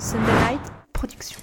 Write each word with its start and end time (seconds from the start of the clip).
Sunday 0.00 0.32
Night 0.48 0.60
Production. 0.94 1.38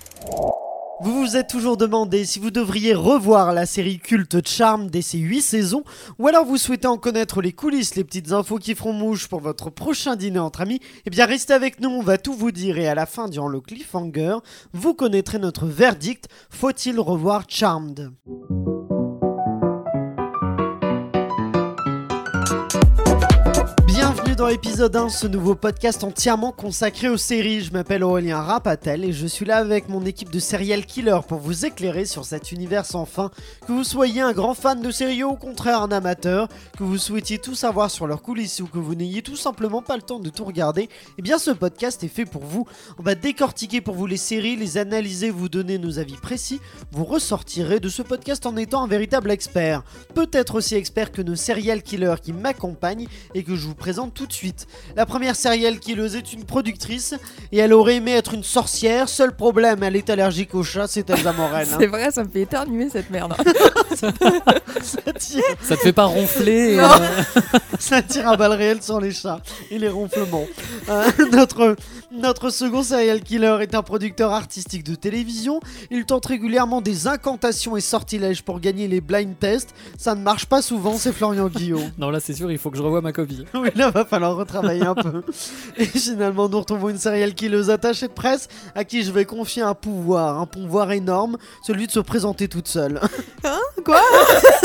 Vous 1.02 1.14
vous 1.14 1.38
êtes 1.38 1.48
toujours 1.48 1.78
demandé 1.78 2.26
si 2.26 2.40
vous 2.40 2.50
devriez 2.50 2.96
revoir 2.96 3.54
la 3.54 3.68
série 3.68 4.00
culte 4.00 4.48
Charm 4.48 4.90
dès 4.90 5.04
ses 5.04 5.20
8 5.20 5.42
saisons, 5.44 5.84
ou 6.18 6.28
alors 6.28 6.44
vous 6.44 6.58
souhaitez 6.58 6.88
en 6.88 6.98
connaître 6.98 7.40
les 7.44 7.52
coulisses, 7.52 7.94
les 7.94 8.04
petites 8.04 8.32
infos 8.32 8.58
qui 8.58 8.74
feront 8.74 8.94
mouche 8.94 9.28
pour 9.28 9.42
votre 9.42 9.70
prochain 9.70 10.16
dîner 10.16 10.40
entre 10.40 10.62
amis, 10.62 10.80
eh 11.06 11.12
bien 11.12 11.28
restez 11.28 11.54
avec 11.54 11.80
nous, 11.82 11.90
on 11.90 12.02
va 12.02 12.18
tout 12.18 12.34
vous 12.34 12.50
dire 12.50 12.80
et 12.80 12.88
à 12.88 12.96
la 12.96 13.06
fin, 13.06 13.28
durant 13.30 13.48
le 13.48 13.62
cliffhanger, 13.62 14.38
vous 14.74 14.96
connaîtrez 14.96 15.38
notre 15.38 15.68
verdict, 15.68 16.28
faut-il 16.50 17.00
revoir 17.00 17.44
Charmed? 17.48 18.12
Dans 24.38 24.46
l'épisode 24.46 24.96
1, 24.96 25.10
ce 25.10 25.26
nouveau 25.26 25.56
podcast 25.56 26.04
entièrement 26.04 26.52
consacré 26.52 27.10
aux 27.10 27.18
séries. 27.18 27.62
Je 27.62 27.74
m'appelle 27.74 28.04
Aurélien 28.04 28.40
Rapatel 28.40 29.04
et 29.04 29.12
je 29.12 29.26
suis 29.26 29.46
là 29.46 29.58
avec 29.58 29.90
mon 29.90 30.06
équipe 30.06 30.30
de 30.30 30.40
serial 30.40 30.86
killer 30.86 31.22
pour 31.28 31.40
vous 31.40 31.66
éclairer 31.66 32.06
sur 32.06 32.24
cet 32.24 32.52
univers 32.52 32.86
sans 32.86 33.06
fin. 33.06 33.32
Que 33.66 33.72
vous 33.72 33.84
soyez 33.84 34.22
un 34.22 34.34
grand 34.34 34.54
fan 34.54 34.80
de 34.80 34.92
séries 34.92 35.24
ou 35.24 35.30
au 35.30 35.36
contraire 35.36 35.82
un 35.82 35.92
amateur, 35.92 36.50
que 36.78 36.84
vous 36.84 37.00
souhaitiez 37.00 37.40
tout 37.40 37.56
savoir 37.56 37.90
sur 37.90 38.06
leurs 38.06 38.22
coulisses 38.22 38.60
ou 38.60 38.68
que 38.68 38.78
vous 38.78 38.94
n'ayez 38.94 39.24
tout 39.24 39.36
simplement 39.36 39.82
pas 39.82 39.96
le 39.96 40.04
temps 40.04 40.20
de 40.20 40.30
tout 40.30 40.46
regarder, 40.46 40.88
eh 41.18 41.24
bien 41.24 41.40
ce 41.40 41.50
podcast 41.50 42.04
est 42.04 42.08
fait 42.08 42.26
pour 42.26 42.44
vous. 42.44 42.68
On 43.00 43.04
va 43.04 43.16
décortiquer 43.16 43.82
pour 43.82 43.96
vous 43.96 44.06
les 44.06 44.18
séries, 44.18 44.56
les 44.56 44.78
analyser, 44.78 45.32
vous 45.32 45.50
donner 45.50 45.80
nos 45.80 45.98
avis 45.98 46.18
précis. 46.18 46.62
Vous 46.92 47.06
ressortirez 47.06 47.80
de 47.80 47.90
ce 47.90 48.04
podcast 48.04 48.46
en 48.46 48.56
étant 48.56 48.84
un 48.84 48.88
véritable 48.88 49.32
expert. 49.32 49.84
Peut-être 50.14 50.54
aussi 50.56 50.76
expert 50.76 51.12
que 51.12 51.24
nos 51.24 51.36
serial 51.36 51.82
killers 51.82 52.22
qui 52.22 52.34
m'accompagnent 52.34 53.08
et 53.34 53.42
que 53.42 53.56
je 53.56 53.66
vous 53.66 53.74
présente 53.74 54.14
tout 54.14 54.27
de 54.28 54.34
suite. 54.34 54.68
La 54.96 55.06
première 55.06 55.36
serial 55.36 55.80
killeuse 55.80 56.16
est 56.16 56.34
une 56.34 56.44
productrice 56.46 57.16
et 57.52 57.58
elle 57.58 57.74
aurait 57.74 57.96
aimé 57.96 58.12
être 58.12 58.34
une 58.34 58.44
sorcière. 58.44 59.10
Seul 59.10 59.36
problème, 59.36 59.82
elle 59.84 59.96
est 59.96 60.10
allergique 60.10 60.54
aux 60.56 60.64
chats, 60.64 60.88
c'est 60.88 61.10
Elsa 61.10 61.34
Morel. 61.34 61.68
hein. 61.72 61.78
C'est 61.80 61.88
vrai, 61.88 62.12
ça 62.12 62.24
me 62.24 62.30
fait 62.30 62.42
éternuer 62.42 62.90
cette 62.90 63.10
merde. 63.10 63.34
Ça 63.96 64.12
tire, 65.20 65.44
Ça 65.62 65.76
te 65.76 65.82
fait 65.82 65.94
pas 65.94 66.06
ronfler 66.06 66.78
euh, 66.80 66.88
ça 67.80 68.02
tire 68.02 68.28
à 68.30 68.38
balles 68.38 68.54
réelles 68.54 68.82
sur 68.82 69.00
les 69.00 69.12
chats 69.12 69.40
et 69.72 69.80
les 69.80 69.90
ronflements. 69.90 70.46
Euh, 70.90 71.06
notre, 71.32 71.76
notre 72.12 72.50
second 72.50 72.84
serial 72.84 73.22
killer 73.22 73.58
est 73.62 73.76
un 73.76 73.84
producteur 73.84 74.32
artistique 74.34 74.84
de 74.84 74.96
télévision. 74.96 75.60
Il 75.92 76.06
tente 76.06 76.26
régulièrement 76.26 76.82
des 76.82 77.08
incantations 77.08 77.76
et 77.78 77.82
sortilèges 77.82 78.44
pour 78.44 78.60
gagner 78.60 78.88
les 78.88 79.02
blind 79.02 79.38
tests. 79.40 79.74
Ça 79.98 80.16
ne 80.16 80.22
marche 80.22 80.46
pas 80.46 80.62
souvent, 80.62 80.98
c'est 80.98 81.12
Florian 81.14 81.48
Guillaume. 81.48 81.92
Non, 81.98 82.10
là, 82.10 82.20
c'est 82.20 82.34
sûr, 82.34 82.52
il 82.52 82.58
faut 82.58 82.70
que 82.70 82.78
je 82.78 82.82
revoie 82.84 83.02
ma 83.02 83.14
copie. 83.14 83.46
Oui, 83.54 83.70
là, 83.76 83.90
va 83.90 84.06
falloir 84.06 84.17
retravailler 84.26 84.86
un 84.86 84.96
peu. 84.96 85.24
Et 85.78 85.86
finalement, 85.86 86.50
nous 86.50 86.60
retrouvons 86.60 86.90
une 86.90 86.98
serial 86.98 87.34
killeuse 87.34 87.70
attachée 87.70 88.08
de 88.08 88.14
presse 88.14 88.48
à 88.76 88.84
qui 88.84 89.04
je 89.04 89.12
vais 89.12 89.26
confier 89.26 89.62
un 89.62 89.74
pouvoir, 89.74 90.40
un 90.40 90.46
pouvoir 90.46 90.92
énorme, 90.92 91.38
celui 91.66 91.88
de 91.88 91.92
se 91.92 92.00
présenter 92.00 92.48
toute 92.48 92.68
seule. 92.68 93.00
Quoi? 93.86 94.02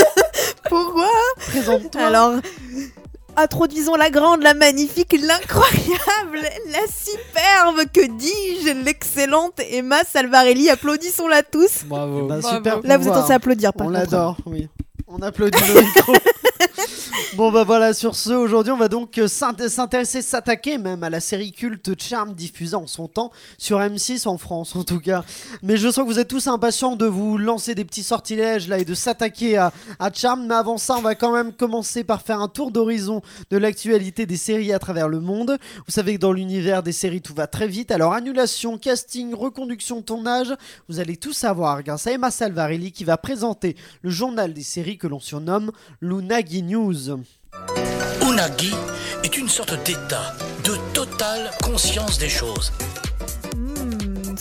Pourquoi? 0.68 1.10
Présente-toi. 1.48 2.00
Alors, 2.00 2.32
introduisons 3.36 3.94
la 3.94 4.10
grande, 4.10 4.42
la 4.42 4.54
magnifique, 4.54 5.12
l'incroyable, 5.12 6.40
la 6.70 6.86
superbe, 6.88 7.90
que 7.92 8.06
dis-je, 8.06 8.84
l'excellente 8.84 9.60
Emma 9.70 10.02
Salvarelli. 10.04 10.70
Applaudissons-la 10.70 11.42
tous. 11.42 11.84
Bravo. 11.84 12.26
Bah, 12.26 12.38
Bravo. 12.40 12.56
super 12.56 12.80
Là, 12.84 12.98
vous 12.98 13.08
êtes 13.08 13.14
censés 13.14 13.32
applaudir, 13.32 13.72
par 13.72 13.86
On 13.86 13.90
l'adore, 13.90 14.36
oui. 14.46 14.68
On 15.06 15.20
applaudit 15.20 15.58
le 15.74 15.80
micro. 15.82 16.14
bon 17.36 17.50
bah 17.52 17.64
voilà, 17.64 17.92
sur 17.94 18.14
ce, 18.14 18.30
aujourd'hui 18.32 18.72
on 18.72 18.76
va 18.76 18.88
donc 18.88 19.18
euh, 19.18 19.26
s'int- 19.28 19.68
s'intéresser, 19.68 20.22
s'attaquer 20.22 20.78
même 20.78 21.02
à 21.02 21.10
la 21.10 21.20
série 21.20 21.52
culte 21.52 22.00
Charm 22.00 22.34
diffusée 22.34 22.76
en 22.76 22.86
son 22.86 23.08
temps 23.08 23.30
sur 23.58 23.78
M6 23.80 24.26
en 24.28 24.38
France 24.38 24.74
en 24.76 24.84
tout 24.84 25.00
cas. 25.00 25.24
Mais 25.62 25.76
je 25.76 25.90
sens 25.90 26.04
que 26.04 26.10
vous 26.12 26.18
êtes 26.18 26.28
tous 26.28 26.46
impatients 26.46 26.96
de 26.96 27.06
vous 27.06 27.38
lancer 27.38 27.74
des 27.74 27.84
petits 27.84 28.02
sortilèges 28.02 28.68
là 28.68 28.78
et 28.78 28.84
de 28.84 28.94
s'attaquer 28.94 29.56
à, 29.56 29.72
à 29.98 30.12
Charm. 30.12 30.46
Mais 30.46 30.54
avant 30.54 30.78
ça, 30.78 30.96
on 30.96 31.02
va 31.02 31.14
quand 31.14 31.32
même 31.32 31.52
commencer 31.52 32.04
par 32.04 32.22
faire 32.22 32.40
un 32.40 32.48
tour 32.48 32.70
d'horizon 32.70 33.22
de 33.50 33.56
l'actualité 33.56 34.26
des 34.26 34.36
séries 34.36 34.72
à 34.72 34.78
travers 34.78 35.08
le 35.08 35.20
monde. 35.20 35.58
Vous 35.86 35.92
savez 35.92 36.14
que 36.16 36.20
dans 36.20 36.32
l'univers 36.32 36.82
des 36.82 36.92
séries 36.92 37.22
tout 37.22 37.34
va 37.34 37.46
très 37.46 37.68
vite, 37.68 37.90
alors 37.90 38.12
annulation, 38.14 38.78
casting, 38.78 39.34
reconduction, 39.34 40.02
tournage, 40.02 40.54
vous 40.88 41.00
allez 41.00 41.16
tout 41.16 41.32
savoir 41.32 41.82
grâce 41.82 42.06
à 42.06 42.12
Emma 42.12 42.30
Salvarelli 42.30 42.92
qui 42.92 43.04
va 43.04 43.16
présenter 43.16 43.76
le 44.02 44.10
journal 44.10 44.52
des 44.54 44.62
séries 44.62 44.98
que 44.98 45.06
l'on 45.06 45.20
surnomme 45.20 45.72
l'Unagi 46.00 46.62
News. 46.62 47.01
Unagi 48.22 48.72
est 49.24 49.36
une 49.36 49.48
sorte 49.48 49.74
d'état 49.84 50.34
de 50.64 50.76
totale 50.92 51.50
conscience 51.62 52.18
des 52.18 52.28
choses. 52.28 52.72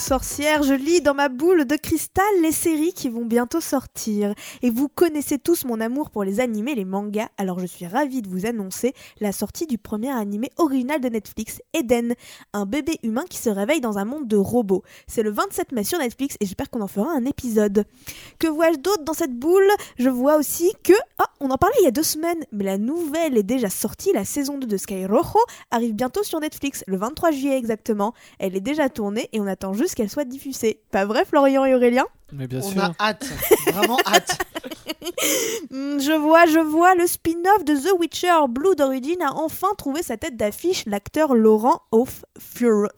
Sorcière, 0.02 0.64
je 0.64 0.74
lis 0.74 1.02
dans 1.02 1.14
ma 1.14 1.30
boule 1.30 1.66
de 1.66 1.76
cristal 1.76 2.26
les 2.42 2.52
séries 2.52 2.92
qui 2.92 3.08
vont 3.08 3.24
bientôt 3.24 3.62
sortir. 3.62 4.34
Et 4.64 4.72
vous 4.72 4.90
connaissez 4.90 5.38
tous 5.38 5.64
mon 5.64 5.80
amour 5.80 6.10
pour 6.10 6.24
les 6.24 6.40
animés, 6.40 6.74
les 6.74 6.86
mangas, 6.86 7.30
alors 7.38 7.60
je 7.60 7.68
suis 7.68 7.86
ravie 7.86 8.24
de 8.24 8.28
vous 8.28 8.48
annoncer 8.48 8.96
la 9.20 9.32
sortie 9.32 9.68
du 9.68 9.78
premier 9.78 10.10
animé 10.10 10.50
original 10.58 11.00
de 11.02 11.08
Netflix, 11.08 11.62
Eden, 11.74 12.16
un 12.52 12.66
bébé 12.66 12.98
humain 13.04 13.26
qui 13.30 13.38
se 13.38 13.52
réveille 13.52 13.80
dans 13.80 14.00
un 14.00 14.06
monde 14.06 14.28
de 14.28 14.38
robots. 14.38 14.82
C'est 15.06 15.22
le 15.22 15.30
27 15.30 15.72
mai 15.72 15.84
sur 15.84 16.00
Netflix 16.00 16.36
et 16.40 16.46
j'espère 16.46 16.72
qu'on 16.72 16.82
en 16.82 16.88
fera 16.88 17.12
un 17.12 17.26
épisode. 17.26 17.86
Que 18.40 18.48
vois-je 18.48 18.80
d'autre 18.80 19.04
dans 19.04 19.14
cette 19.14 19.38
boule? 19.38 19.70
Je 20.00 20.10
vois 20.10 20.38
aussi 20.38 20.74
que... 20.84 20.94
Ah, 21.20 21.30
on 21.40 21.52
en 21.52 21.58
parlait 21.58 21.78
il 21.80 21.86
y 21.86 21.88
a 21.88 21.92
deux 21.92 22.02
semaines, 22.02 22.44
mais 22.52 22.64
la 22.64 22.80
nouvelle 22.80 23.38
est 23.38 23.44
déjà 23.44 23.70
sortie, 23.70 24.12
la 24.14 24.26
saison 24.26 24.58
2 24.58 24.66
de 24.66 24.78
Sky 24.78 25.06
Rojo 25.06 25.40
arrive 25.70 25.94
bientôt 25.94 26.24
sur 26.24 26.40
Netflix, 26.40 26.84
le 26.88 26.98
23 26.98 27.30
juillet 27.30 27.58
exactement. 27.58 28.16
Elle 28.40 28.56
est 28.56 28.62
déjà 28.62 28.90
tournée 28.90 29.30
et 29.32 29.40
on 29.40 29.46
attend 29.46 29.74
juste 29.74 29.91
qu'elle 29.96 30.10
soit 30.10 30.26
diffusée. 30.26 30.82
Pas 30.92 31.06
vrai, 31.06 31.26
Florian 31.26 31.66
et 31.66 31.74
Aurélien 31.76 32.06
Mais 32.32 32.48
bien 32.48 32.60
on 32.60 32.70
sûr. 32.70 32.84
a 32.84 32.92
hâte, 33.00 33.26
vraiment 33.74 33.98
hâte. 34.06 34.38
Hmm, 35.72 36.00
Je 36.00 36.12
vois, 36.12 36.46
je 36.46 36.60
vois, 36.60 36.94
le 36.96 37.08
spin-off 37.08 37.64
de 37.66 37.76
The 37.76 38.00
Witcher 38.00 38.34
Blood 38.50 38.82
Origin 38.82 39.22
a 39.22 39.34
enfin 39.36 39.68
trouvé 39.78 40.04
sa 40.04 40.18
tête 40.18 40.36
d'affiche, 40.38 40.84
l'acteur 40.86 41.34
Laurent 41.34 41.82
O'Fuaren. 41.92 42.90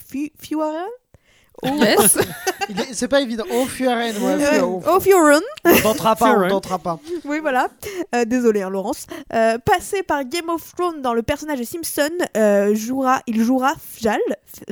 Yes. 1.78 2.18
C'est 2.94 3.08
pas 3.10 3.20
évident. 3.22 3.44
Furen, 3.68 4.16
ouais, 4.18 4.44
Euh, 4.44 4.52
Furen. 4.52 4.82
O'Fuaren. 4.96 5.42
On 5.66 5.82
tentera 5.82 6.16
pas, 6.16 6.38
on 6.38 6.48
tentera 6.50 6.80
pas. 6.80 7.00
Oui, 7.26 7.40
voilà. 7.42 7.68
Euh, 8.16 8.24
désolé, 8.26 8.62
hein, 8.62 8.70
Laurence. 8.70 9.06
Euh, 9.34 9.58
passé 9.58 10.02
par 10.02 10.24
Game 10.24 10.50
of 10.50 10.74
Thrones 10.76 11.02
dans 11.02 11.14
le 11.14 11.24
personnage 11.24 11.60
de 11.60 11.66
Simpson, 11.66 12.10
euh, 12.38 12.74
jouera, 12.74 13.22
il 13.28 13.44
jouera 13.44 13.74
Fjal. 13.94 14.20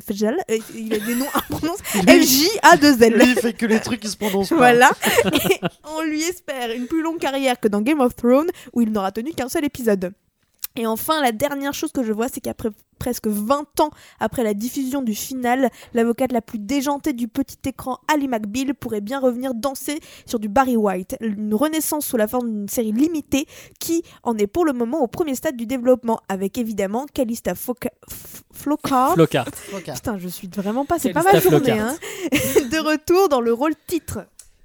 Fjal. 0.10 0.38
euh, 0.50 0.58
il 0.74 0.94
a 0.94 1.00
des 1.00 1.16
noms 1.16 1.28
imprononçables. 1.34 2.06
Lui, 2.06 2.12
L-J-A-2-L. 2.14 3.14
lui, 3.14 3.32
il 3.32 3.36
fait 3.40 3.54
que 3.54 3.66
les 3.66 3.80
trucs 3.82 4.00
qui 4.00 4.08
se 4.10 4.18
prononcent 4.18 4.50
pas. 4.50 4.56
Voilà. 4.56 4.92
Et 5.26 5.60
on 5.98 6.02
lui 6.04 6.22
espère 6.24 6.72
une 6.72 6.88
plus 6.88 7.02
longue 7.02 7.20
carrière 7.20 7.60
que 7.60 7.68
dans 7.68 7.82
Game 7.82 8.00
of 8.00 8.16
Thrones, 8.16 8.50
où 8.74 8.82
il 8.82 8.92
n'aura 8.92 9.12
tenu 9.12 9.34
qu'un 9.34 9.50
seul 9.50 9.66
épisode. 9.66 10.14
Et 10.76 10.88
enfin, 10.88 11.22
la 11.22 11.32
dernière 11.32 11.74
chose 11.74 11.92
que 11.92 12.04
je 12.04 12.14
vois, 12.14 12.28
c'est 12.30 12.40
qu'après 12.40 12.70
presque 12.98 13.26
20 13.28 13.80
ans 13.80 13.90
après 14.20 14.44
la 14.44 14.54
diffusion 14.54 15.02
du 15.02 15.16
final, 15.16 15.70
l'avocate 15.96 16.32
la 16.32 16.42
plus 16.42 16.60
déjantée 16.60 17.14
du 17.14 17.28
petit 17.28 17.58
écran, 17.66 17.98
Ali 18.08 18.28
McBeal, 18.28 18.76
pourrait 18.76 19.02
bien 19.02 19.20
revenir 19.20 19.54
danser 19.56 20.00
sur 20.28 20.40
du 20.40 20.48
Barry 20.50 20.78
White. 20.78 21.18
Une 21.20 21.54
renaissance 21.56 22.06
sous 22.06 22.16
la 22.16 22.28
forme 22.28 22.50
d'une 22.50 22.70
série 22.70 22.92
limitée 22.92 23.48
qui 23.80 24.04
en 24.24 24.38
est 24.38 24.46
pour 24.48 24.66
le 24.66 24.74
moment 24.74 25.00
au 25.02 25.08
premier 25.08 25.34
stade 25.36 25.58
du 25.58 25.66
développement, 25.66 26.20
avec 26.30 26.58
évidemment 26.60 27.06
Calista 27.12 27.54
Foca- 27.54 27.90
F- 28.10 28.42
Flockhart. 28.54 29.14
Flockhart. 29.14 29.96
Putain, 29.96 30.18
je 30.20 30.28
suis 30.28 30.48
vraiment 30.48 30.86
pas, 30.86 31.00
c'est 31.00 31.10
pas 31.14 31.24
ma 31.24 31.32
journée, 31.50 31.72
hein. 31.80 31.98
De 32.72 32.78
retour 32.88 33.30
dans 33.30 33.42
le 33.42 33.52
rôle 33.52 33.74
titre. 33.88 34.20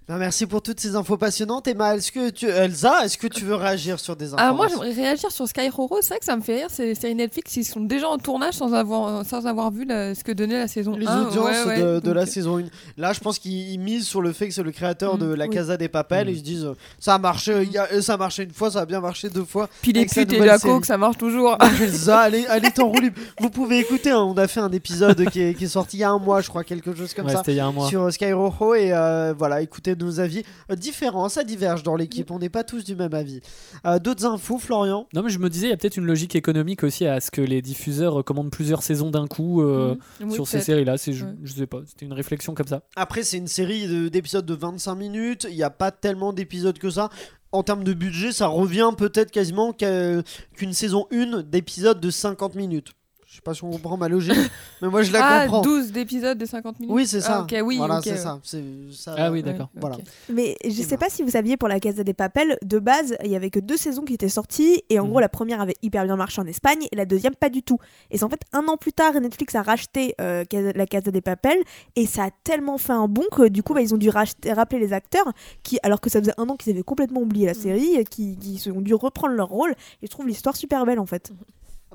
Ben, 0.09 0.19
merci 0.19 0.47
pour 0.47 0.63
toutes 0.63 0.79
ces 0.79 0.95
infos 0.95 1.17
passionnantes. 1.17 1.67
Emma, 1.67 1.97
est-ce 1.97 2.13
que 2.13 2.31
tu... 2.31 2.47
Elsa, 2.47 3.05
est-ce 3.05 3.19
que 3.19 3.27
tu 3.27 3.45
veux 3.45 3.57
réagir 3.57 3.99
sur 3.99 4.15
des 4.15 4.35
Ah, 4.35 4.37
bah, 4.37 4.43
Alors 4.45 4.55
moi 4.57 4.69
j'aimerais 4.69 4.93
réagir 4.93 5.33
sur 5.33 5.49
Sky 5.49 5.69
Roro, 5.69 5.99
c'est 6.01 6.11
vrai 6.11 6.19
que 6.21 6.25
ça 6.25 6.37
me 6.37 6.43
fait 6.43 6.59
rire, 6.59 6.69
c'est 6.71 6.95
séries 6.95 7.17
Netflix, 7.17 7.57
ils 7.57 7.65
sont 7.65 7.81
déjà 7.81 8.09
en 8.09 8.17
tournage 8.17 8.55
sans 8.55 8.73
avoir, 8.73 9.27
sans 9.27 9.45
avoir 9.49 9.73
vu 9.73 9.85
la- 9.85 10.15
ce 10.15 10.23
que 10.23 10.31
donnait 10.31 10.61
la 10.61 10.69
saison 10.69 10.93
les 10.95 11.09
1. 11.09 11.23
audiences 11.27 11.45
Ouais, 11.45 11.67
ouais, 11.67 12.01
de, 12.01 12.11
la 12.13 12.21
euh, 12.23 12.27
saison 12.27 12.59
1. 12.59 12.67
Là, 12.99 13.13
je 13.15 13.19
pense 13.19 13.41
qu'ils 13.41 13.73
ils 13.73 13.79
misent 13.81 14.07
sur 14.07 14.23
le 14.23 14.33
fait 14.33 14.47
que 14.47 14.55
c'est 14.55 14.63
le 14.63 14.71
créateur 14.71 15.17
Mm, 15.17 15.19
de 15.19 15.27
La 15.35 15.47
oui. 15.47 15.55
Casa 15.57 15.77
des 15.77 15.89
Papel. 15.89 16.29
Mm. 16.29 16.31
Ils 16.31 16.39
se 16.39 16.43
disent, 16.45 16.65
euh, 16.67 16.75
ça 17.01 17.15
a 17.15 17.19
marché, 17.19 17.63
il 17.65 17.73
y 17.73 17.79
a- 17.79 17.89
euh, 17.93 18.01
ça 18.01 18.15
a 18.15 18.17
marché 18.17 18.45
une 18.45 18.53
fois, 18.53 18.71
ça 18.71 18.83
a 18.83 18.87
bien 18.87 19.01
marché 19.01 19.29
deux 19.29 19.45
fois. 19.45 19.69
Puis 19.83 19.93
les 19.93 20.07
putes 20.07 20.33
et 20.33 20.39
la 20.39 20.57
série. 20.59 20.73
coke, 20.73 20.85
ça 20.85 20.97
marche 20.99 21.19
toujours. 21.19 21.59
Elsa, 21.83 22.21
allez, 22.21 22.47
allez 22.47 22.71
t'en 22.71 22.87
roue 22.87 23.01
libre. 23.01 23.19
Vous 23.41 23.51
pouvez 23.51 23.81
écouter, 23.81 24.13
hein, 24.13 24.23
on 24.23 24.37
a 24.39 24.47
fait 24.47 24.61
un 24.61 24.71
épisode 24.71 25.29
qui 25.31 25.41
est, 25.43 25.55
qui 25.55 25.65
est 25.65 25.67
sorti 25.67 25.97
il 25.97 26.01
y 26.01 26.05
a 26.05 26.11
un 26.11 26.21
mois, 26.21 26.43
je 26.43 26.49
crois, 26.49 26.63
quelque 26.63 26.95
chose 26.95 27.13
comme 27.13 27.27
Ouais, 27.27 27.33
ça. 27.33 27.39
c'était 27.39 27.55
il 27.55 27.57
y 27.57 27.61
a 27.61 27.67
un 27.67 27.73
mois. 27.73 27.89
Sur 27.89 28.13
Sky 28.13 28.33
Rojo 28.33 28.75
et 28.77 28.93
euh, 28.93 29.35
voilà, 29.37 29.63
écoutez 29.63 29.96
nos 29.97 30.21
avis 30.21 30.43
euh, 30.71 30.75
différents, 30.77 31.29
ça 31.29 31.45
diverge 31.45 31.83
dans 31.83 31.97
l'équipe, 31.97 32.31
on 32.31 32.39
n'est 32.39 32.49
pas 32.49 32.65
tous 32.65 32.85
du 32.85 32.95
même 32.97 33.15
avis. 33.15 33.41
Euh, 33.87 33.99
D'autres 33.99 34.25
infos, 34.27 34.59
Florian? 34.59 35.07
Non, 35.15 35.23
mais 35.23 35.31
je 35.31 35.39
me 35.39 35.49
disais, 35.51 35.67
il 35.67 35.71
y 35.71 35.73
a 35.73 35.77
peut-être 35.77 35.97
une 35.97 36.07
logique 36.07 36.37
économique 36.37 36.85
aussi 36.85 37.07
à 37.07 37.21
ce 37.21 37.31
que 37.31 37.41
les 37.41 37.63
diffuseurs 37.63 38.13
recommandent 38.15 38.51
plusieurs 38.51 38.83
saisons 38.83 39.11
d'un 39.11 39.27
coup 39.27 39.63
euh. 39.63 39.97
Oui, 40.21 40.33
sur 40.33 40.47
ces 40.49 40.61
séries-là. 40.61 40.99
C'est, 40.99 41.13
je, 41.13 41.25
Ouais. 41.25 41.33
je 41.43 41.53
sais 41.55 41.67
pas, 41.67 41.81
c'était 41.87 42.07
une 42.07 42.13
réflexion 42.13 42.55
comme 42.55 42.67
ça. 42.69 42.83
Après, 42.97 43.23
c'est 43.23 43.37
une 43.39 43.47
série 43.49 43.87
de- 43.89 44.09
d'épisodes 44.09 44.47
de 44.47 44.55
25 44.55 44.95
minutes. 44.95 45.47
Il 45.51 45.57
n'y 45.57 45.63
a 45.63 45.71
pas 45.71 45.91
tellement 45.91 46.33
d'épisodes 46.33 46.79
que 46.79 46.91
ça. 46.91 47.09
En 47.53 47.63
termes 47.63 47.85
de 47.85 47.95
budget, 47.95 48.33
ça 48.33 48.49
revient 48.49 48.91
peut-être 48.97 49.31
quasiment 49.31 49.73
qu'une 49.73 50.73
saison 50.73 51.07
1 51.13 51.43
d'épisodes 51.43 52.01
de 52.01 52.11
50 52.11 52.55
minutes. 52.55 52.93
Je 53.37 53.41
sais 53.41 53.43
pas 53.45 53.53
si 53.53 53.65
on 53.65 53.71
comprend 53.71 53.99
ma 53.99 54.09
logique, 54.09 54.33
mais 54.81 54.89
moi 54.89 55.03
je 55.03 55.13
la 55.13 55.21
ah, 55.23 55.43
comprends. 55.43 55.61
12 55.61 55.93
d'épisodes 55.93 56.39
de 56.39 56.47
50 56.47 56.81
minutes 56.81 56.95
Oui, 56.95 57.07
c'est 57.07 57.21
ça. 57.21 57.41
Ah, 57.41 57.43
ok, 57.43 57.55
oui, 57.67 57.77
voilà, 57.77 57.99
ok, 57.99 58.05
c'est 58.05 58.13
ouais. 58.13 58.91
ça. 58.91 59.15
Ah 59.19 59.31
oui, 59.31 59.43
d'accord. 59.43 59.69
Voilà. 59.75 59.99
Mais 60.31 60.57
je 60.65 60.71
Et 60.71 60.85
sais 60.85 60.97
pas 60.97 61.11
si 61.11 61.23
vous 61.23 61.29
saviez 61.33 61.59
pour 61.59 61.69
la 61.69 61.79
Casa 61.79 62.03
des 62.03 62.15
Papel, 62.15 62.57
de 62.65 62.79
base, 62.79 63.15
il 63.23 63.31
y 63.31 63.37
avait 63.37 63.51
que 63.51 63.61
deux 63.61 63.77
saisons 63.77 64.05
qui 64.07 64.15
étaient 64.15 64.31
sorties 64.31 64.83
et 64.89 64.99
en 64.99 65.05
Mhm. 65.05 65.11
gros 65.11 65.21
la 65.21 65.29
première 65.29 65.61
avait 65.61 65.75
hyper 65.83 66.05
bien 66.05 66.17
marché 66.17 66.41
en 66.41 66.47
Espagne 66.47 66.87
et 66.91 66.97
la 66.97 67.05
deuxième 67.05 67.35
pas 67.35 67.51
du 67.51 67.63
tout. 67.63 67.77
Et 68.11 68.17
c'est 68.17 68.25
en 68.25 68.31
fait 68.31 68.41
un 68.55 68.67
an 68.69 68.79
plus 68.79 68.95
tard 68.95 69.13
Netflix 69.21 69.55
a 69.55 69.61
racheté 69.61 70.15
euh, 70.19 70.45
Casa- 70.47 70.73
la 70.75 70.87
Casa 70.87 71.11
des 71.11 71.21
Papel 71.21 71.59
et 71.95 72.07
ça 72.07 72.25
a 72.25 72.31
tellement 72.43 72.79
fait 72.79 72.95
un 72.95 73.07
bon 73.07 73.25
que 73.31 73.49
du 73.49 73.63
coup 73.63 73.75
bah, 73.75 73.83
ils 73.83 73.93
ont 73.93 73.99
dû 73.99 74.09
racheter- 74.09 74.51
rappeler 74.55 74.79
les 74.79 74.95
acteurs 74.95 75.31
qui 75.63 75.79
alors 75.83 76.01
que 76.01 76.09
ça 76.09 76.21
faisait 76.21 76.33
un 76.39 76.49
an 76.49 76.57
qu'ils 76.57 76.73
avaient 76.73 76.83
complètement 76.83 77.21
oublié 77.21 77.45
la 77.45 77.53
série, 77.55 78.03
qui, 78.11 78.39
qui 78.39 78.71
ont 78.71 78.81
dû 78.81 78.95
reprendre 78.95 79.35
leur 79.35 79.49
rôle 79.49 79.73
et 80.01 80.07
je 80.07 80.11
trouve 80.11 80.27
l'histoire 80.27 80.57
super 80.57 80.87
belle 80.87 80.99
en 81.01 81.05
fait. 81.07 81.33
Ah 81.39 81.45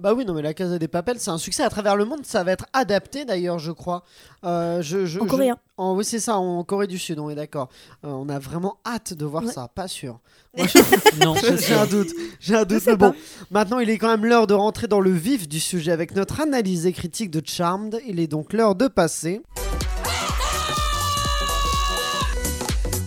Bah 0.01 0.15
oui, 0.15 0.25
non, 0.25 0.33
mais 0.33 0.41
la 0.41 0.55
Casa 0.55 0.79
des 0.79 0.87
Papel, 0.87 1.17
c'est 1.19 1.29
un 1.29 1.37
succès 1.37 1.61
à 1.61 1.69
travers 1.69 1.95
le 1.95 2.05
monde. 2.05 2.21
Ça 2.25 2.43
va 2.43 2.53
être 2.53 2.65
adapté 2.73 3.23
d'ailleurs, 3.23 3.59
je 3.59 3.71
crois. 3.71 4.01
Euh, 4.43 4.81
je, 4.81 5.05
je- 5.05 5.19
En 5.19 5.25
je- 5.25 5.29
coréen. 5.29 5.57
en- 5.77 5.95
oui, 5.95 6.03
c'est 6.03 6.19
ça, 6.19 6.37
en 6.37 6.63
Corée 6.63 6.87
du 6.87 6.97
Sud, 6.97 7.19
on 7.19 7.29
est 7.29 7.35
d'accord. 7.35 7.69
Euh, 8.03 8.07
on 8.09 8.27
a 8.27 8.39
vraiment 8.39 8.77
hâte 8.83 9.13
de 9.13 9.25
voir 9.25 9.43
Ouais. 9.43 9.51
ça, 9.51 9.67
pas 9.67 9.87
sûr. 9.87 10.19
Moi, 10.57 10.65
je- 10.65 11.23
Non, 11.23 11.35
J'ai 11.67 11.75
un 11.75 11.85
doute, 11.85 12.09
j'ai 12.39 12.55
un 12.55 12.65
doute, 12.65 12.81
mais 12.87 12.95
bon. 12.95 13.11
pas. 13.11 13.17
Maintenant, 13.51 13.77
il 13.77 13.91
est 13.91 13.99
quand 13.99 14.07
même 14.07 14.25
l'heure 14.25 14.47
de 14.47 14.55
rentrer 14.55 14.87
dans 14.87 15.01
le 15.01 15.11
vif 15.11 15.47
du 15.47 15.59
sujet 15.59 15.91
avec 15.91 16.15
notre 16.15 16.41
analyse 16.41 16.87
et 16.87 16.93
critique 16.93 17.29
de 17.29 17.41
Charmed. 17.45 17.99
Il 18.07 18.19
est 18.19 18.25
donc 18.27 18.53
l'heure 18.53 18.73
de 18.73 18.87
passer. 18.87 19.43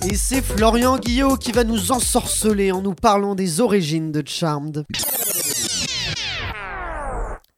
Et 0.09 0.15
c'est 0.17 0.43
Florian 0.43 0.99
Guillot 0.99 1.37
qui 1.39 1.51
va 1.51 1.65
nous 1.65 1.91
ensorceler 1.91 2.71
en 2.71 2.83
nous 2.83 2.95
parlant 2.95 3.35
des 3.35 3.61
origines 3.61 4.13
de 4.13 4.23
Charmed. 4.25 4.85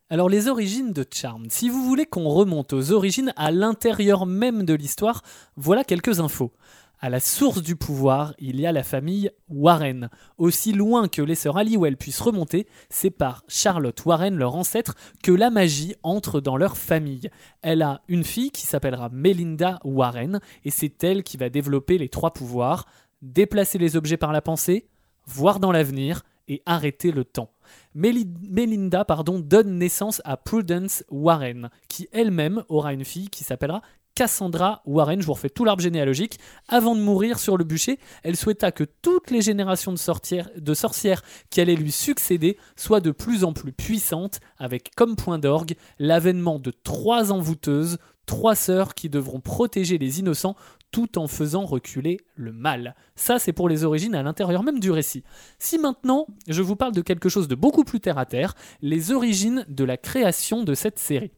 Alors 0.08 0.29
les 0.29 0.47
origines 0.47 0.93
de 0.93 1.05
Charmed. 1.11 1.50
Si 1.50 1.69
vous 1.69 1.82
voulez 1.82 2.06
qu'on 2.06 2.29
remonte 2.29 2.73
aux 2.73 2.93
origines 2.93 3.32
à 3.35 3.50
l'intérieur 3.50 4.25
même 4.25 4.62
de 4.62 4.73
l'histoire, 4.73 5.23
voilà 5.56 5.82
quelques 5.82 6.20
infos. 6.20 6.53
À 7.00 7.11
la 7.11 7.19
source 7.19 7.61
du 7.61 7.75
pouvoir, 7.75 8.32
il 8.38 8.61
y 8.61 8.67
a 8.67 8.73
la 8.73 8.85
famille 8.85 9.32
Warren. 9.49 10.08
Aussi 10.38 10.73
loin 10.73 11.08
que 11.08 11.23
les 11.23 11.35
sœurs 11.35 11.56
Halliwell 11.56 11.97
puissent 11.97 12.20
remonter, 12.20 12.69
c'est 12.88 13.11
par 13.11 13.43
Charlotte 13.49 14.05
Warren, 14.05 14.37
leur 14.37 14.55
ancêtre, 14.55 14.94
que 15.25 15.32
la 15.32 15.50
magie 15.50 15.97
entre 16.05 16.41
dans 16.41 16.56
leur 16.56 16.76
famille. 16.76 17.29
Elle 17.62 17.82
a 17.82 18.02
une 18.06 18.25
fille 18.25 18.52
qui 18.52 18.64
s'appellera 18.64 19.09
Melinda 19.09 19.81
Warren, 19.82 20.38
et 20.64 20.70
c'est 20.70 21.02
elle 21.02 21.25
qui 21.25 21.37
va 21.37 21.49
développer 21.49 21.99
les 21.99 22.09
trois 22.09 22.32
pouvoirs, 22.32 22.87
déplacer 23.23 23.79
les 23.79 23.97
objets 23.97 24.17
par 24.17 24.32
la 24.32 24.41
pensée, 24.41 24.87
voir 25.26 25.59
dans 25.59 25.73
l'avenir 25.73 26.23
et 26.48 26.62
arrêter 26.66 27.10
le 27.12 27.25
temps. 27.25 27.52
Meli- 27.94 28.28
Melinda 28.48 29.04
pardon, 29.04 29.38
donne 29.40 29.78
naissance 29.78 30.22
à 30.25 30.37
Prudence 30.37 31.04
Warren, 31.10 31.70
qui 31.88 32.08
elle-même 32.12 32.62
aura 32.69 32.93
une 32.93 33.04
fille 33.04 33.28
qui 33.28 33.44
s'appellera 33.44 33.82
Cassandra 34.14 34.81
Warren. 34.87 35.20
Je 35.20 35.26
vous 35.26 35.34
refais 35.34 35.50
tout 35.50 35.64
l'arbre 35.64 35.82
généalogique. 35.82 36.38
Avant 36.69 36.96
de 36.96 37.00
mourir 37.00 37.38
sur 37.38 37.58
le 37.58 37.64
bûcher, 37.64 37.98
elle 38.22 38.37
souhaita 38.37 38.72
que 38.72 38.84
toutes 38.84 39.31
les 39.31 39.43
générations 39.43 39.93
de 39.93 40.75
sorcières 40.75 41.22
qui 41.50 41.60
allaient 41.60 41.76
lui 41.76 41.93
succéder 41.93 42.56
soient 42.76 43.00
de 43.00 43.10
plus 43.10 43.44
en 43.44 43.52
plus 43.52 43.72
puissantes, 43.72 44.40
avec 44.56 44.94
comme 44.96 45.16
point 45.16 45.38
d'orgue 45.38 45.76
l'avènement 45.99 46.58
de 46.58 46.70
trois 46.70 47.31
envoûteuses, 47.31 47.99
trois 48.26 48.55
sœurs 48.55 48.94
qui 48.94 49.08
devront 49.08 49.40
protéger 49.40 49.99
les 49.99 50.19
innocents 50.19 50.56
tout 50.90 51.19
en 51.19 51.26
faisant 51.26 51.64
reculer 51.64 52.20
le 52.34 52.52
mal. 52.52 52.94
Ça, 53.14 53.38
c'est 53.38 53.52
pour 53.52 53.69
les 53.69 53.84
origines 53.84 54.14
à 54.14 54.23
l'intérieur 54.23 54.62
même 54.62 54.81
du 54.81 54.90
récit. 54.90 55.25
Si 55.58 55.78
maintenant, 55.78 56.26
je 56.49 56.62
vous 56.62 56.76
parle 56.76 56.93
de 56.94 57.02
quelque 57.02 57.28
chose 57.28 57.49
de 57.49 57.55
beaucoup 57.55 57.84
plus 57.84 58.00
terre 58.00 58.19
à 58.19 58.26
terre, 58.26 58.55
les 58.82 59.12
origines 59.12 59.64
de 59.69 59.84
la 59.84 59.96
création 59.96 60.62
de 60.64 60.75
cette 60.75 60.99
série. 60.99 61.32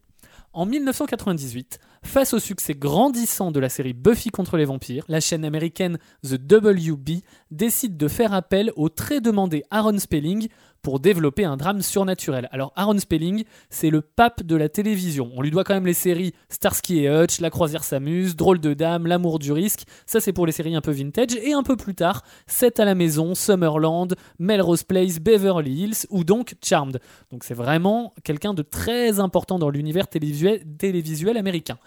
En 0.54 0.64
1998, 0.64 1.78
face 2.02 2.32
au 2.32 2.38
succès 2.38 2.74
grandissant 2.74 3.50
de 3.50 3.60
la 3.60 3.68
série 3.68 3.92
Buffy 3.92 4.30
contre 4.30 4.56
les 4.56 4.64
vampires, 4.64 5.04
la 5.08 5.20
chaîne 5.20 5.44
américaine 5.44 5.98
The 6.24 6.40
WB 6.50 7.22
décide 7.50 7.96
de 7.96 8.08
faire 8.08 8.32
appel 8.32 8.72
au 8.76 8.88
très 8.88 9.20
demandé 9.20 9.62
Aaron 9.70 9.98
Spelling 9.98 10.48
pour 10.82 11.00
développer 11.00 11.44
un 11.44 11.56
drame 11.56 11.82
surnaturel. 11.82 12.48
Alors 12.52 12.72
Aaron 12.76 12.98
Spelling, 12.98 13.44
c'est 13.70 13.90
le 13.90 14.00
pape 14.00 14.42
de 14.42 14.56
la 14.56 14.68
télévision. 14.68 15.30
On 15.34 15.42
lui 15.42 15.50
doit 15.50 15.64
quand 15.64 15.74
même 15.74 15.86
les 15.86 15.94
séries 15.94 16.34
Starsky 16.48 17.04
et 17.04 17.10
Hutch, 17.10 17.40
La 17.40 17.50
croisière 17.50 17.84
s'amuse, 17.84 18.36
Drôle 18.36 18.60
de 18.60 18.74
dame, 18.74 19.06
L'amour 19.06 19.38
du 19.38 19.52
risque. 19.52 19.84
Ça 20.06 20.20
c'est 20.20 20.32
pour 20.32 20.46
les 20.46 20.52
séries 20.52 20.74
un 20.74 20.80
peu 20.80 20.92
vintage. 20.92 21.36
Et 21.42 21.52
un 21.52 21.62
peu 21.62 21.76
plus 21.76 21.94
tard, 21.94 22.22
7 22.46 22.80
à 22.80 22.84
la 22.84 22.94
maison, 22.94 23.34
Summerland, 23.34 24.14
Melrose 24.38 24.82
Place, 24.82 25.18
Beverly 25.20 25.84
Hills 25.84 26.06
ou 26.10 26.24
donc 26.24 26.54
Charmed. 26.64 27.00
Donc 27.30 27.44
c'est 27.44 27.54
vraiment 27.54 28.12
quelqu'un 28.24 28.54
de 28.54 28.62
très 28.62 29.20
important 29.20 29.58
dans 29.58 29.70
l'univers 29.70 30.08
télévisuel, 30.08 30.62
télévisuel 30.78 31.36
américain. 31.36 31.78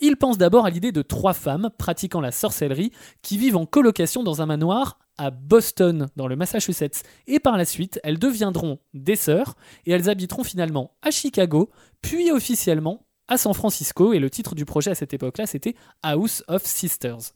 Il 0.00 0.16
pense 0.16 0.38
d'abord 0.38 0.66
à 0.66 0.70
l'idée 0.70 0.92
de 0.92 1.02
trois 1.02 1.32
femmes 1.32 1.70
pratiquant 1.76 2.20
la 2.20 2.30
sorcellerie 2.30 2.92
qui 3.22 3.36
vivent 3.36 3.56
en 3.56 3.66
colocation 3.66 4.22
dans 4.22 4.42
un 4.42 4.46
manoir 4.46 4.98
à 5.18 5.30
Boston, 5.30 6.08
dans 6.16 6.26
le 6.26 6.36
Massachusetts. 6.36 7.02
Et 7.26 7.40
par 7.40 7.56
la 7.56 7.64
suite, 7.64 8.00
elles 8.02 8.18
deviendront 8.18 8.78
des 8.94 9.16
sœurs 9.16 9.54
et 9.84 9.92
elles 9.92 10.08
habiteront 10.08 10.44
finalement 10.44 10.96
à 11.02 11.10
Chicago, 11.10 11.70
puis 12.00 12.30
officiellement 12.30 13.06
à 13.26 13.36
San 13.36 13.52
Francisco. 13.52 14.12
Et 14.12 14.18
le 14.18 14.30
titre 14.30 14.54
du 14.54 14.64
projet 14.64 14.92
à 14.92 14.94
cette 14.94 15.14
époque-là, 15.14 15.46
c'était 15.46 15.74
House 16.02 16.42
of 16.48 16.64
Sisters. 16.64 17.32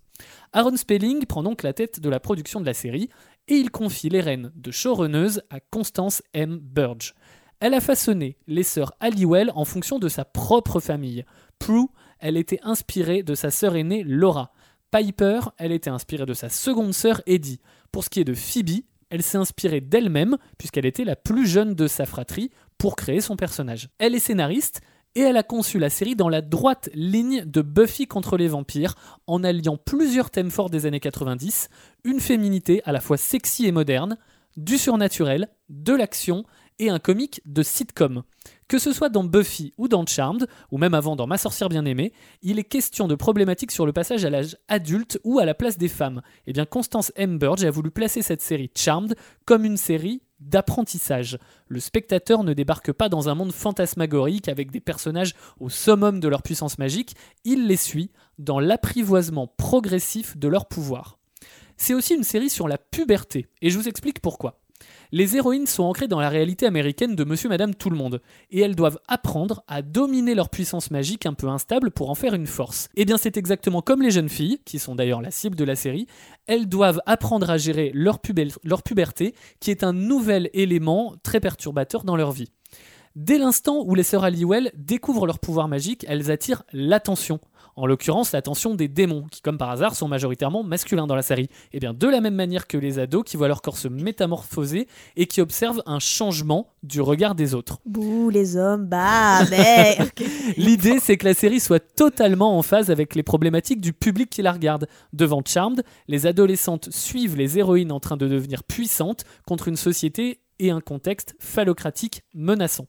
Aaron 0.53 0.77
Spelling 0.77 1.27
prend 1.27 1.43
donc 1.43 1.63
la 1.63 1.73
tête 1.73 2.01
de 2.01 2.09
la 2.09 2.21
production 2.21 2.61
de 2.61 2.67
la 2.67 2.75
série 2.75 3.09
et 3.49 3.55
il 3.55 3.71
confie 3.71 4.09
les 4.09 4.21
rênes 4.21 4.53
de 4.55 4.71
showrunneuse 4.71 5.43
à 5.51 5.61
Constance 5.61 6.23
M. 6.33 6.59
Burge. 6.61 7.15
Elle 7.61 7.75
a 7.75 7.81
façonné 7.81 8.39
les 8.47 8.63
sœurs 8.63 8.93
Halliwell 9.01 9.53
en 9.55 9.65
fonction 9.65 9.99
de 9.99 10.09
sa 10.09 10.25
propre 10.25 10.81
famille. 10.81 11.25
Prue, 11.59 11.87
elle 12.19 12.37
était 12.37 12.61
inspirée 12.63 13.23
de 13.23 13.35
sa 13.35 13.51
sœur 13.51 13.77
aînée 13.77 14.03
Laura. 14.05 14.53
Piper, 14.93 15.41
elle 15.57 15.73
était 15.73 15.91
inspirée 15.91 16.27
de 16.27 16.35
sa 16.35 16.51
seconde 16.51 16.93
sœur 16.93 17.23
Eddie. 17.27 17.61
Pour 17.91 18.05
ce 18.05 18.11
qui 18.11 18.21
est 18.21 18.25
de 18.25 18.35
Phoebe, 18.35 18.83
elle 19.09 19.23
s'est 19.23 19.39
inspirée 19.39 19.81
d'elle-même, 19.81 20.37
puisqu'elle 20.59 20.85
était 20.85 21.05
la 21.05 21.17
plus 21.17 21.47
jeune 21.47 21.75
de 21.75 21.87
sa 21.87 22.05
fratrie, 22.05 22.51
pour 22.77 22.95
créer 22.95 23.23
son 23.23 23.37
personnage. 23.37 23.89
Elle 23.99 24.15
est 24.15 24.21
scénariste, 24.21 24.83
et 25.15 25.21
elle 25.21 25.39
a 25.39 25.43
conçu 25.43 25.79
la 25.79 25.91
série 25.91 26.15
dans 26.15 26.29
la 26.29 26.43
droite 26.43 26.91
ligne 26.95 27.45
de 27.47 27.63
Buffy 27.63 28.07
contre 28.07 28.37
les 28.37 28.49
vampires, 28.49 28.95
en 29.27 29.43
alliant 29.45 29.79
plusieurs 29.79 30.31
thèmes 30.31 30.51
forts 30.51 30.71
des 30.71 30.85
années 30.85 31.01
90, 31.01 31.71
une 32.05 32.21
féminité 32.21 32.83
à 32.85 32.93
la 32.93 33.01
fois 33.01 33.17
sexy 33.17 33.67
et 33.67 33.73
moderne, 33.73 34.19
du 34.59 34.77
surnaturel, 34.77 35.49
de 35.71 35.95
l'action 35.95 36.45
et 36.83 36.91
un 36.91 36.99
comique 36.99 37.41
de 37.47 37.63
sitcom. 37.63 38.25
Que 38.67 38.79
ce 38.79 38.93
soit 38.93 39.09
dans 39.09 39.23
Buffy 39.23 39.73
ou 39.79 39.87
dans 39.87 40.05
Charmed, 40.05 40.49
ou 40.73 40.79
même 40.79 40.95
avant 40.95 41.15
dans 41.15 41.29
Ma 41.29 41.39
sorcière 41.39 41.69
bien-aimée, 41.69 42.13
il 42.43 42.59
est 42.59 42.65
question 42.65 43.07
de 43.07 43.15
problématiques 43.15 43.71
sur 43.71 43.87
le 43.87 43.93
passage 43.93 44.25
à 44.25 44.31
l'âge 44.31 44.57
adulte 44.67 45.21
ou 45.23 45.39
à 45.39 45.45
la 45.45 45.55
place 45.55 45.79
des 45.79 45.89
femmes. 45.89 46.23
Et 46.49 46.53
bien 46.53 46.67
Constance 46.67 47.13
M. 47.15 47.39
A 47.43 47.71
voulu 47.71 47.93
placer 47.93 48.21
cette 48.23 48.43
série 48.43 48.71
Charmed 48.75 49.15
comme 49.45 49.65
une 49.65 49.77
série 49.77 50.23
d'apprentissage. 50.41 51.39
Le 51.69 51.79
spectateur 51.79 52.43
ne 52.43 52.53
débarque 52.53 52.91
pas 52.91 53.09
dans 53.09 53.29
un 53.29 53.37
monde 53.37 53.53
fantasmagorique 53.53 54.49
avec 54.49 54.73
des 54.73 54.81
personnages 54.81 55.35
au 55.61 55.69
summum 55.69 56.19
de 56.19 56.27
leur 56.27 56.43
puissance 56.43 56.79
magique, 56.79 57.15
il 57.45 57.69
les 57.69 57.77
suit 57.77 58.11
dans 58.39 58.59
l'apprivoisement 58.59 59.47
progressif 59.47 60.37
de 60.37 60.49
leur 60.49 60.67
pouvoir. 60.67 61.21
C'est 61.77 61.95
aussi 61.95 62.15
une 62.15 62.25
série 62.25 62.51
sur 62.51 62.67
la 62.67 62.79
puberté, 62.79 63.47
et 63.61 63.71
je 63.71 63.79
vous 63.79 63.89
explique 63.89 64.21
pourquoi. 64.21 64.62
Les 65.13 65.37
héroïnes 65.37 65.67
sont 65.67 65.85
ancrées 65.85 66.09
dans 66.09 66.21
la 66.21 66.29
réalité 66.29 66.67
américaine 66.67 67.15
de 67.15 67.25
Monsieur 67.25 67.49
Madame 67.49 67.75
Tout 67.75 67.91
le 67.91 67.97
Monde, 67.97 68.23
et 68.51 68.61
elles 68.61 68.75
doivent 68.75 68.99
apprendre 69.09 69.63
à 69.69 69.83
dominer 69.83 70.35
leur 70.35 70.49
puissance 70.49 70.91
magique 70.91 71.27
un 71.27 71.35
peu 71.35 71.49
instable 71.49 71.91
pour 71.91 72.11
en 72.11 72.15
faire 72.15 72.35
une 72.35 72.47
force. 72.47 72.89
Et 72.95 73.05
bien 73.05 73.19
c'est 73.19 73.37
exactement 73.37 73.83
comme 73.83 74.03
les 74.03 74.11
jeunes 74.11 74.29
filles, 74.29 74.61
qui 74.65 74.79
sont 74.79 74.95
d'ailleurs 74.95 75.21
la 75.21 75.31
cible 75.31 75.57
de 75.57 75.65
la 75.65 75.77
série, 75.77 76.07
elles 76.47 76.69
doivent 76.69 77.01
apprendre 77.07 77.51
à 77.51 77.59
gérer 77.59 77.91
leur 77.95 78.21
puberté, 78.21 79.35
qui 79.61 79.71
est 79.71 79.85
un 79.85 79.93
nouvel 79.93 80.51
élément 80.55 81.15
très 81.23 81.41
perturbateur 81.41 82.05
dans 82.05 82.17
leur 82.17 82.33
vie. 82.33 82.51
Dès 83.15 83.37
l'instant 83.37 83.85
où 83.85 83.95
les 83.95 84.05
sœurs 84.05 84.25
Halliwell 84.25 84.73
découvrent 84.75 85.27
leur 85.27 85.39
pouvoir 85.39 85.69
magique, 85.69 86.07
elles 86.09 86.31
attirent 86.31 86.63
l'attention. 86.73 87.41
En 87.77 87.87
l'occurrence, 87.87 88.33
l'attention 88.33 88.75
des 88.75 88.89
démons, 88.89 89.27
qui 89.31 89.41
comme 89.41 89.59
par 89.59 89.71
hasard 89.71 89.95
sont 89.95 90.09
majoritairement 90.09 90.63
masculins 90.63 91.07
dans 91.07 91.15
la 91.15 91.23
série. 91.23 91.49
Et 91.73 91.81
bien 91.81 91.95
de 91.95 92.07
la 92.07 92.21
même 92.21 92.35
manière 92.35 92.67
que 92.67 92.77
les 92.77 92.99
ados 92.99 93.25
qui 93.25 93.37
voient 93.37 93.49
leur 93.49 93.63
corps 93.63 93.79
se 93.79 93.89
métamorphoser 93.89 94.87
et 95.17 95.27
qui 95.27 95.41
observent 95.41 95.83
un 95.87 95.99
changement 95.99 96.69
du 96.83 97.01
regard 97.01 97.35
des 97.35 97.55
autres. 97.55 97.81
Bouh, 97.87 98.31
les 98.31 98.57
hommes, 98.57 98.87
bah, 98.87 99.45
mais. 99.51 99.99
L'idée, 100.57 100.99
c'est 101.01 101.17
que 101.17 101.25
la 101.25 101.35
série 101.35 101.61
soit 101.61 101.81
totalement 101.81 102.59
en 102.59 102.63
phase 102.63 102.91
avec 102.91 103.15
les 103.15 103.23
problématiques 103.23 103.81
du 103.81 103.93
public 103.93 104.29
qui 104.29 104.43
la 104.43 104.53
regarde. 104.53 104.87
Devant 105.13 105.43
Charmed, 105.45 105.83
les 106.09 106.27
adolescentes 106.27 106.91
suivent 106.93 107.37
les 107.37 107.59
héroïnes 107.59 107.93
en 107.93 108.01
train 108.01 108.17
de 108.17 108.29
devenir 108.29 108.65
puissantes 108.65 109.25
contre 109.47 109.69
une 109.69 109.77
société 109.77 110.41
et 110.59 110.71
un 110.71 110.81
contexte 110.81 111.35
phallocratique 111.41 112.23
menaçant. 112.35 112.87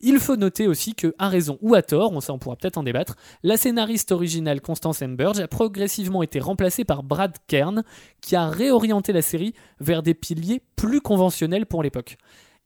Il 0.00 0.18
faut 0.18 0.36
noter 0.36 0.66
aussi 0.66 0.94
que, 0.94 1.14
à 1.18 1.28
raison 1.28 1.58
ou 1.60 1.74
à 1.74 1.82
tort, 1.82 2.12
on, 2.12 2.20
ça 2.20 2.32
on 2.32 2.38
pourra 2.38 2.56
peut-être 2.56 2.78
en 2.78 2.82
débattre, 2.82 3.16
la 3.42 3.56
scénariste 3.56 4.12
originale 4.12 4.60
Constance 4.60 5.02
M. 5.02 5.16
Burge 5.16 5.40
a 5.40 5.48
progressivement 5.48 6.22
été 6.22 6.40
remplacée 6.40 6.84
par 6.84 7.02
Brad 7.02 7.36
Kern, 7.46 7.84
qui 8.20 8.36
a 8.36 8.48
réorienté 8.48 9.12
la 9.12 9.22
série 9.22 9.54
vers 9.80 10.02
des 10.02 10.14
piliers 10.14 10.62
plus 10.76 11.00
conventionnels 11.00 11.66
pour 11.66 11.82
l'époque. 11.82 12.16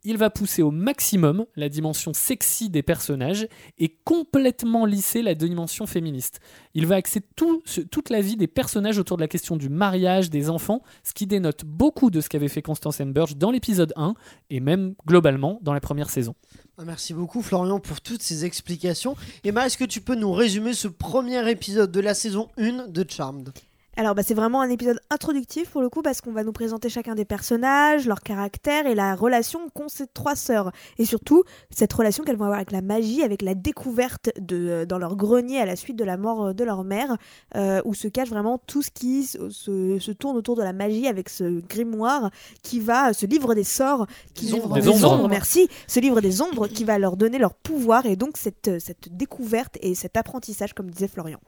Il 0.04 0.18
va 0.18 0.28
pousser 0.28 0.62
au 0.62 0.70
maximum 0.70 1.46
la 1.56 1.68
dimension 1.68 2.12
sexy 2.12 2.68
des 2.68 2.82
personnages 2.82 3.48
et 3.78 3.88
complètement 4.04 4.84
lisser 4.84 5.22
la 5.22 5.34
dimension 5.34 5.86
féministe. 5.86 6.40
Il 6.74 6.86
va 6.86 6.96
axer 6.96 7.22
toute 7.36 8.10
la 8.10 8.20
vie 8.20 8.36
des 8.36 8.46
personnages 8.46 8.98
autour 8.98 9.16
de 9.16 9.22
la 9.22 9.28
question 9.28 9.56
du 9.56 9.70
mariage, 9.70 10.28
des 10.28 10.50
enfants, 10.50 10.82
ce 11.02 11.14
qui 11.14 11.26
dénote 11.26 11.64
beaucoup 11.64 12.10
de 12.10 12.20
ce 12.20 12.28
qu'avait 12.28 12.48
fait 12.48 12.60
Constance 12.62 13.00
Burge 13.00 13.36
dans 13.36 13.50
l'épisode 13.50 13.94
1 13.96 14.14
et 14.50 14.60
même 14.60 14.94
globalement 15.06 15.58
dans 15.62 15.72
la 15.72 15.80
première 15.80 16.10
saison. 16.10 16.34
Ah, 16.76 16.84
Merci 16.84 17.14
beaucoup 17.14 17.40
Florian 17.40 17.80
pour 17.80 18.00
toutes 18.00 18.22
ces 18.22 18.44
explications. 18.44 19.16
Emma, 19.42 19.66
est-ce 19.66 19.78
que 19.78 19.84
tu 19.84 20.00
peux 20.00 20.16
nous 20.16 20.32
résumer 20.32 20.74
ce 20.74 20.88
premier 20.88 21.48
épisode 21.50 21.90
de 21.90 22.00
la 22.00 22.14
saison 22.14 22.48
1 22.58 22.88
de 22.88 23.06
Charmed? 23.08 23.52
Alors, 23.96 24.14
bah, 24.16 24.22
c'est 24.24 24.34
vraiment 24.34 24.60
un 24.60 24.68
épisode 24.70 24.98
introductif 25.10 25.70
pour 25.70 25.80
le 25.80 25.88
coup, 25.88 26.02
parce 26.02 26.20
qu'on 26.20 26.32
va 26.32 26.42
nous 26.42 26.52
présenter 26.52 26.88
chacun 26.88 27.14
des 27.14 27.24
personnages, 27.24 28.06
leur 28.06 28.20
caractère 28.22 28.86
et 28.88 28.94
la 28.96 29.14
relation 29.14 29.68
qu'ont 29.72 29.88
ces 29.88 30.06
trois 30.08 30.34
sœurs. 30.34 30.72
Et 30.98 31.04
surtout, 31.04 31.44
cette 31.70 31.92
relation 31.92 32.24
qu'elles 32.24 32.36
vont 32.36 32.44
avoir 32.46 32.58
avec 32.58 32.72
la 32.72 32.82
magie, 32.82 33.22
avec 33.22 33.40
la 33.40 33.54
découverte 33.54 34.30
de, 34.40 34.56
euh, 34.68 34.84
dans 34.86 34.98
leur 34.98 35.14
grenier 35.14 35.60
à 35.60 35.64
la 35.66 35.76
suite 35.76 35.96
de 35.96 36.02
la 36.02 36.16
mort 36.16 36.46
euh, 36.46 36.52
de 36.52 36.64
leur 36.64 36.82
mère, 36.82 37.16
euh, 37.54 37.80
où 37.84 37.94
se 37.94 38.08
cache 38.08 38.30
vraiment 38.30 38.58
tout 38.58 38.82
ce 38.82 38.90
qui 38.90 39.22
se, 39.24 39.48
se- 39.50 39.98
se 40.00 40.10
tourne 40.10 40.36
autour 40.36 40.56
de 40.56 40.62
la 40.62 40.72
magie 40.72 41.06
avec 41.06 41.28
ce 41.28 41.60
grimoire 41.60 42.30
qui 42.62 42.80
va, 42.80 43.12
ce 43.12 43.26
livre 43.26 43.54
des 43.54 43.62
sorts, 43.64 44.06
qui 44.34 44.46
Des 44.46 44.54
ombres. 44.54 44.74
Des 44.74 45.04
ombres. 45.04 45.28
merci, 45.28 45.68
ce 45.86 46.00
livre 46.00 46.20
des 46.20 46.42
ombres 46.42 46.66
qui 46.66 46.82
va 46.82 46.98
leur 46.98 47.16
donner 47.16 47.38
leur 47.38 47.54
pouvoir 47.54 48.06
et 48.06 48.16
donc 48.16 48.38
cette, 48.38 48.80
cette 48.80 49.16
découverte 49.16 49.78
et 49.82 49.94
cet 49.94 50.16
apprentissage, 50.16 50.72
comme 50.74 50.90
disait 50.90 51.06
Florian. 51.08 51.38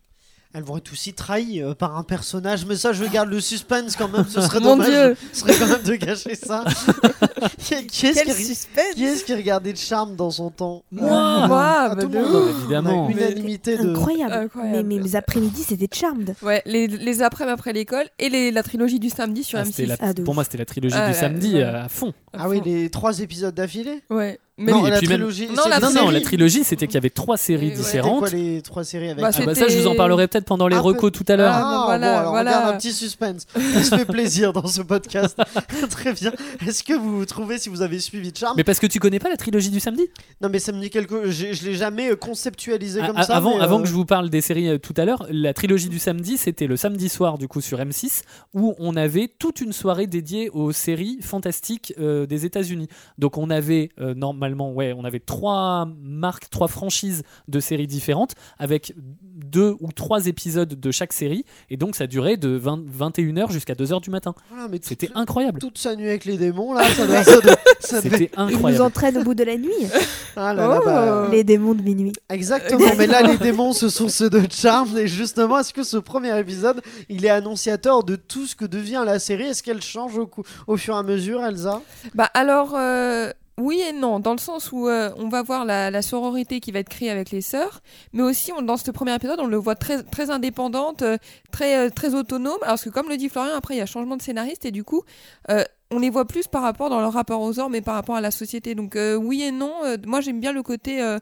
Elles 0.57 0.63
vont 0.65 0.79
être 0.79 0.91
aussi 0.91 1.13
trahies 1.13 1.61
euh, 1.61 1.75
par 1.75 1.99
un 1.99 2.03
personnage, 2.03 2.65
mais 2.65 2.77
ça 2.77 2.95
je 2.95 3.05
garde 3.05 3.29
le 3.29 3.41
suspense 3.41 3.95
quand 3.95 4.09
même, 4.09 4.25
ce 4.27 4.41
serait 4.41 4.59
Mon 4.61 4.71
dommage. 4.77 4.89
Dieu. 4.89 5.17
Ce 5.35 5.41
serait 5.41 5.55
quand 5.59 5.67
même 5.67 5.83
de 5.83 5.97
cacher 5.97 6.35
ça. 6.35 6.65
qui 7.59 7.75
est-ce 7.75 7.85
qui, 7.87 8.13
Quel 8.15 8.35
qui- 8.35 8.45
suspense 8.45 8.95
qui 8.95 9.05
est-ce 9.05 9.25
qui 9.25 9.35
regardait 9.35 9.75
Charmed 9.75 10.17
dans 10.17 10.31
son 10.31 10.49
temps 10.51 10.83
Moi 10.91 11.47
Moi, 11.47 11.63
Ah, 11.77 11.95
bah, 11.95 12.03
tout 12.03 12.09
de 12.09 12.17
le 12.19 12.25
monde. 12.25 12.49
Évidemment. 12.61 13.05
On 13.07 13.09
a 13.09 13.13
Unanimité 13.13 13.77
de. 13.77 13.91
Incroyable. 13.91 14.33
Incroyable. 14.33 14.89
Mais 14.89 14.99
mes 14.99 15.15
après-midi, 15.15 15.63
c'était 15.63 15.95
Charmed. 15.95 16.35
Ouais, 16.43 16.63
les, 16.65 16.87
les 16.87 17.23
après 17.23 17.45
après 17.51 17.75
l'école 17.75 18.07
et 18.19 18.29
les, 18.31 18.51
la 18.51 18.63
trilogie 18.63 18.99
du 18.99 19.11
samedi 19.11 19.45
sur 19.45 19.59
Ah, 19.59 19.63
M6. 19.65 19.67
c'était 19.73 19.87
la- 19.87 19.97
Ah, 20.01 20.13
de 20.15 20.23
pour 20.23 20.31
ouf. 20.31 20.35
moi, 20.37 20.45
c'était 20.45 20.59
la 20.59 20.65
trilogie 20.65 20.95
Ah, 20.99 21.09
du 21.09 21.13
ouais, 21.13 21.21
samedi 21.21 21.55
ouais. 21.57 21.63
euh, 21.65 21.85
à 21.85 21.89
fond. 21.91 22.15
Ah 22.33 22.49
oui, 22.49 22.63
les 22.65 22.89
trois 22.89 23.19
épisodes 23.21 23.55
d'affilée? 23.55 24.03
Ouais. 24.09 24.39
Mais 24.59 24.73
Non, 24.73 24.85
la 24.85 24.91
même- 24.93 25.03
trilogie. 25.05 25.49
Non, 25.49 25.63
c'est 25.65 25.69
la 25.69 25.77
une 25.77 25.83
non, 25.83 25.89
non, 25.91 26.01
série. 26.07 26.13
la 26.15 26.21
trilogie, 26.23 26.65
c'était 26.65 26.87
qu'il 26.87 26.95
y 26.95 26.97
avait 26.97 27.11
trois 27.11 27.37
séries 27.37 27.67
ouais. 27.69 27.75
C'était 27.77 27.83
différentes. 27.85 28.19
quoi 28.21 28.31
les 28.31 28.63
trois 28.63 28.85
séries 28.85 29.11
avec 29.11 29.21
Bah, 29.23 29.31
Ah 29.39 29.45
bah 29.45 29.55
ça, 29.55 29.69
je 29.69 29.77
vous 29.79 29.87
en 29.87 29.95
parlerai 29.95 30.29
peut-être 30.29 30.47
pendant 30.47 30.67
les 30.67 30.77
Ah, 30.77 30.81
recos 30.81 31.13
tout 31.13 31.27
à 31.29 31.37
l'heure. 31.37 31.53
Ah, 31.55 31.61
Ah, 31.63 31.83
voilà, 31.85 32.13
bon, 32.15 32.19
alors 32.21 32.31
voilà. 32.31 32.51
on 32.51 32.61
garde 32.63 32.75
un 32.75 32.79
petit 32.79 32.93
suspense. 32.95 33.47
On 33.55 33.83
se 33.83 33.95
fait 33.95 34.07
plaisir 34.07 34.55
dans 34.55 34.67
ce 34.67 34.81
podcast. 34.81 35.37
Très 35.91 36.15
bien. 36.15 36.33
Est-ce 36.67 36.83
que 36.85 36.95
vous 36.95 37.27
trouvez, 37.27 37.59
si 37.59 37.69
vous 37.69 37.83
avez 37.83 37.99
suivi 38.01 38.33
Charmed 38.35 38.57
Mais 38.57 38.65
parce 38.65 38.79
que 38.79 38.87
tu 38.87 38.99
connais 38.99 39.19
pas 39.19 39.29
la 39.29 39.37
trilogie 39.37 39.69
du 39.69 39.79
samedi? 39.79 40.07
Non, 40.41 40.49
mais 40.51 40.59
ça 40.59 40.73
me 40.73 40.81
dit 40.81 40.89
quelque. 40.89 41.31
Je, 41.31 41.53
je 41.53 41.65
l'ai 41.67 41.75
jamais 41.75 42.13
euh, 42.13 42.17
conceptualisé 42.17 43.01
Ah, 43.03 43.09
comme 43.09 43.17
ah, 43.19 43.25
ça. 43.25 43.37
avant, 43.37 43.59
mais, 43.59 43.63
avant 43.65 43.81
euh, 43.81 43.83
que 43.83 43.89
je 43.89 43.93
vous 43.93 44.07
parle 44.07 44.31
des 44.31 44.41
séries 44.41 44.69
euh, 44.71 44.79
tout 44.79 44.95
à 44.97 45.05
l'heure, 45.05 45.27
la 45.29 45.53
trilogie 45.53 45.91
du 45.91 45.99
samedi, 45.99 46.39
c'était 46.39 46.67
le 46.67 46.79
samedi 46.79 47.11
soir 47.11 47.37
du 47.37 47.47
coup 47.47 47.61
sur 47.61 47.79
M6 47.79 48.23
où 48.55 48.75
on 48.79 48.97
avait 48.97 49.29
toute 49.39 49.61
une 49.61 49.75
soirée 49.75 50.07
dédiée 50.07 50.49
aux 50.49 50.73
séries 50.73 51.19
fantastiques 51.21 51.93
euh, 52.01 52.25
des 52.25 52.47
États-Unis. 52.47 52.89
Donc 53.19 53.37
on 53.37 53.51
avait 53.51 53.91
euh, 54.01 54.15
normalement, 54.15 54.46
ouais, 54.55 54.93
on 54.97 55.05
avait 55.05 55.21
trois 55.21 55.89
marques, 56.03 56.49
trois 56.51 56.69
franchises 56.69 57.23
de 57.49 57.61
séries 57.61 57.87
différentes 57.87 58.35
avec 58.59 58.95
deux 58.99 59.77
ou 59.81 59.93
trois 59.93 60.27
épisodes 60.27 60.79
de 60.79 60.91
chaque 60.91 61.13
série 61.13 61.45
et 61.71 61.77
donc 61.77 61.95
ça 61.97 62.07
durait 62.07 62.37
de 62.37 62.49
20 62.51 62.85
21h 62.87 63.51
jusqu'à 63.53 63.75
2h 63.75 64.01
du 64.03 64.11
matin. 64.11 64.35
Voilà, 64.51 64.69
mais 64.69 64.79
C'était 64.83 65.11
incroyable. 65.15 65.61
toute 65.61 65.79
sa 65.79 65.95
nuit 65.97 66.09
avec 66.09 66.25
les 66.25 66.37
démons, 66.37 66.73
là, 66.75 66.85
ça 66.91 67.07
doit. 67.07 67.23
ça 67.23 67.41
doit- 67.41 67.57
ça 67.81 68.01
doit- 68.01 68.11
C'était 68.11 68.31
Ils 68.37 68.43
nous 68.45 68.55
incroyable. 68.55 68.83
entraînent 68.83 69.19
au 69.19 69.23
bout 69.25 69.35
de 69.35 69.45
la 69.45 69.57
nuit. 69.57 69.71
Ah 70.39 70.53
là 70.53 70.69
là, 70.69 70.81
bah, 70.85 71.25
Oh. 71.27 71.31
Les 71.33 71.45
démons 71.45 71.73
de 71.75 71.81
minuit. 71.81 72.13
Exactement, 72.29 72.91
mais 72.99 73.07
là 73.07 73.23
les 73.23 73.39
démons 73.39 73.73
ce 73.73 73.89
sont 73.89 74.09
ceux 74.11 74.29
de 74.29 74.43
Charmed 74.51 74.95
et 74.99 75.09
justement 75.09 75.61
est-ce 75.61 75.73
que 75.73 75.83
ce 75.83 75.97
premier 75.97 76.39
épisode 76.39 76.83
il 77.09 77.25
est 77.25 77.31
annonciateur 77.31 78.05
de 78.05 78.17
tout 78.17 78.45
ce 78.47 78.55
que 78.55 78.67
devient 78.67 79.03
la 79.07 79.19
série? 79.19 79.45
Est-ce 79.45 79.63
qu'elle 79.63 79.81
change 79.81 80.19
au, 80.19 80.31
au 80.67 80.77
fur 80.77 80.95
et 80.95 80.99
à 80.99 81.03
mesure 81.03 81.43
Elsa? 81.43 81.81
Bah 82.15 82.29
alors, 82.35 82.75
euh, 82.77 83.31
oui 83.59 83.81
et 83.89 83.93
non, 83.93 84.21
dans 84.21 84.33
le 84.33 84.39
sens 84.39 84.71
où 84.73 84.89
euh, 84.89 85.11
on 85.17 85.29
va 85.29 85.43
voir 85.43 85.65
la, 85.65 85.91
la 85.91 86.03
sororité 86.03 86.61
qui 86.61 86.73
va 86.73 86.81
être 86.81 86.89
créée 86.89 87.11
avec 87.11 87.31
les 87.31 87.41
sœurs, 87.41 87.81
mais 88.13 88.23
aussi 88.23 88.53
on- 88.53 88.63
dans 88.63 88.77
ce 88.77 88.91
premier 88.91 89.15
épisode, 89.15 89.41
on 89.41 89.47
le 89.47 89.57
voit 89.57 89.75
très, 89.77 90.03
très 90.03 90.31
indépendante, 90.31 91.03
euh, 91.03 91.17
très, 91.51 91.87
euh, 91.87 91.91
très 91.91 92.15
autonome, 92.15 92.59
alors 92.63 92.81
que 92.81 92.91
comme 92.91 93.09
le 93.09 93.17
dit 93.17 93.29
Florian, 93.29 93.55
après 93.57 93.75
il 93.75 93.79
y 93.79 93.81
a 93.81 93.87
changement 93.87 94.17
de 94.17 94.23
scénariste 94.23 94.65
et 94.67 94.71
du 94.71 94.85
coup, 94.85 95.03
euh, 95.51 95.65
on 95.91 95.99
les 95.99 96.11
voit 96.11 96.27
plus 96.27 96.49
par 96.49 96.63
rapport 96.63 96.91
dans 96.91 97.01
leur 97.01 97.13
rapport 97.13 97.41
aux 97.41 97.59
hommes 97.59 97.73
mais 97.73 97.81
par 97.81 97.95
rapport 97.95 98.17
à 98.17 98.21
la 98.21 98.31
société. 98.31 98.75
Donc 98.75 98.95
euh, 98.97 99.15
oui 99.15 99.43
et 99.43 99.53
non, 99.53 99.73
euh, 99.85 99.97
moi 100.07 100.21
j'aime 100.21 100.41
bien 100.41 100.53
le 100.53 100.63
côté 100.63 101.01
euh, 101.03 101.19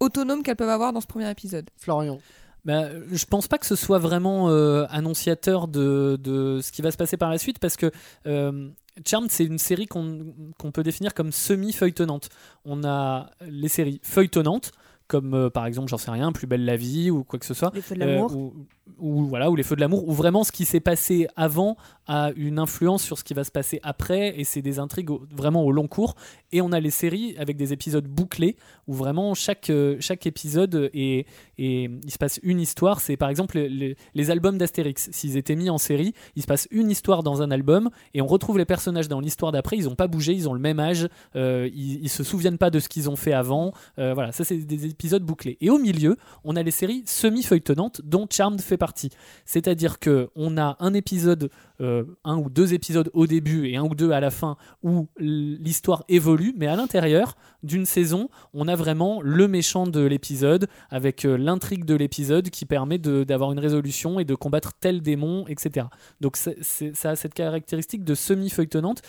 autonome 0.00 0.42
qu'elles 0.42 0.56
peuvent 0.56 0.68
avoir 0.68 0.92
dans 0.92 1.00
ce 1.00 1.06
premier 1.06 1.30
épisode. 1.30 1.70
Florian 1.76 2.18
Bah, 2.64 2.82
je 3.10 3.24
pense 3.24 3.48
pas 3.48 3.56
que 3.58 3.66
ce 3.66 3.76
soit 3.76 3.98
vraiment 3.98 4.50
euh, 4.50 4.84
annonciateur 4.90 5.68
de, 5.68 6.18
de 6.20 6.60
ce 6.62 6.70
qui 6.72 6.82
va 6.82 6.90
se 6.90 6.96
passer 6.96 7.16
par 7.16 7.30
la 7.30 7.38
suite 7.38 7.58
parce 7.60 7.76
que 7.76 7.90
euh, 8.26 8.68
Charmed, 9.06 9.30
c'est 9.30 9.44
une 9.44 9.58
série 9.58 9.86
qu'on 9.86 10.72
peut 10.72 10.82
définir 10.82 11.14
comme 11.14 11.32
semi-feuilletonnante. 11.32 12.28
On 12.64 12.84
a 12.84 13.30
les 13.40 13.68
séries 13.68 14.00
feuilletonnantes, 14.02 14.72
comme 15.08 15.34
euh, 15.34 15.50
par 15.50 15.66
exemple, 15.66 15.88
j'en 15.88 15.98
sais 15.98 16.10
rien, 16.10 16.30
Plus 16.32 16.46
belle 16.46 16.64
la 16.64 16.76
vie 16.76 17.10
ou 17.10 17.24
quoi 17.24 17.38
que 17.38 17.46
ce 17.46 17.54
soit. 17.54 17.72
Les 17.74 17.80
feux 17.80 17.96
de 17.96 18.02
Euh, 18.02 18.06
l'amour. 18.14 18.36
ou, 18.36 18.52
ou 18.98 19.24
voilà, 19.26 19.50
ou 19.50 19.56
les 19.56 19.62
feux 19.62 19.74
de 19.76 19.80
l'amour, 19.80 20.08
où 20.08 20.12
vraiment 20.12 20.44
ce 20.44 20.52
qui 20.52 20.64
s'est 20.64 20.80
passé 20.80 21.26
avant 21.36 21.76
a 22.06 22.30
une 22.36 22.58
influence 22.58 23.02
sur 23.02 23.18
ce 23.18 23.24
qui 23.24 23.34
va 23.34 23.44
se 23.44 23.50
passer 23.50 23.80
après, 23.82 24.38
et 24.40 24.44
c'est 24.44 24.62
des 24.62 24.78
intrigues 24.78 25.10
au- 25.10 25.22
vraiment 25.30 25.62
au 25.64 25.72
long 25.72 25.86
cours. 25.88 26.14
Et 26.52 26.62
on 26.62 26.72
a 26.72 26.80
les 26.80 26.90
séries 26.90 27.34
avec 27.38 27.56
des 27.58 27.72
épisodes 27.74 28.06
bouclés, 28.06 28.56
où 28.86 28.94
vraiment 28.94 29.34
chaque, 29.34 29.68
euh, 29.68 29.96
chaque 30.00 30.26
épisode 30.26 30.88
est, 30.94 31.26
et 31.58 31.84
il 31.84 32.10
se 32.10 32.16
passe 32.18 32.40
une 32.42 32.60
histoire. 32.60 33.00
C'est 33.00 33.16
par 33.18 33.28
exemple 33.28 33.58
les, 33.58 33.96
les 34.14 34.30
albums 34.30 34.56
d'Astérix. 34.56 35.10
S'ils 35.12 35.36
étaient 35.36 35.56
mis 35.56 35.68
en 35.68 35.76
série, 35.78 36.14
il 36.34 36.42
se 36.42 36.46
passe 36.46 36.66
une 36.70 36.90
histoire 36.90 37.22
dans 37.22 37.42
un 37.42 37.50
album, 37.50 37.90
et 38.14 38.22
on 38.22 38.26
retrouve 38.26 38.56
les 38.58 38.64
personnages 38.64 39.08
dans 39.08 39.20
l'histoire 39.20 39.52
d'après. 39.52 39.76
Ils 39.76 39.84
n'ont 39.84 39.94
pas 39.94 40.08
bougé, 40.08 40.32
ils 40.32 40.48
ont 40.48 40.54
le 40.54 40.60
même 40.60 40.80
âge, 40.80 41.08
euh, 41.36 41.68
ils, 41.74 42.02
ils 42.02 42.08
se 42.08 42.24
souviennent 42.24 42.58
pas 42.58 42.70
de 42.70 42.78
ce 42.78 42.88
qu'ils 42.88 43.10
ont 43.10 43.16
fait 43.16 43.32
avant. 43.34 43.72
Euh, 43.98 44.14
voilà, 44.14 44.32
ça 44.32 44.44
c'est 44.44 44.56
des 44.56 44.86
épisodes. 44.98 45.24
Et 45.60 45.70
au 45.70 45.78
milieu, 45.78 46.16
on 46.44 46.56
a 46.56 46.62
les 46.62 46.70
séries 46.70 47.02
semi-feuilletonnantes 47.06 48.00
dont 48.04 48.26
Charmed 48.30 48.60
fait 48.60 48.76
partie. 48.76 49.10
C'est-à-dire 49.44 49.98
que 49.98 50.30
on 50.34 50.58
a 50.58 50.76
un 50.80 50.94
épisode, 50.94 51.50
euh, 51.80 52.04
un 52.24 52.36
ou 52.36 52.50
deux 52.50 52.74
épisodes 52.74 53.10
au 53.14 53.26
début 53.26 53.68
et 53.68 53.76
un 53.76 53.84
ou 53.84 53.94
deux 53.94 54.10
à 54.10 54.20
la 54.20 54.30
fin 54.30 54.56
où 54.82 55.08
l'histoire 55.18 56.04
évolue, 56.08 56.54
mais 56.56 56.66
à 56.66 56.76
l'intérieur 56.76 57.36
d'une 57.62 57.86
saison, 57.86 58.28
on 58.54 58.68
a 58.68 58.76
vraiment 58.76 59.20
le 59.22 59.48
méchant 59.48 59.86
de 59.86 60.00
l'épisode 60.00 60.68
avec 60.90 61.24
euh, 61.24 61.36
l'intrigue 61.36 61.84
de 61.84 61.94
l'épisode 61.94 62.50
qui 62.50 62.64
permet 62.64 62.98
d'avoir 62.98 63.52
une 63.52 63.58
résolution 63.58 64.20
et 64.20 64.24
de 64.24 64.34
combattre 64.34 64.72
tel 64.80 65.02
démon, 65.02 65.44
etc. 65.48 65.86
Donc 66.20 66.36
ça 66.36 67.10
a 67.10 67.16
cette 67.16 67.34
caractéristique 67.34 68.04
de 68.04 68.14
semi-feuilletonnante. 68.14 69.02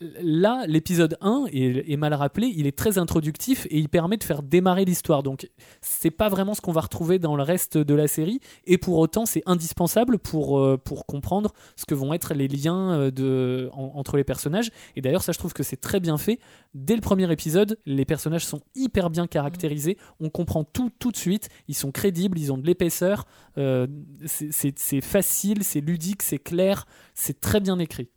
Là, 0.00 0.64
l'épisode 0.66 1.16
1 1.22 1.46
est, 1.52 1.96
mal 1.96 2.12
rappelé, 2.12 2.52
il 2.54 2.66
est 2.66 2.76
très 2.76 2.98
introductif 2.98 3.66
et 3.70 3.78
il 3.78 3.88
permet 3.88 4.18
de 4.18 4.24
faire 4.24 4.42
démarrer 4.42 4.84
l'histoire. 4.84 5.22
Donc, 5.22 5.48
c'est 5.80 6.10
pas 6.10 6.28
vraiment 6.28 6.52
ce 6.52 6.60
qu'on 6.60 6.72
va 6.72 6.82
retrouver 6.82 7.18
dans 7.18 7.34
le 7.34 7.42
reste 7.42 7.78
de 7.78 7.94
la 7.94 8.06
série, 8.06 8.40
et 8.66 8.76
pour 8.76 8.98
autant, 8.98 9.24
c'est 9.24 9.42
indispensable 9.46 10.18
pour, 10.18 10.58
euh, 10.58 10.76
pour 10.76 11.06
comprendre 11.06 11.54
ce 11.76 11.86
que 11.86 11.94
vont 11.94 12.12
être 12.12 12.34
les 12.34 12.46
liens 12.46 12.92
euh, 12.92 13.10
de, 13.10 13.70
en- 13.72 13.92
entre 13.94 14.18
les 14.18 14.24
personnages. 14.24 14.70
Et 14.96 15.00
d'ailleurs, 15.00 15.22
ça, 15.22 15.32
je 15.32 15.38
trouve 15.38 15.54
que 15.54 15.62
c'est 15.62 15.80
très 15.80 15.98
bien 15.98 16.18
fait. 16.18 16.40
Dès 16.74 16.94
le 16.94 17.00
premier 17.00 17.32
épisode, 17.32 17.78
les 17.86 18.04
personnages 18.04 18.44
sont 18.44 18.60
hyper 18.74 19.08
bien 19.08 19.26
caractérisés, 19.26 19.96
on 20.20 20.28
comprend 20.28 20.62
tout 20.64 20.90
tout 20.98 21.10
de 21.10 21.16
suite, 21.16 21.48
ils 21.68 21.74
sont 21.74 21.90
crédibles, 21.90 22.38
ils 22.38 22.52
ont 22.52 22.58
de 22.58 22.66
l'épaisseur, 22.66 23.24
euh, 23.56 23.86
c'est 24.26 25.00
facile, 25.00 25.64
c'est 25.64 25.80
ludique, 25.80 26.20
c'est 26.22 26.38
clair, 26.38 26.86
c'est 27.14 27.40
très 27.40 27.60
bien 27.60 27.78
écrit. 27.78 28.10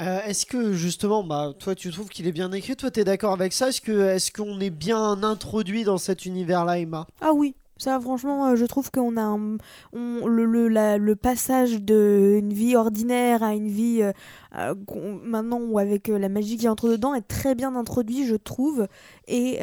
Euh, 0.00 0.20
Est-ce 0.24 0.46
que 0.46 0.72
justement, 0.72 1.22
bah, 1.22 1.52
toi 1.58 1.74
tu 1.74 1.90
trouves 1.90 2.08
qu'il 2.08 2.26
est 2.26 2.32
bien 2.32 2.50
écrit? 2.52 2.74
Toi 2.76 2.90
tu 2.90 3.00
es 3.00 3.04
d'accord 3.04 3.32
avec 3.32 3.52
ça? 3.52 3.68
Est-ce 3.68 3.80
que 3.82 3.92
est-ce 4.08 4.32
qu'on 4.32 4.58
est 4.60 4.70
bien 4.70 5.22
introduit 5.22 5.84
dans 5.84 5.98
cet 5.98 6.24
univers-là, 6.24 6.78
Emma? 6.78 7.06
Ah 7.20 7.32
oui, 7.34 7.54
ça 7.76 8.00
franchement, 8.00 8.46
euh, 8.48 8.56
je 8.56 8.64
trouve 8.64 8.90
qu'on 8.90 9.16
a 9.18 9.22
un- 9.22 9.58
on- 9.92 10.26
le, 10.26 10.44
le, 10.68 11.16
passage 11.16 11.82
d'une 11.82 12.52
vie 12.52 12.76
ordinaire 12.76 13.42
à 13.42 13.54
une 13.54 13.68
vie 13.68 14.02
euh, 14.56 14.74
maintenant 15.22 15.76
avec 15.76 16.08
la 16.08 16.30
magie 16.30 16.56
qui 16.56 16.68
entre 16.68 16.88
dedans 16.88 17.14
est 17.14 17.28
très 17.28 17.54
bien 17.54 17.74
introduit, 17.76 18.26
je 18.26 18.36
trouve. 18.36 18.86
Et, 19.28 19.58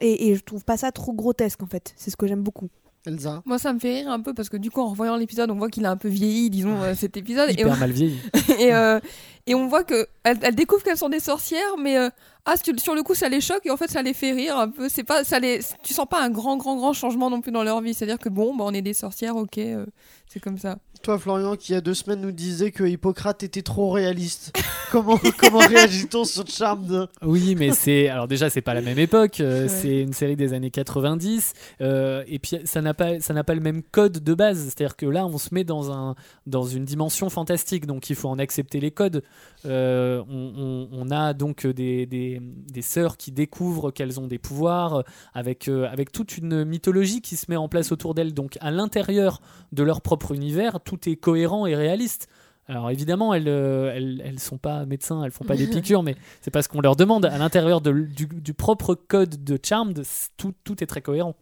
et, 0.00 0.28
et 0.28 0.34
je 0.34 0.42
trouve 0.44 0.64
pas 0.64 0.76
ça 0.76 0.90
trop 0.92 1.12
grotesque 1.12 1.62
en 1.62 1.66
fait. 1.66 1.94
C'est 1.96 2.10
ce 2.10 2.16
que 2.16 2.26
j'aime 2.26 2.42
beaucoup. 2.42 2.68
Elsa 3.06 3.42
Moi 3.46 3.58
ça 3.58 3.72
me 3.72 3.78
fait 3.78 4.00
rire 4.00 4.10
un 4.10 4.20
peu 4.20 4.34
parce 4.34 4.48
que 4.48 4.56
du 4.56 4.70
coup 4.70 4.80
en 4.80 4.90
revoyant 4.90 5.16
l'épisode 5.16 5.50
on 5.50 5.56
voit 5.56 5.70
qu'il 5.70 5.86
a 5.86 5.90
un 5.90 5.96
peu 5.96 6.08
vieilli 6.08 6.50
disons 6.50 6.80
euh, 6.82 6.94
cet 6.94 7.16
épisode 7.16 7.50
et, 7.50 7.60
Hyper 7.60 7.78
mal 7.78 7.92
vieilli. 7.92 8.18
et, 8.58 8.74
euh, 8.74 9.00
et 9.46 9.54
on 9.54 9.66
voit 9.66 9.84
que 9.84 10.06
elle, 10.22 10.38
elle 10.42 10.54
découvre 10.54 10.82
qu'elles 10.82 10.96
sont 10.96 11.08
des 11.08 11.20
sorcières, 11.20 11.76
mais 11.78 11.96
euh, 11.96 12.10
ah 12.44 12.54
sur 12.56 12.78
sur 12.78 12.94
le 12.94 13.02
coup 13.02 13.14
ça 13.14 13.28
les 13.28 13.40
choque 13.40 13.64
et 13.64 13.70
en 13.70 13.76
fait 13.76 13.90
ça 13.90 14.02
les 14.02 14.14
fait 14.14 14.32
rire 14.32 14.56
un 14.58 14.68
peu. 14.68 14.88
C'est 14.88 15.02
pas 15.02 15.24
ça 15.24 15.40
les, 15.40 15.60
tu 15.82 15.94
sens 15.94 16.06
pas 16.06 16.22
un 16.22 16.30
grand 16.30 16.56
grand 16.56 16.76
grand 16.76 16.92
changement 16.92 17.30
non 17.30 17.40
plus 17.40 17.50
dans 17.50 17.64
leur 17.64 17.80
vie. 17.80 17.94
C'est-à-dire 17.94 18.18
que 18.18 18.28
bon, 18.28 18.54
bah, 18.54 18.64
on 18.66 18.72
est 18.72 18.82
des 18.82 18.94
sorcières, 18.94 19.36
ok, 19.36 19.58
euh, 19.58 19.86
c'est 20.28 20.40
comme 20.40 20.58
ça. 20.58 20.78
Toi, 21.02 21.18
Florian, 21.18 21.56
qui 21.56 21.72
il 21.72 21.74
y 21.74 21.78
a 21.78 21.80
deux 21.80 21.94
semaines 21.94 22.20
nous 22.20 22.30
disait 22.32 22.72
que 22.72 22.84
Hippocrate 22.84 23.42
était 23.42 23.62
trop 23.62 23.90
réaliste. 23.90 24.52
comment 24.90 25.18
comment 25.38 25.60
réagit-on 25.60 26.24
sur 26.24 26.46
Charmed? 26.46 27.08
Oui, 27.22 27.54
mais 27.58 27.70
c'est 27.72 28.08
alors 28.08 28.28
déjà 28.28 28.50
c'est 28.50 28.60
pas 28.60 28.74
la 28.74 28.82
même 28.82 28.98
époque, 28.98 29.40
euh, 29.40 29.62
Ouais. 29.62 29.68
c'est 29.68 30.00
une 30.02 30.12
série 30.12 30.36
des 30.36 30.52
années 30.52 30.70
90 30.70 31.54
euh, 31.80 32.22
et 32.26 32.38
puis 32.38 32.58
ça 32.64 32.82
n'a 32.82 32.92
pas 32.92 33.18
ça 33.20 33.32
n'a 33.32 33.44
pas 33.44 33.54
le 33.54 33.60
même 33.62 33.82
code 33.82 34.18
de 34.22 34.34
base, 34.34 34.58
c'est-à-dire 34.64 34.94
que 34.96 35.06
là 35.06 35.24
on 35.26 35.38
se 35.38 35.54
met 35.54 35.64
dans 35.64 35.90
un 35.90 36.16
dans 36.46 36.64
une 36.64 36.84
dimension 36.84 37.30
fantastique, 37.30 37.86
donc 37.86 38.10
il 38.10 38.16
faut 38.16 38.28
en 38.28 38.38
accepter 38.38 38.78
les 38.78 38.90
codes. 38.90 39.22
Euh, 39.64 40.22
on, 40.28 40.52
on- 40.56 40.88
on 40.92 41.10
a 41.10 41.32
donc 41.34 41.66
des, 41.66 42.04
des, 42.06 42.40
des 42.42 42.82
sœurs 42.82 43.16
qui 43.16 43.32
découvrent 43.32 43.90
qu'elles 43.90 44.18
ont 44.20 44.26
des 44.26 44.38
pouvoirs 44.38 45.04
avec 45.32 45.68
euh, 45.68 45.88
avec 45.90 46.12
toute 46.12 46.36
une 46.36 46.64
mythologie 46.64 47.22
qui 47.22 47.36
se 47.36 47.46
met 47.48 47.56
en 47.56 47.68
place 47.68 47.90
autour 47.92 48.14
d'elles, 48.14 48.34
donc 48.34 48.58
à 48.60 48.70
l'intérieur 48.70 49.40
de 49.72 49.82
leur 49.82 50.00
propre 50.02 50.32
univers, 50.32 50.80
tout 50.90 51.08
est 51.08 51.16
cohérent 51.16 51.66
et 51.66 51.76
réaliste. 51.76 52.28
Alors 52.66 52.90
évidemment, 52.90 53.32
elles, 53.34 53.48
euh, 53.48 53.92
elles, 53.94 54.22
elles 54.24 54.38
sont 54.40 54.58
pas 54.58 54.84
médecins, 54.86 55.24
elles 55.24 55.30
font 55.30 55.44
pas 55.44 55.56
des 55.56 55.66
piqûres, 55.70 56.02
mais 56.02 56.16
c'est 56.40 56.50
parce 56.50 56.68
qu'on 56.68 56.80
leur 56.80 56.96
demande. 56.96 57.26
À 57.26 57.38
l'intérieur 57.38 57.80
de 57.80 57.92
du, 57.92 58.26
du 58.26 58.54
propre 58.54 58.94
code 58.94 59.44
de 59.44 59.58
Charmed, 59.62 60.02
tout, 60.36 60.54
tout 60.64 60.82
est 60.82 60.86
très 60.86 61.00
cohérent. 61.00 61.36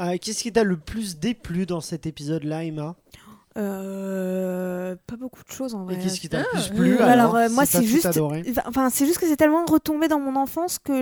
Euh, 0.00 0.16
Qu'est-ce 0.20 0.42
qui 0.42 0.52
t'a 0.52 0.64
le 0.64 0.76
plus 0.76 1.18
déplu 1.18 1.66
dans 1.66 1.80
cet 1.80 2.06
épisode-là, 2.06 2.64
Emma? 2.64 2.96
Euh, 3.56 4.96
pas 5.06 5.14
beaucoup 5.16 5.44
de 5.44 5.50
choses 5.50 5.76
en 5.76 5.84
vrai. 5.84 5.94
Et 5.94 5.98
qu'est-ce 5.98 6.18
qui 6.18 6.28
t'a 6.28 6.40
le 6.40 6.44
plus 6.44 6.60
Ah, 6.60 6.74
plu 6.74 6.98
Euh, 6.98 7.06
alors, 7.06 7.36
euh, 7.36 7.48
moi 7.50 7.64
c'est 7.66 7.84
juste 7.84 8.08
enfin 8.66 8.90
c'est 8.90 9.06
juste 9.06 9.18
que 9.18 9.28
c'est 9.28 9.36
tellement 9.36 9.64
retombé 9.64 10.08
dans 10.08 10.18
mon 10.18 10.34
enfance 10.34 10.80
que 10.80 10.92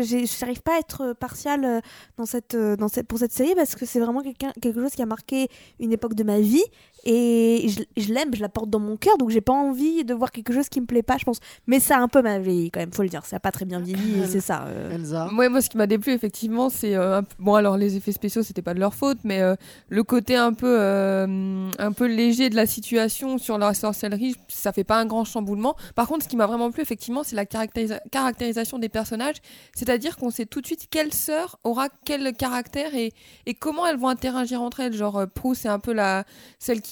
n'arrive 0.42 0.60
pas 0.60 0.76
à 0.76 0.78
être 0.78 1.14
partiale 1.14 1.80
dans 2.18 2.26
cette 2.26 2.54
dans 2.54 2.88
cette 2.88 3.06
pour 3.06 3.18
cette 3.18 3.32
série 3.32 3.54
parce 3.54 3.74
que 3.74 3.86
c'est 3.86 4.00
vraiment 4.00 4.20
quelque 4.20 4.80
chose 4.80 4.92
qui 4.92 5.00
a 5.00 5.06
marqué 5.06 5.48
une 5.80 5.92
époque 5.92 6.14
de 6.14 6.24
ma 6.24 6.40
vie 6.40 6.64
et 7.04 7.68
je, 7.68 7.82
je 8.02 8.12
l'aime 8.12 8.34
je 8.34 8.40
la 8.40 8.48
porte 8.48 8.70
dans 8.70 8.78
mon 8.80 8.96
cœur 8.96 9.16
donc 9.18 9.30
j'ai 9.30 9.40
pas 9.40 9.52
envie 9.52 10.04
de 10.04 10.14
voir 10.14 10.30
quelque 10.30 10.52
chose 10.52 10.68
qui 10.68 10.80
me 10.80 10.86
plaît 10.86 11.02
pas 11.02 11.16
je 11.18 11.24
pense 11.24 11.38
mais 11.66 11.80
ça 11.80 11.96
a 11.96 12.00
un 12.00 12.08
peu 12.08 12.22
mal 12.22 12.42
vieilli 12.42 12.70
quand 12.70 12.80
même 12.80 12.92
faut 12.92 13.02
le 13.02 13.08
dire 13.08 13.24
ça 13.24 13.36
a 13.36 13.40
pas 13.40 13.50
très 13.52 13.64
bien 13.64 13.80
vieilli 13.80 14.22
et 14.22 14.26
c'est 14.26 14.40
ça 14.40 14.64
euh. 14.66 14.94
Elsa 14.94 15.28
Ouais, 15.36 15.48
moi, 15.48 15.60
ce 15.62 15.70
qui 15.70 15.76
m'a 15.76 15.86
déplu, 15.86 16.12
effectivement, 16.12 16.68
c'est. 16.68 16.94
euh, 16.94 17.22
bon, 17.38 17.54
alors, 17.54 17.76
les 17.76 17.96
effets 17.96 18.12
spéciaux, 18.12 18.42
c'était 18.42 18.60
pas 18.62 18.74
de 18.74 18.80
leur 18.80 18.94
faute, 18.94 19.18
mais 19.24 19.40
euh, 19.40 19.54
le 19.88 20.02
côté 20.04 20.36
un 20.36 20.52
peu, 20.52 20.76
euh, 20.78 21.70
un 21.78 21.92
peu 21.92 22.06
léger 22.06 22.50
de 22.50 22.56
la 22.56 22.66
situation 22.66 23.38
sur 23.38 23.56
la 23.58 23.72
sorcellerie, 23.74 24.36
ça 24.48 24.72
fait 24.72 24.84
pas 24.84 24.98
un 24.98 25.06
grand 25.06 25.24
chamboulement. 25.24 25.74
Par 25.94 26.06
contre, 26.08 26.24
ce 26.24 26.28
qui 26.28 26.36
m'a 26.36 26.46
vraiment 26.46 26.70
plu, 26.70 26.82
effectivement, 26.82 27.22
c'est 27.22 27.36
la 27.36 27.44
caractérisa- 27.44 28.00
caractérisation 28.10 28.78
des 28.78 28.88
personnages. 28.88 29.36
C'est-à-dire 29.74 30.16
qu'on 30.16 30.30
sait 30.30 30.46
tout 30.46 30.60
de 30.60 30.66
suite 30.66 30.86
quelle 30.90 31.12
sœur 31.14 31.58
aura 31.64 31.88
quel 32.04 32.32
caractère 32.34 32.94
et, 32.94 33.12
et 33.46 33.54
comment 33.54 33.86
elles 33.86 33.98
vont 33.98 34.08
interagir 34.08 34.60
entre 34.62 34.80
elles. 34.80 34.92
Genre, 34.94 35.24
Prue, 35.34 35.54
c'est 35.54 35.68
un 35.68 35.78
peu 35.78 35.92
la. 35.92 36.24
Celle 36.58 36.80
qui. 36.82 36.91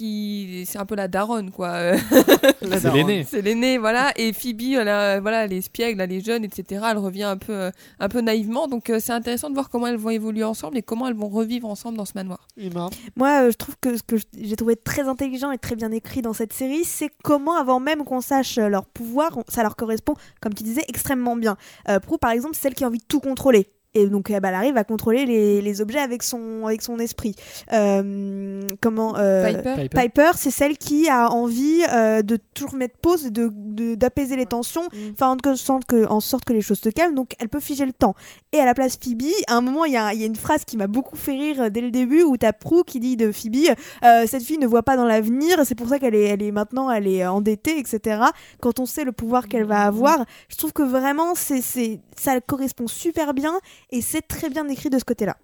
C'est 0.66 0.78
un 0.78 0.86
peu 0.86 0.94
la 0.94 1.08
daronne, 1.08 1.50
quoi. 1.50 1.92
C'est 2.62 2.82
daronne. 2.82 3.06
l'aîné. 3.06 3.26
c'est 3.28 3.42
l'aînée, 3.42 3.78
voilà. 3.78 4.12
Et 4.16 4.32
Phoebe, 4.32 4.60
elle, 4.78 4.88
a- 4.88 5.20
voilà, 5.20 5.44
elle 5.44 5.52
est 5.52 5.58
espiègle, 5.58 6.00
elle 6.00 6.12
est 6.12 6.24
jeune, 6.24 6.44
etc. 6.44 6.82
Elle 6.90 6.98
revient 6.98 7.24
un 7.24 7.36
peu, 7.36 7.52
euh, 7.52 7.70
un 7.98 8.08
peu 8.08 8.20
naïvement. 8.20 8.66
Donc 8.68 8.90
euh, 8.90 8.98
c'est 9.00 9.12
intéressant 9.12 9.48
de 9.50 9.54
voir 9.54 9.68
comment 9.70 9.86
elles 9.86 9.96
vont 9.96 10.10
évoluer 10.10 10.44
ensemble 10.44 10.78
et 10.78 10.82
comment 10.82 11.06
elles 11.08 11.14
vont 11.16 11.28
revivre 11.28 11.68
ensemble 11.68 11.96
dans 11.98 12.04
ce 12.04 12.12
manoir. 12.14 12.46
Emma 12.58 12.88
Moi, 13.16 13.42
euh, 13.42 13.50
je 13.50 13.56
trouve 13.56 13.76
que 13.80 13.96
ce 13.96 14.02
que 14.02 14.16
j'ai 14.40 14.56
trouvé 14.56 14.76
très 14.76 15.08
intelligent 15.08 15.50
et 15.52 15.58
très 15.58 15.76
bien 15.76 15.90
écrit 15.92 16.22
dans 16.22 16.32
cette 16.32 16.52
série, 16.52 16.84
c'est 16.84 17.10
comment, 17.22 17.56
avant 17.56 17.80
même 17.80 18.04
qu'on 18.04 18.20
sache 18.20 18.56
leur 18.58 18.86
pouvoir, 18.86 19.30
ça 19.48 19.62
leur 19.62 19.76
correspond, 19.76 20.14
comme 20.40 20.54
tu 20.54 20.62
disais, 20.64 20.82
extrêmement 20.88 21.36
bien. 21.36 21.56
Euh, 21.88 21.98
Prue, 22.00 22.18
par 22.18 22.30
exemple, 22.30 22.54
c'est 22.54 22.62
celle 22.62 22.74
qui 22.74 22.84
a 22.84 22.86
envie 22.88 22.98
de 22.98 23.04
tout 23.06 23.20
contrôler. 23.20 23.66
Et 23.94 24.06
donc, 24.06 24.30
euh, 24.30 24.38
bah, 24.40 24.48
elle 24.50 24.54
arrive 24.54 24.76
à 24.76 24.84
contrôler 24.84 25.26
les, 25.26 25.60
les 25.60 25.80
objets 25.80 25.98
avec 25.98 26.22
son, 26.22 26.66
avec 26.66 26.80
son 26.82 26.98
esprit. 26.98 27.34
Euh, 27.72 28.62
comment 28.80 29.16
euh, 29.16 29.46
Piper 29.46 29.74
Piper. 29.88 30.00
Piper, 30.02 30.30
c'est 30.36 30.50
celle 30.50 30.76
qui 30.78 31.08
a 31.08 31.30
envie 31.30 31.82
euh, 31.92 32.22
de 32.22 32.38
toujours 32.54 32.74
mettre 32.74 32.96
pause 32.98 33.26
et 33.26 33.30
de, 33.30 33.50
de- 33.52 33.94
d'apaiser 33.94 34.36
les 34.36 34.46
tensions, 34.46 34.82
Mm. 34.92 35.16
faire 35.16 35.28
en 35.28 35.56
sorte 35.56 35.84
que, 35.86 36.06
en 36.08 36.20
sorte 36.20 36.44
que 36.44 36.52
les 36.52 36.60
choses 36.62 36.78
se 36.80 36.88
calment, 36.88 37.14
donc 37.14 37.32
elle 37.38 37.48
peut 37.48 37.60
figer 37.60 37.84
le 37.86 37.92
temps. 37.92 38.14
Et 38.52 38.58
à 38.58 38.64
la 38.64 38.74
place 38.74 38.96
Phoebe, 39.02 39.22
à 39.48 39.54
un 39.56 39.60
moment, 39.60 39.84
il 39.84 39.92
y 39.92 39.96
a, 39.96 40.12
il 40.14 40.20
y 40.20 40.22
a 40.22 40.26
une 40.26 40.36
phrase 40.36 40.64
qui 40.64 40.76
m'a 40.76 40.86
beaucoup 40.86 41.16
fait 41.16 41.32
rire 41.32 41.70
dès 41.70 41.80
le 41.80 41.90
début, 41.90 42.22
où 42.22 42.36
t'as 42.36 42.52
Prue 42.52 42.84
qui 42.84 43.00
dit 43.00 43.16
de 43.16 43.32
Phoebe, 43.32 43.74
euh, 44.04 44.24
cette 44.26 44.42
fille 44.42 44.58
ne 44.58 44.66
voit 44.66 44.82
pas 44.82 44.96
dans 44.96 45.04
l'avenir, 45.04 45.58
c'est 45.64 45.74
pour 45.74 45.88
ça 45.88 45.98
qu'elle 45.98 46.14
est, 46.14 46.24
elle 46.24 46.42
est 46.42 46.50
maintenant, 46.52 46.90
elle 46.90 47.06
est 47.06 47.26
endettée, 47.26 47.78
etc. 47.78 48.22
Quand 48.60 48.78
on 48.80 48.86
sait 48.86 49.04
le 49.04 49.12
pouvoir 49.12 49.48
qu'elle 49.48 49.64
va 49.64 49.82
avoir, 49.84 50.24
je 50.48 50.56
trouve 50.56 50.72
que 50.72 50.82
vraiment, 50.82 51.34
c'est, 51.34 51.60
c'est, 51.60 52.00
ça 52.16 52.40
correspond 52.40 52.86
super 52.86 53.34
bien, 53.34 53.52
et 53.90 54.00
c'est 54.00 54.22
très 54.22 54.50
bien 54.50 54.68
écrit 54.68 54.90
de 54.90 54.98
ce 54.98 55.04
côté-là. 55.04 55.36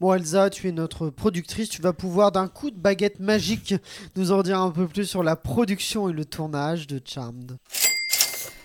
Bon 0.00 0.12
Elsa, 0.14 0.50
tu 0.50 0.68
es 0.68 0.72
notre 0.72 1.10
productrice, 1.10 1.68
tu 1.68 1.80
vas 1.80 1.92
pouvoir 1.92 2.32
d'un 2.32 2.48
coup 2.48 2.70
de 2.70 2.76
baguette 2.76 3.20
magique 3.20 3.74
nous 4.16 4.32
en 4.32 4.42
dire 4.42 4.60
un 4.60 4.70
peu 4.70 4.88
plus 4.88 5.04
sur 5.04 5.22
la 5.22 5.36
production 5.36 6.08
et 6.08 6.12
le 6.12 6.24
tournage 6.24 6.88
de 6.88 7.00
Charmed. 7.04 7.56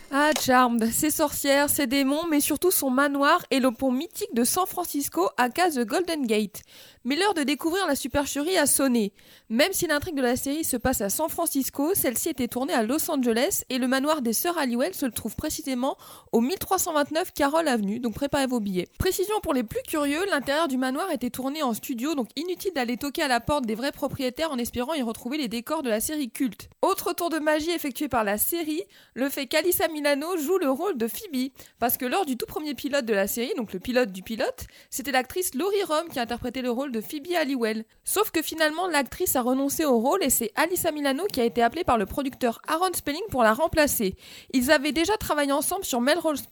Ah, 0.09 0.31
Charmed, 0.39 0.89
ses 0.89 1.09
sorcières, 1.09 1.69
ses 1.69 1.85
démons, 1.85 2.27
mais 2.29 2.39
surtout 2.39 2.71
son 2.71 2.89
manoir 2.89 3.45
et 3.51 3.59
le 3.59 3.71
pont 3.71 3.91
mythique 3.91 4.33
de 4.33 4.45
San 4.45 4.65
Francisco 4.65 5.27
à 5.35 5.49
case 5.49 5.75
de 5.75 5.83
Golden 5.83 6.25
Gate. 6.25 6.61
Mais 7.03 7.17
l'heure 7.17 7.33
de 7.33 7.43
découvrir 7.43 7.85
la 7.87 7.95
supercherie 7.95 8.57
a 8.57 8.65
sonné. 8.65 9.11
Même 9.49 9.73
si 9.73 9.85
l'intrigue 9.85 10.15
de 10.15 10.21
la 10.21 10.37
série 10.37 10.63
se 10.63 10.77
passe 10.77 11.01
à 11.01 11.09
San 11.09 11.29
Francisco, 11.29 11.93
celle-ci 11.93 12.29
était 12.29 12.47
tournée 12.47 12.73
à 12.73 12.83
Los 12.83 13.09
Angeles 13.11 13.63
et 13.69 13.77
le 13.77 13.87
manoir 13.87 14.21
des 14.21 14.31
sœurs 14.31 14.57
Halliwell 14.57 14.93
se 14.93 15.05
trouve 15.05 15.35
précisément 15.35 15.97
au 16.31 16.39
1329 16.39 17.33
Carroll 17.33 17.67
Avenue, 17.67 17.99
donc 17.99 18.13
préparez 18.13 18.47
vos 18.47 18.61
billets. 18.61 18.87
Précision 18.99 19.35
pour 19.41 19.53
les 19.53 19.63
plus 19.63 19.81
curieux, 19.87 20.25
l'intérieur 20.29 20.67
du 20.69 20.77
manoir 20.77 21.11
était 21.11 21.29
tourné 21.29 21.63
en 21.63 21.73
studio, 21.73 22.15
donc 22.15 22.29
inutile 22.37 22.71
d'aller 22.73 22.97
toquer 22.97 23.23
à 23.23 23.27
la 23.27 23.39
porte 23.39 23.65
des 23.65 23.75
vrais 23.75 23.91
propriétaires 23.91 24.51
en 24.51 24.57
espérant 24.57 24.93
y 24.93 25.01
retrouver 25.01 25.37
les 25.37 25.47
décors 25.49 25.83
de 25.83 25.89
la 25.89 25.99
série 25.99 26.29
culte. 26.29 26.69
Autre 26.81 27.13
tour 27.13 27.29
de 27.29 27.39
magie 27.39 27.71
effectué 27.71 28.07
par 28.07 28.23
la 28.23 28.37
série, 28.37 28.83
le 29.13 29.29
fait 29.29 29.47
qu'Alissa 29.47 29.87
Milano 29.97 30.37
joue 30.37 30.59
le 30.59 30.69
rôle 30.69 30.95
de 30.95 31.07
Phoebe. 31.07 31.51
Parce 31.79 31.97
que 31.97 32.05
lors 32.05 32.23
du 32.23 32.37
tout 32.37 32.45
premier 32.45 32.75
pilote 32.75 33.05
de 33.05 33.15
la 33.15 33.25
série, 33.25 33.53
donc 33.57 33.73
le 33.73 33.79
pilote 33.79 34.11
du 34.11 34.21
pilote, 34.21 34.67
c'était 34.91 35.11
l'actrice 35.11 35.55
Laurie 35.55 35.83
Rom 35.83 36.07
qui 36.09 36.19
interprétait 36.19 36.61
le 36.61 36.69
rôle 36.69 36.91
de 36.91 37.01
Phoebe 37.01 37.33
Halliwell. 37.35 37.83
Sauf 38.03 38.29
que 38.29 38.43
finalement, 38.43 38.87
l'actrice 38.87 39.35
a 39.35 39.41
renoncé 39.41 39.85
au 39.85 39.97
rôle 39.97 40.23
et 40.23 40.29
c'est 40.29 40.51
Alissa 40.55 40.91
Milano 40.91 41.23
qui 41.33 41.41
a 41.41 41.45
été 41.45 41.63
appelée 41.63 41.83
par 41.83 41.97
le 41.97 42.05
producteur 42.05 42.61
Aaron 42.67 42.93
Spelling 42.93 43.23
pour 43.31 43.41
la 43.41 43.53
remplacer. 43.53 44.15
Ils 44.53 44.69
avaient 44.69 44.91
déjà 44.91 45.17
travaillé 45.17 45.51
ensemble 45.51 45.83
sur 45.83 45.99
Melrose, 45.99 46.43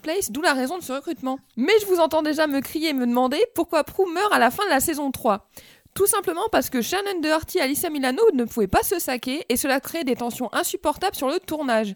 Place, 0.00 0.30
d'où 0.30 0.42
la 0.42 0.54
raison 0.54 0.78
de 0.78 0.84
ce 0.84 0.92
recrutement. 0.92 1.40
Mais 1.56 1.72
je 1.80 1.86
vous 1.86 1.98
entends 1.98 2.22
déjà 2.22 2.46
me 2.46 2.60
crier 2.60 2.90
et 2.90 2.94
me 2.94 3.06
demander 3.06 3.44
pourquoi 3.56 3.82
Prue 3.82 4.08
meurt 4.12 4.32
à 4.32 4.38
la 4.38 4.52
fin 4.52 4.64
de 4.64 4.70
la 4.70 4.78
saison 4.80 5.10
3. 5.10 5.48
Tout 5.96 6.06
simplement 6.06 6.46
parce 6.52 6.68
que 6.68 6.82
Shannon 6.82 7.22
Doherty 7.22 7.56
et 7.56 7.62
Alyssa 7.62 7.88
Milano 7.88 8.22
ne 8.34 8.44
pouvaient 8.44 8.66
pas 8.66 8.82
se 8.82 8.98
saquer 8.98 9.46
et 9.48 9.56
cela 9.56 9.80
créait 9.80 10.04
des 10.04 10.14
tensions 10.14 10.52
insupportables 10.52 11.16
sur 11.16 11.28
le 11.28 11.40
tournage. 11.40 11.94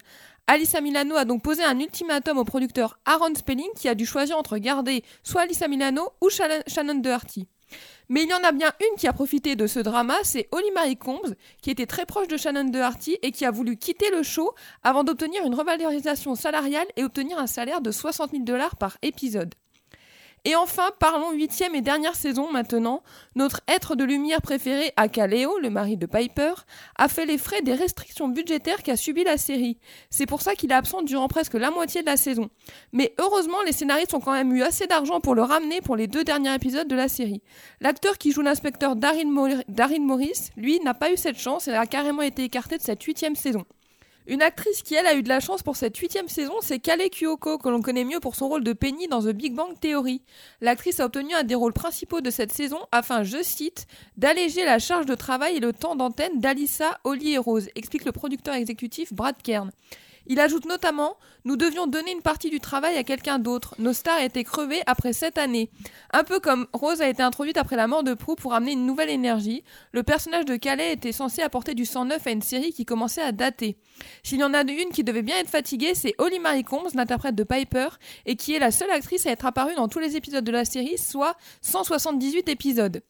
Alyssa 0.52 0.80
Milano 0.80 1.14
a 1.14 1.24
donc 1.24 1.44
posé 1.44 1.62
un 1.62 1.78
ultimatum 1.78 2.36
au 2.38 2.44
producteur 2.44 2.98
Aaron 3.04 3.36
Spelling 3.36 3.70
qui 3.76 3.88
a 3.88 3.94
dû 3.94 4.04
choisir 4.04 4.36
entre 4.36 4.58
garder 4.58 5.04
soit 5.22 5.42
Alyssa 5.42 5.68
Milano 5.68 6.08
ou 6.20 6.28
Shannon 6.28 6.58
Shannon 6.66 6.96
Doherty. 6.96 7.46
Mais 8.08 8.24
il 8.24 8.28
y 8.28 8.34
en 8.34 8.42
a 8.42 8.50
bien 8.50 8.72
une 8.80 8.98
qui 8.98 9.06
a 9.06 9.12
profité 9.12 9.54
de 9.54 9.68
ce 9.68 9.78
drama, 9.78 10.16
c'est 10.24 10.48
Holly 10.50 10.72
Marie 10.74 10.96
Combs, 10.96 11.36
qui 11.62 11.70
était 11.70 11.86
très 11.86 12.04
proche 12.04 12.26
de 12.26 12.36
Shannon 12.36 12.64
Doherty 12.64 13.16
et 13.22 13.30
qui 13.30 13.44
a 13.44 13.52
voulu 13.52 13.76
quitter 13.76 14.10
le 14.10 14.24
show 14.24 14.52
avant 14.82 15.04
d'obtenir 15.04 15.46
une 15.46 15.54
revalorisation 15.54 16.34
salariale 16.34 16.88
et 16.96 17.04
obtenir 17.04 17.38
un 17.38 17.46
salaire 17.46 17.80
de 17.80 17.92
60 17.92 18.32
000 18.32 18.42
dollars 18.42 18.74
par 18.74 18.98
épisode. 19.02 19.54
Et 20.46 20.56
enfin, 20.56 20.90
parlons 20.98 21.32
huitième 21.32 21.74
et 21.74 21.82
dernière 21.82 22.14
saison 22.14 22.50
maintenant. 22.50 23.02
Notre 23.34 23.60
être 23.68 23.94
de 23.94 24.04
lumière 24.04 24.40
préféré, 24.40 24.90
Akaleo, 24.96 25.58
le 25.58 25.68
mari 25.68 25.98
de 25.98 26.06
Piper, 26.06 26.52
a 26.96 27.08
fait 27.08 27.26
les 27.26 27.36
frais 27.36 27.60
des 27.60 27.74
restrictions 27.74 28.28
budgétaires 28.28 28.82
qu'a 28.82 28.96
subi 28.96 29.22
la 29.22 29.36
série. 29.36 29.76
C'est 30.08 30.24
pour 30.24 30.40
ça 30.40 30.54
qu'il 30.54 30.70
est 30.70 30.74
absent 30.74 31.02
durant 31.02 31.28
presque 31.28 31.54
la 31.54 31.70
moitié 31.70 32.00
de 32.00 32.06
la 32.06 32.16
saison. 32.16 32.48
Mais 32.92 33.14
heureusement, 33.18 33.60
les 33.66 33.72
scénaristes 33.72 34.14
ont 34.14 34.20
quand 34.20 34.32
même 34.32 34.54
eu 34.54 34.62
assez 34.62 34.86
d'argent 34.86 35.20
pour 35.20 35.34
le 35.34 35.42
ramener 35.42 35.82
pour 35.82 35.94
les 35.94 36.06
deux 36.06 36.24
derniers 36.24 36.54
épisodes 36.54 36.88
de 36.88 36.96
la 36.96 37.08
série. 37.08 37.42
L'acteur 37.82 38.16
qui 38.16 38.32
joue 38.32 38.40
l'inspecteur 38.40 38.96
Darin, 38.96 39.26
Mor- 39.26 39.62
Darin 39.68 40.00
Morris, 40.00 40.50
lui, 40.56 40.80
n'a 40.80 40.94
pas 40.94 41.12
eu 41.12 41.18
cette 41.18 41.38
chance 41.38 41.68
et 41.68 41.74
a 41.74 41.84
carrément 41.84 42.22
été 42.22 42.44
écarté 42.44 42.78
de 42.78 42.82
cette 42.82 43.02
huitième 43.02 43.36
saison. 43.36 43.66
Une 44.26 44.42
actrice 44.42 44.82
qui, 44.82 44.94
elle, 44.94 45.06
a 45.06 45.14
eu 45.14 45.22
de 45.22 45.28
la 45.28 45.40
chance 45.40 45.62
pour 45.62 45.76
cette 45.76 45.96
huitième 45.96 46.28
saison, 46.28 46.54
c'est 46.60 46.78
Kale 46.78 47.08
Kyoko, 47.10 47.58
que 47.58 47.68
l'on 47.68 47.82
connaît 47.82 48.04
mieux 48.04 48.20
pour 48.20 48.34
son 48.34 48.48
rôle 48.48 48.62
de 48.62 48.72
Penny 48.72 49.08
dans 49.08 49.22
The 49.22 49.32
Big 49.32 49.54
Bang 49.54 49.78
Theory. 49.80 50.22
L'actrice 50.60 51.00
a 51.00 51.06
obtenu 51.06 51.34
un 51.34 51.42
des 51.42 51.54
rôles 51.54 51.72
principaux 51.72 52.20
de 52.20 52.30
cette 52.30 52.52
saison 52.52 52.78
afin, 52.92 53.24
je 53.24 53.42
cite, 53.42 53.86
d'alléger 54.16 54.64
la 54.64 54.78
charge 54.78 55.06
de 55.06 55.14
travail 55.14 55.56
et 55.56 55.60
le 55.60 55.72
temps 55.72 55.96
d'antenne 55.96 56.38
d'Alissa, 56.38 57.00
Holly 57.04 57.32
et 57.32 57.38
Rose, 57.38 57.68
explique 57.74 58.04
le 58.04 58.12
producteur 58.12 58.54
exécutif 58.54 59.12
Brad 59.12 59.36
Kern. 59.42 59.70
Il 60.26 60.40
ajoute 60.40 60.66
notamment 60.66 61.16
Nous 61.44 61.56
devions 61.56 61.86
donner 61.86 62.12
une 62.12 62.22
partie 62.22 62.50
du 62.50 62.60
travail 62.60 62.96
à 62.96 63.04
quelqu'un 63.04 63.38
d'autre. 63.38 63.74
Nos 63.78 63.92
stars 63.92 64.20
étaient 64.20 64.44
crevées 64.44 64.82
après 64.86 65.12
sept 65.12 65.38
années. 65.38 65.70
Un 66.12 66.24
peu 66.24 66.40
comme 66.40 66.66
Rose 66.72 67.00
a 67.00 67.08
été 67.08 67.22
introduite 67.22 67.56
après 67.56 67.76
la 67.76 67.86
mort 67.86 68.02
de 68.02 68.14
Prue 68.14 68.36
pour 68.36 68.54
amener 68.54 68.72
une 68.72 68.86
nouvelle 68.86 69.10
énergie, 69.10 69.64
le 69.92 70.02
personnage 70.02 70.44
de 70.44 70.56
Calais 70.56 70.92
était 70.92 71.12
censé 71.12 71.42
apporter 71.42 71.74
du 71.74 71.84
sang 71.84 72.04
neuf 72.04 72.26
à 72.26 72.30
une 72.30 72.42
série 72.42 72.72
qui 72.72 72.84
commençait 72.84 73.22
à 73.22 73.32
dater. 73.32 73.76
S'il 74.22 74.38
y 74.38 74.44
en 74.44 74.54
a 74.54 74.62
une 74.62 74.90
qui 74.92 75.04
devait 75.04 75.22
bien 75.22 75.38
être 75.38 75.48
fatiguée, 75.48 75.94
c'est 75.94 76.14
Holly 76.18 76.38
Marie 76.38 76.64
Combs, 76.64 76.94
l'interprète 76.94 77.34
de 77.34 77.44
Piper, 77.44 77.88
et 78.26 78.36
qui 78.36 78.54
est 78.54 78.58
la 78.58 78.70
seule 78.70 78.90
actrice 78.90 79.26
à 79.26 79.30
être 79.30 79.46
apparue 79.46 79.74
dans 79.74 79.88
tous 79.88 79.98
les 79.98 80.16
épisodes 80.16 80.44
de 80.44 80.52
la 80.52 80.64
série, 80.64 80.98
soit 80.98 81.36
178 81.62 82.48
épisodes. 82.48 83.02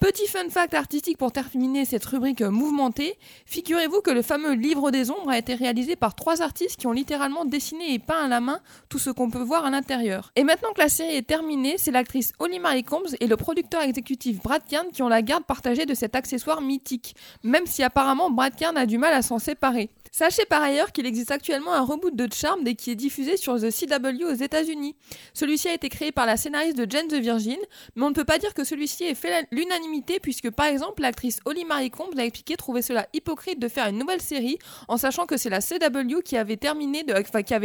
Petit 0.00 0.26
fun 0.26 0.50
fact 0.50 0.74
artistique 0.74 1.16
pour 1.16 1.32
terminer 1.32 1.86
cette 1.86 2.04
rubrique 2.04 2.42
mouvementée, 2.42 3.16
figurez-vous 3.46 4.02
que 4.02 4.10
le 4.10 4.20
fameux 4.20 4.52
livre 4.52 4.90
des 4.90 5.10
ombres 5.10 5.30
a 5.30 5.38
été 5.38 5.54
réalisé 5.54 5.96
par 5.96 6.14
trois 6.14 6.42
artistes 6.42 6.76
qui 6.76 6.86
ont 6.86 6.92
littéralement 6.92 7.46
dessiné 7.46 7.94
et 7.94 7.98
peint 7.98 8.24
à 8.24 8.28
la 8.28 8.40
main 8.40 8.60
tout 8.90 8.98
ce 8.98 9.08
qu'on 9.08 9.30
peut 9.30 9.42
voir 9.42 9.64
à 9.64 9.70
l'intérieur. 9.70 10.32
Et 10.36 10.44
maintenant 10.44 10.72
que 10.74 10.82
la 10.82 10.90
série 10.90 11.16
est 11.16 11.26
terminée, 11.26 11.76
c'est 11.78 11.92
l'actrice 11.92 12.34
Holly 12.38 12.58
Marie 12.58 12.84
Combs 12.84 13.16
et 13.20 13.26
le 13.26 13.36
producteur 13.38 13.80
exécutif 13.80 14.42
Brad 14.42 14.62
Kern 14.68 14.88
qui 14.92 15.02
ont 15.02 15.08
la 15.08 15.22
garde 15.22 15.44
partagée 15.44 15.86
de 15.86 15.94
cet 15.94 16.14
accessoire 16.14 16.60
mythique, 16.60 17.16
même 17.42 17.66
si 17.66 17.82
apparemment 17.82 18.30
Brad 18.30 18.54
Kern 18.54 18.76
a 18.76 18.84
du 18.84 18.98
mal 18.98 19.14
à 19.14 19.22
s'en 19.22 19.38
séparer. 19.38 19.88
Sachez 20.18 20.46
par 20.46 20.62
ailleurs 20.62 20.92
qu'il 20.92 21.04
existe 21.04 21.30
actuellement 21.30 21.74
un 21.74 21.82
reboot 21.82 22.16
de 22.16 22.26
Charmed 22.32 22.66
et 22.66 22.74
qui 22.74 22.90
est 22.90 22.94
diffusé 22.94 23.36
sur 23.36 23.60
The 23.60 23.70
CW 23.70 24.24
aux 24.24 24.32
États-Unis. 24.32 24.96
Celui-ci 25.34 25.68
a 25.68 25.74
été 25.74 25.90
créé 25.90 26.10
par 26.10 26.24
la 26.24 26.38
scénariste 26.38 26.78
de 26.78 26.90
Jane 26.90 27.06
the 27.06 27.16
Virgin, 27.20 27.58
mais 27.96 28.02
on 28.02 28.08
ne 28.08 28.14
peut 28.14 28.24
pas 28.24 28.38
dire 28.38 28.54
que 28.54 28.64
celui-ci 28.64 29.04
ait 29.04 29.14
fait 29.14 29.46
l'unanimité 29.52 30.18
puisque 30.18 30.50
par 30.50 30.68
exemple 30.68 31.02
l'actrice 31.02 31.40
Holly 31.44 31.66
Marie 31.66 31.90
Combs 31.90 32.16
a 32.16 32.24
expliqué 32.24 32.56
trouver 32.56 32.80
cela 32.80 33.06
hypocrite 33.12 33.58
de 33.58 33.68
faire 33.68 33.88
une 33.88 33.98
nouvelle 33.98 34.22
série 34.22 34.58
en 34.88 34.96
sachant 34.96 35.26
que 35.26 35.36
c'est 35.36 35.50
la 35.50 35.60
CW 35.60 36.22
qui 36.24 36.38
avait 36.38 36.56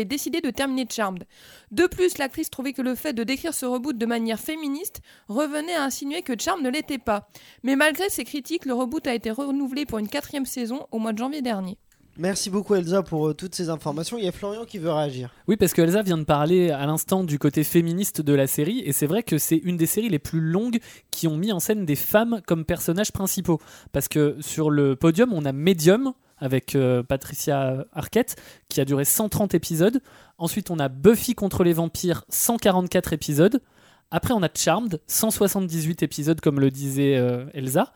décidé 0.03 0.41
de 0.41 0.49
terminer 0.49 0.85
Charmed. 0.89 1.23
De 1.71 1.87
plus, 1.87 2.17
l'actrice 2.17 2.49
trouvait 2.49 2.73
que 2.73 2.81
le 2.81 2.95
fait 2.95 3.13
de 3.13 3.23
décrire 3.23 3.53
ce 3.53 3.65
reboot 3.65 3.97
de 3.97 4.05
manière 4.05 4.41
féministe 4.41 4.99
revenait 5.29 5.75
à 5.75 5.85
insinuer 5.85 6.21
que 6.21 6.33
Charmed 6.37 6.65
ne 6.65 6.69
l'était 6.69 6.97
pas. 6.97 7.29
Mais 7.63 7.77
malgré 7.77 8.09
ces 8.09 8.25
critiques, 8.25 8.65
le 8.65 8.73
reboot 8.73 9.07
a 9.07 9.15
été 9.15 9.31
renouvelé 9.31 9.85
pour 9.85 9.99
une 9.99 10.09
quatrième 10.09 10.45
saison 10.45 10.85
au 10.91 10.99
mois 10.99 11.13
de 11.13 11.17
janvier 11.17 11.41
dernier. 11.41 11.77
Merci 12.21 12.51
beaucoup 12.51 12.75
Elsa 12.75 13.01
pour 13.01 13.29
euh, 13.29 13.33
toutes 13.33 13.55
ces 13.55 13.71
informations. 13.71 14.15
Il 14.15 14.23
y 14.23 14.27
a 14.27 14.31
Florian 14.31 14.63
qui 14.63 14.77
veut 14.77 14.91
réagir. 14.91 15.33
Oui, 15.47 15.57
parce 15.57 15.73
que 15.73 15.81
Elsa 15.81 16.03
vient 16.03 16.19
de 16.19 16.23
parler 16.23 16.69
à 16.69 16.85
l'instant 16.85 17.23
du 17.23 17.39
côté 17.39 17.63
féministe 17.63 18.21
de 18.21 18.33
la 18.33 18.45
série, 18.45 18.83
et 18.85 18.91
c'est 18.93 19.07
vrai 19.07 19.23
que 19.23 19.39
c'est 19.39 19.57
une 19.57 19.75
des 19.75 19.87
séries 19.87 20.09
les 20.09 20.19
plus 20.19 20.39
longues 20.39 20.77
qui 21.09 21.27
ont 21.27 21.35
mis 21.35 21.51
en 21.51 21.59
scène 21.59 21.83
des 21.83 21.95
femmes 21.95 22.39
comme 22.45 22.63
personnages 22.63 23.11
principaux. 23.11 23.59
Parce 23.91 24.07
que 24.07 24.37
sur 24.39 24.69
le 24.69 24.95
podium, 24.95 25.33
on 25.33 25.45
a 25.45 25.51
Medium 25.51 26.13
avec 26.37 26.75
euh, 26.75 27.01
Patricia 27.01 27.87
Arquette 27.91 28.35
qui 28.69 28.79
a 28.81 28.85
duré 28.85 29.03
130 29.03 29.55
épisodes. 29.55 29.99
Ensuite, 30.37 30.69
on 30.69 30.77
a 30.77 30.89
Buffy 30.89 31.33
contre 31.33 31.63
les 31.63 31.73
vampires, 31.73 32.23
144 32.29 33.13
épisodes. 33.13 33.63
Après, 34.11 34.35
on 34.35 34.43
a 34.43 34.49
Charmed, 34.53 35.01
178 35.07 36.03
épisodes, 36.03 36.39
comme 36.39 36.59
le 36.59 36.69
disait 36.69 37.17
euh, 37.17 37.45
Elsa. 37.55 37.91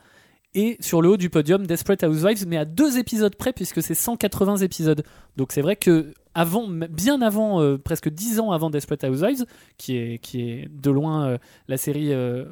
Et 0.57 0.77
sur 0.79 1.01
le 1.01 1.09
haut 1.09 1.17
du 1.17 1.29
podium, 1.29 1.67
Desperate 1.67 2.03
Housewives, 2.03 2.47
mais 2.47 2.55
à 2.55 2.63
deux 2.63 2.97
épisodes 2.97 3.35
près, 3.35 3.51
puisque 3.51 3.83
c'est 3.83 3.93
180 3.93 4.57
épisodes. 4.57 5.03
Donc 5.35 5.51
c'est 5.51 5.61
vrai 5.61 5.75
que 5.75 6.13
avant, 6.33 6.65
bien 6.67 7.21
avant, 7.21 7.61
euh, 7.61 7.77
presque 7.77 8.07
10 8.07 8.39
ans 8.39 8.51
avant 8.51 8.69
Desperate 8.69 9.03
Housewives, 9.03 9.45
qui 9.77 9.97
est, 9.97 10.17
qui 10.19 10.49
est 10.49 10.69
de 10.69 10.91
loin 10.91 11.27
euh, 11.27 11.37
la 11.67 11.75
série 11.75 12.13
euh, 12.13 12.45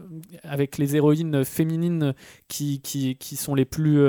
avec 0.44 0.78
les 0.78 0.98
héroïnes 0.98 1.46
féminines 1.46 2.14
qui, 2.50 2.82
qui, 2.82 3.16
qui 3.16 3.38
sont 3.38 3.56
les 3.56 3.66
plus 3.66 4.02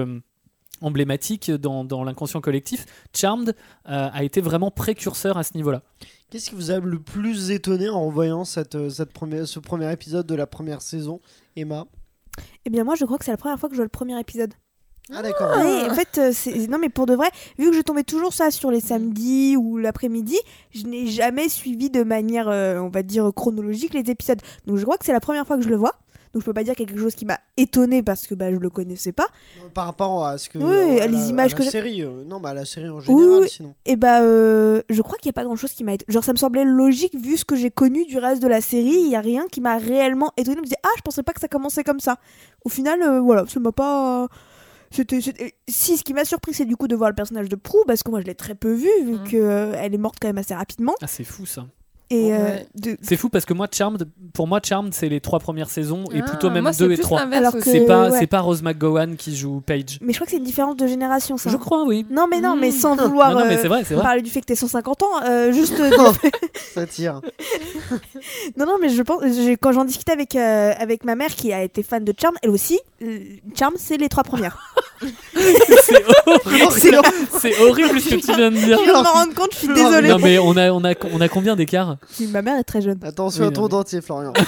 emblématiques 0.81 1.53
dans, 1.53 1.85
dans 1.85 2.03
l'inconscient 2.03 2.41
collectif, 2.41 2.87
Charmed 3.15 3.55
a 3.85 4.25
été 4.25 4.41
vraiment 4.41 4.73
précurseur 4.73 5.39
à 5.39 5.45
ce 5.45 5.57
niveau-là. 5.57 5.83
Qu'est-ce 6.31 6.51
qui 6.51 6.57
vous 6.57 6.73
a 6.73 6.81
le 6.81 6.99
plus 6.99 7.53
étonné 7.53 7.89
en 7.89 8.11
voyant 8.11 8.45
cette, 8.45 8.91
cette 8.91 9.13
première, 9.13 9.47
ce 9.47 9.61
premier 9.61 9.93
épisode 9.93 10.27
de 10.27 10.35
la 10.35 10.49
première 10.49 10.83
saison, 10.83 11.21
Emma? 11.55 11.87
Eh 12.65 12.71
bien, 12.71 12.85
moi, 12.85 12.95
je 12.95 13.05
crois 13.05 13.19
que 13.19 13.25
c'est 13.25 13.31
la 13.31 13.37
première 13.37 13.59
fois 13.59 13.69
que 13.69 13.75
je 13.75 13.79
vois 13.79 13.85
le 13.85 13.89
premier 13.91 14.19
épisode. 14.19 14.55
Ah 15.13 15.21
d'accord. 15.23 15.55
Ouais, 15.59 15.91
en 15.91 15.95
fait, 15.95 16.17
euh, 16.17 16.31
c'est- 16.33 16.67
non, 16.69 16.79
mais 16.79 16.89
pour 16.89 17.05
de 17.05 17.15
vrai, 17.15 17.29
vu 17.59 17.71
que 17.71 17.77
je 17.77 17.83
tombais 17.83 18.05
toujours 18.05 18.33
ça 18.33 18.51
sur 18.51 18.71
les 18.71 18.81
samedis 18.81 19.55
ou 19.57 19.77
l'après-midi, 19.77 20.39
je 20.71 20.85
n'ai 20.87 21.07
jamais 21.09 21.51
suivi 21.51 21.91
de 21.91 22.03
manière, 22.05 22.49
euh, 22.49 22.79
on 22.79 22.89
va 22.89 23.03
dire, 23.03 23.31
chronologique 23.37 23.93
les 23.93 24.11
épisodes. 24.11 24.41
Donc, 24.67 24.79
je 24.79 24.83
crois 24.85 24.97
que 24.97 25.05
c'est 25.05 25.13
la 25.13 25.21
première 25.21 25.47
fois 25.47 25.57
que 25.57 25.63
je 25.63 25.69
le 25.69 25.77
vois. 25.77 25.95
Donc, 26.35 26.43
je 26.43 26.47
peux 26.47 26.53
pas 26.53 26.65
dire 26.65 26.75
quelque 26.75 26.99
chose 26.99 27.15
qui 27.15 27.25
m'a 27.25 27.39
étonné 27.57 28.03
parce 28.03 28.27
que 28.27 28.35
bah, 28.35 28.51
je 28.53 28.57
le 28.59 28.69
connaissais 28.69 29.13
pas. 29.13 29.29
Non, 29.63 29.71
Par 29.71 29.87
rapport 29.87 30.27
à 30.27 30.37
ce 30.37 30.49
que 30.51 30.59
Oui, 30.59 30.65
euh, 30.65 31.03
à 31.03 31.07
les 31.07 31.17
la- 31.17 31.27
images 31.27 31.53
la 31.53 31.57
que 31.59 31.63
j'ai- 31.63 31.71
série, 31.71 32.03
euh, 32.03 32.25
non, 32.27 32.41
bah 32.41 32.51
à 32.51 32.55
la 32.55 32.65
série 32.65 32.89
en 32.91 33.01
général, 33.01 33.25
Oui, 33.29 33.39
oui. 33.43 33.49
sinon. 33.49 33.75
Et 33.87 33.97
bah, 33.97 34.21
euh, 34.23 34.83
je 34.91 35.01
crois 35.01 35.17
qu'il 35.17 35.27
y 35.27 35.31
a 35.31 35.33
pas 35.33 35.45
grand 35.45 35.57
chose 35.57 35.73
qui 35.73 35.85
m'a 35.85 35.95
étonné. 35.95 36.13
Genre, 36.13 36.25
ça 36.25 36.33
me 36.33 36.39
semblait 36.39 36.65
logique 36.65 37.15
vu 37.15 37.37
ce 37.37 37.45
que 37.45 37.55
j'ai 37.57 37.71
connu 37.71 38.05
du 38.05 38.19
reste 38.19 38.43
de 38.43 38.49
la 38.49 38.61
série. 38.61 38.97
Il 39.05 39.09
y 39.09 39.17
a 39.17 39.21
rien 39.21 39.47
qui 39.51 39.61
m'a 39.61 39.79
réellement 39.79 40.33
étonné. 40.37 40.57
Je 40.57 40.61
me 40.61 40.65
disais, 40.67 40.77
ah, 40.83 40.89
je 40.97 41.03
pensais 41.03 41.23
pas 41.23 41.33
que 41.33 41.41
ça 41.41 41.49
commençait 41.49 41.85
comme 41.85 42.01
ça. 42.01 42.17
Au 42.65 42.69
final, 42.69 43.01
euh, 43.03 43.21
voilà, 43.21 43.45
ça 43.47 43.61
m'a 43.61 43.73
pas. 43.73 44.27
C'était, 44.91 45.21
c'était- 45.21 45.55
Si, 45.69 45.97
ce 45.97 46.05
qui 46.05 46.15
m'a 46.15 46.25
surpris, 46.25 46.55
c'est 46.55 46.65
du 46.67 46.77
coup 46.77 46.87
de 46.89 46.95
voir 46.97 47.11
le 47.11 47.17
personnage 47.17 47.49
de 47.49 47.57
Prue, 47.57 47.79
parce 47.87 48.03
que 48.03 48.11
moi 48.11 48.21
je 48.21 48.27
l'ai 48.27 48.35
très 48.35 48.55
peu 48.55 48.73
vu, 48.73 48.89
vu 49.05 49.15
Mm. 49.15 49.25
qu'elle 49.25 49.95
est 49.95 49.99
morte 49.99 50.17
quand 50.21 50.29
même 50.29 50.39
assez 50.39 50.55
rapidement. 50.55 50.95
Ah, 51.03 51.07
c'est 51.07 51.25
fou 51.25 51.47
ça. 51.47 51.67
Et 52.11 52.35
euh, 52.35 52.59
de- 52.75 52.97
C'est 53.01 53.17
fou 53.17 53.29
parce 53.31 53.45
que 53.47 53.55
moi, 53.55 53.67
Charmed, 53.73 54.07
pour 54.35 54.47
moi, 54.47 54.61
Charmed, 54.63 54.93
c'est 54.93 55.09
les 55.09 55.21
trois 55.21 55.39
premières 55.41 55.71
saisons 55.71 56.05
et 56.13 56.21
Ah, 56.21 56.29
plutôt 56.29 56.51
même 56.51 56.71
deux 56.79 56.93
et 56.93 56.99
trois. 56.99 57.23
Alors 57.33 57.55
C'est 57.63 57.87
pas, 57.87 58.11
ouais. 58.11 58.19
c'est 58.19 58.27
pas 58.27 58.41
Rose 58.41 58.63
McGowan 58.63 59.17
qui 59.17 59.35
joue 59.35 59.61
Paige. 59.65 59.99
Mais 60.03 60.13
je 60.13 60.19
crois 60.19 60.27
que 60.27 60.33
c'est 60.33 60.37
une 60.37 60.45
différence 60.45 60.77
de 60.77 60.87
génération, 60.87 61.37
ça. 61.39 61.49
Je 61.51 61.57
crois, 61.57 61.85
oui. 61.85 62.07
Non, 62.11 62.27
mais 62.31 62.41
non, 62.41 62.57
mais 62.57 62.69
Mm. 62.69 62.73
sans 62.73 62.97
vouloir 62.97 63.33
non, 63.33 63.41
non, 63.41 63.47
mais 63.47 63.57
euh, 63.57 63.63
c'est 63.63 63.69
vrai, 63.69 63.85
c'est 63.85 63.95
vrai. 63.95 64.03
parler 64.03 64.23
du 64.23 64.31
fait 64.31 64.41
que 64.43 64.47
t'es 64.47 64.55
150 64.55 65.03
ans, 65.03 65.07
euh, 65.27 65.51
juste. 65.53 65.75
Ça 66.75 66.87
tire. 66.87 67.21
non, 68.57 68.67
non, 68.67 68.77
mais 68.81 68.89
je 68.91 69.03
pense. 69.03 69.23
Quand 69.61 69.73
j'en 69.73 69.85
discutais 69.85 70.13
avec, 70.13 70.37
euh, 70.37 70.73
avec 70.79 71.05
ma 71.05 71.15
mère 71.15 71.35
qui 71.35 71.53
a 71.53 71.63
été 71.63 71.83
fan 71.83 72.05
de 72.05 72.13
Charm, 72.19 72.35
elle 72.43 72.51
aussi, 72.51 72.79
euh, 73.03 73.19
Charm, 73.59 73.75
c'est 73.77 73.97
les 73.97 74.09
trois 74.09 74.25
premières. 74.25 74.59
C'est 75.35 76.05
horrible. 76.27 76.71
Florian, 76.71 77.03
C'est 77.39 77.59
horrible 77.61 78.01
ce 78.01 78.09
que 78.11 78.15
tu 78.17 78.35
viens 78.35 78.51
de 78.51 78.57
dire. 78.57 78.79
Je 78.79 78.85
viens 78.85 78.99
de 78.99 79.03
me 79.03 79.09
rendre 79.13 79.35
compte, 79.35 79.53
je 79.53 79.59
suis 79.59 79.69
Non, 79.69 79.75
désolée. 79.75 80.09
Non 80.09 80.19
mais 80.19 80.39
on 80.39 80.57
a, 80.57 80.71
on 80.71 80.85
a, 80.85 80.93
on 81.13 81.21
a 81.21 81.29
combien 81.29 81.57
d'écart? 81.57 81.97
Ma 82.31 82.43
mère 82.43 82.59
est 82.59 82.65
très 82.65 82.81
jeune. 82.83 82.99
Attention 83.05 83.43
Oui, 83.45 83.49
à 83.49 83.53
ton 83.53 83.63
mais- 83.63 83.69
dentier, 83.69 84.01
Florian. 84.01 84.33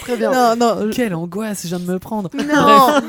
Très 0.00 0.16
bien. 0.16 0.30
Non, 0.32 0.56
non. 0.56 0.86
je- 0.86 0.92
Quelle 0.94 1.14
angoisse, 1.14 1.62
je 1.62 1.68
viens 1.68 1.78
de 1.80 1.90
me 1.90 1.98
prendre. 1.98 2.28
Non. 2.34 3.00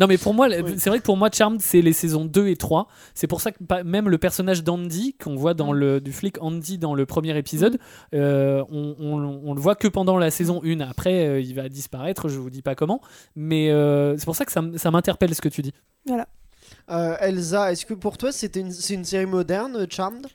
Non 0.00 0.06
mais 0.06 0.16
pour 0.18 0.32
moi, 0.34 0.48
Oui. 0.48 0.74
c'est 0.78 0.88
vrai 0.88 0.98
que 0.98 1.04
pour 1.04 1.16
moi 1.18 1.28
Charmed 1.32 1.60
c'est 1.60 1.82
les 1.82 1.92
saisons 1.92 2.24
2 2.24 2.48
et 2.48 2.56
3. 2.56 2.88
C'est 3.14 3.26
pour 3.26 3.40
ça 3.42 3.52
que 3.52 3.82
même 3.82 4.08
le 4.08 4.16
personnage 4.18 4.64
d'Andy 4.64 5.14
qu'on 5.22 5.36
voit 5.36 5.52
dans 5.54 5.72
le 5.72 6.00
du 6.00 6.10
flic 6.12 6.42
Andy 6.42 6.78
dans 6.78 6.94
le 6.94 7.04
premier 7.06 7.36
épisode, 7.36 7.78
euh, 8.14 8.64
on, 8.70 8.96
on- 8.98 9.40
on 9.44 9.54
le 9.54 9.60
voit 9.60 9.74
que 9.76 9.86
pendant 9.88 10.16
la 10.16 10.30
saison 10.30 10.62
1. 10.64 10.80
Après 10.80 11.26
euh, 11.28 11.40
il 11.40 11.54
va 11.54 11.68
disparaître, 11.68 12.28
je 12.28 12.38
vous 12.38 12.48
dis 12.50 12.62
pas 12.62 12.74
comment, 12.74 13.00
mais 13.36 13.70
euh, 13.70 14.16
c'est 14.16 14.24
pour 14.24 14.36
ça 14.36 14.44
que 14.46 14.52
ça, 14.52 14.90
m'interpelle 14.90 15.34
ce 15.34 15.40
que 15.42 15.48
tu 15.50 15.60
dis. 15.62 15.74
Euh, 16.90 17.16
Elsa, 17.20 17.70
est-ce 17.72 17.84
que 17.86 17.94
pour 17.94 18.16
toi 18.18 18.32
c'était 18.32 18.60
une, 18.60 18.72
c'est 18.72 18.94
une 18.94 19.04
série 19.04 19.26
moderne, 19.26 19.76
euh, 19.76 19.86
Charmed? 19.88 20.26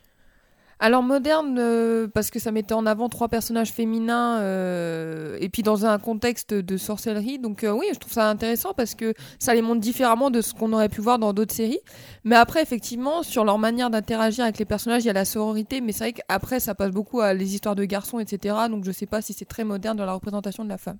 Alors 0.78 1.02
moderne 1.02 1.56
euh, 1.58 2.06
parce 2.06 2.30
que 2.30 2.38
ça 2.38 2.52
mettait 2.52 2.74
en 2.74 2.84
avant 2.84 3.08
trois 3.08 3.28
personnages 3.28 3.72
féminins 3.72 4.40
euh, 4.40 5.38
et 5.40 5.48
puis 5.48 5.62
dans 5.62 5.86
un 5.86 5.98
contexte 5.98 6.52
de 6.52 6.76
sorcellerie. 6.76 7.38
Donc 7.38 7.64
euh, 7.64 7.70
oui, 7.70 7.86
je 7.94 7.98
trouve 7.98 8.12
ça 8.12 8.28
intéressant 8.28 8.74
parce 8.74 8.94
que 8.94 9.14
ça 9.38 9.54
les 9.54 9.62
montre 9.62 9.80
différemment 9.80 10.30
de 10.30 10.42
ce 10.42 10.52
qu'on 10.52 10.72
aurait 10.74 10.90
pu 10.90 11.00
voir 11.00 11.18
dans 11.18 11.32
d'autres 11.32 11.54
séries. 11.54 11.80
Mais 12.24 12.36
après, 12.36 12.60
effectivement, 12.62 13.22
sur 13.22 13.44
leur 13.46 13.56
manière 13.58 13.88
d'interagir 13.88 14.44
avec 14.44 14.58
les 14.58 14.66
personnages, 14.66 15.02
il 15.04 15.06
y 15.06 15.10
a 15.10 15.14
la 15.14 15.24
sororité. 15.24 15.80
Mais 15.80 15.92
c'est 15.92 16.04
vrai 16.04 16.12
qu'après, 16.12 16.60
ça 16.60 16.74
passe 16.74 16.90
beaucoup 16.90 17.20
à 17.20 17.32
les 17.32 17.54
histoires 17.54 17.74
de 17.74 17.84
garçons, 17.84 18.18
etc. 18.18 18.54
Donc 18.68 18.84
je 18.84 18.92
sais 18.92 19.06
pas 19.06 19.22
si 19.22 19.32
c'est 19.32 19.46
très 19.46 19.64
moderne 19.64 19.96
dans 19.96 20.04
la 20.06 20.12
représentation 20.12 20.62
de 20.62 20.68
la 20.68 20.78
femme. 20.78 20.98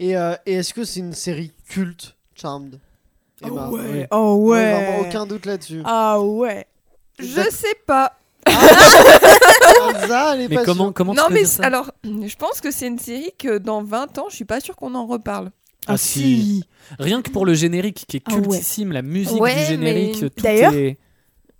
Et, 0.00 0.16
euh, 0.16 0.34
et 0.44 0.54
est-ce 0.54 0.74
que 0.74 0.82
c'est 0.82 0.98
une 1.00 1.12
série 1.12 1.52
culte, 1.68 2.16
Charmed? 2.34 2.80
Emma 3.44 3.68
ouais. 3.68 4.08
Oh 4.10 4.34
Ouais, 4.40 4.56
ouais. 4.58 4.72
vraiment 4.74 5.08
aucun 5.08 5.26
doute 5.26 5.46
là-dessus. 5.46 5.82
Ah 5.84 6.20
ouais. 6.20 6.66
Je 7.20 7.48
sais 7.50 7.76
pas. 7.86 8.18
Est 8.46 10.48
Mais 10.48 10.54
pas 10.56 10.64
comment 10.64 10.92
comment 10.92 11.14
non 11.14 11.24
mais 11.30 11.44
ça 11.44 11.64
alors, 11.64 11.90
je 12.04 12.36
pense 12.36 12.60
que 12.60 12.70
c'est 12.70 12.86
une 12.86 12.98
série 12.98 13.30
que 13.38 13.58
dans 13.58 13.82
20 13.82 14.18
ans, 14.18 14.26
je 14.30 14.36
suis 14.36 14.44
pas 14.44 14.60
sûre 14.60 14.76
qu'on 14.76 14.94
en 14.94 15.06
reparle. 15.06 15.50
Ah, 15.86 15.96
si. 15.96 16.64
Rien 16.98 17.22
que 17.22 17.30
pour 17.30 17.46
le 17.46 17.54
générique 17.54 18.04
qui 18.08 18.18
est 18.18 18.22
Ah 18.26 18.34
ouais. 18.34 18.42
cultissime, 18.42 18.92
la 18.92 19.02
musique 19.02 19.40
Ouais, 19.40 19.54
du 19.54 19.64
générique, 19.66 20.18
mais- 20.22 20.30
tout 20.30 20.42
D'ailleurs- 20.42 20.74
est 20.74 20.98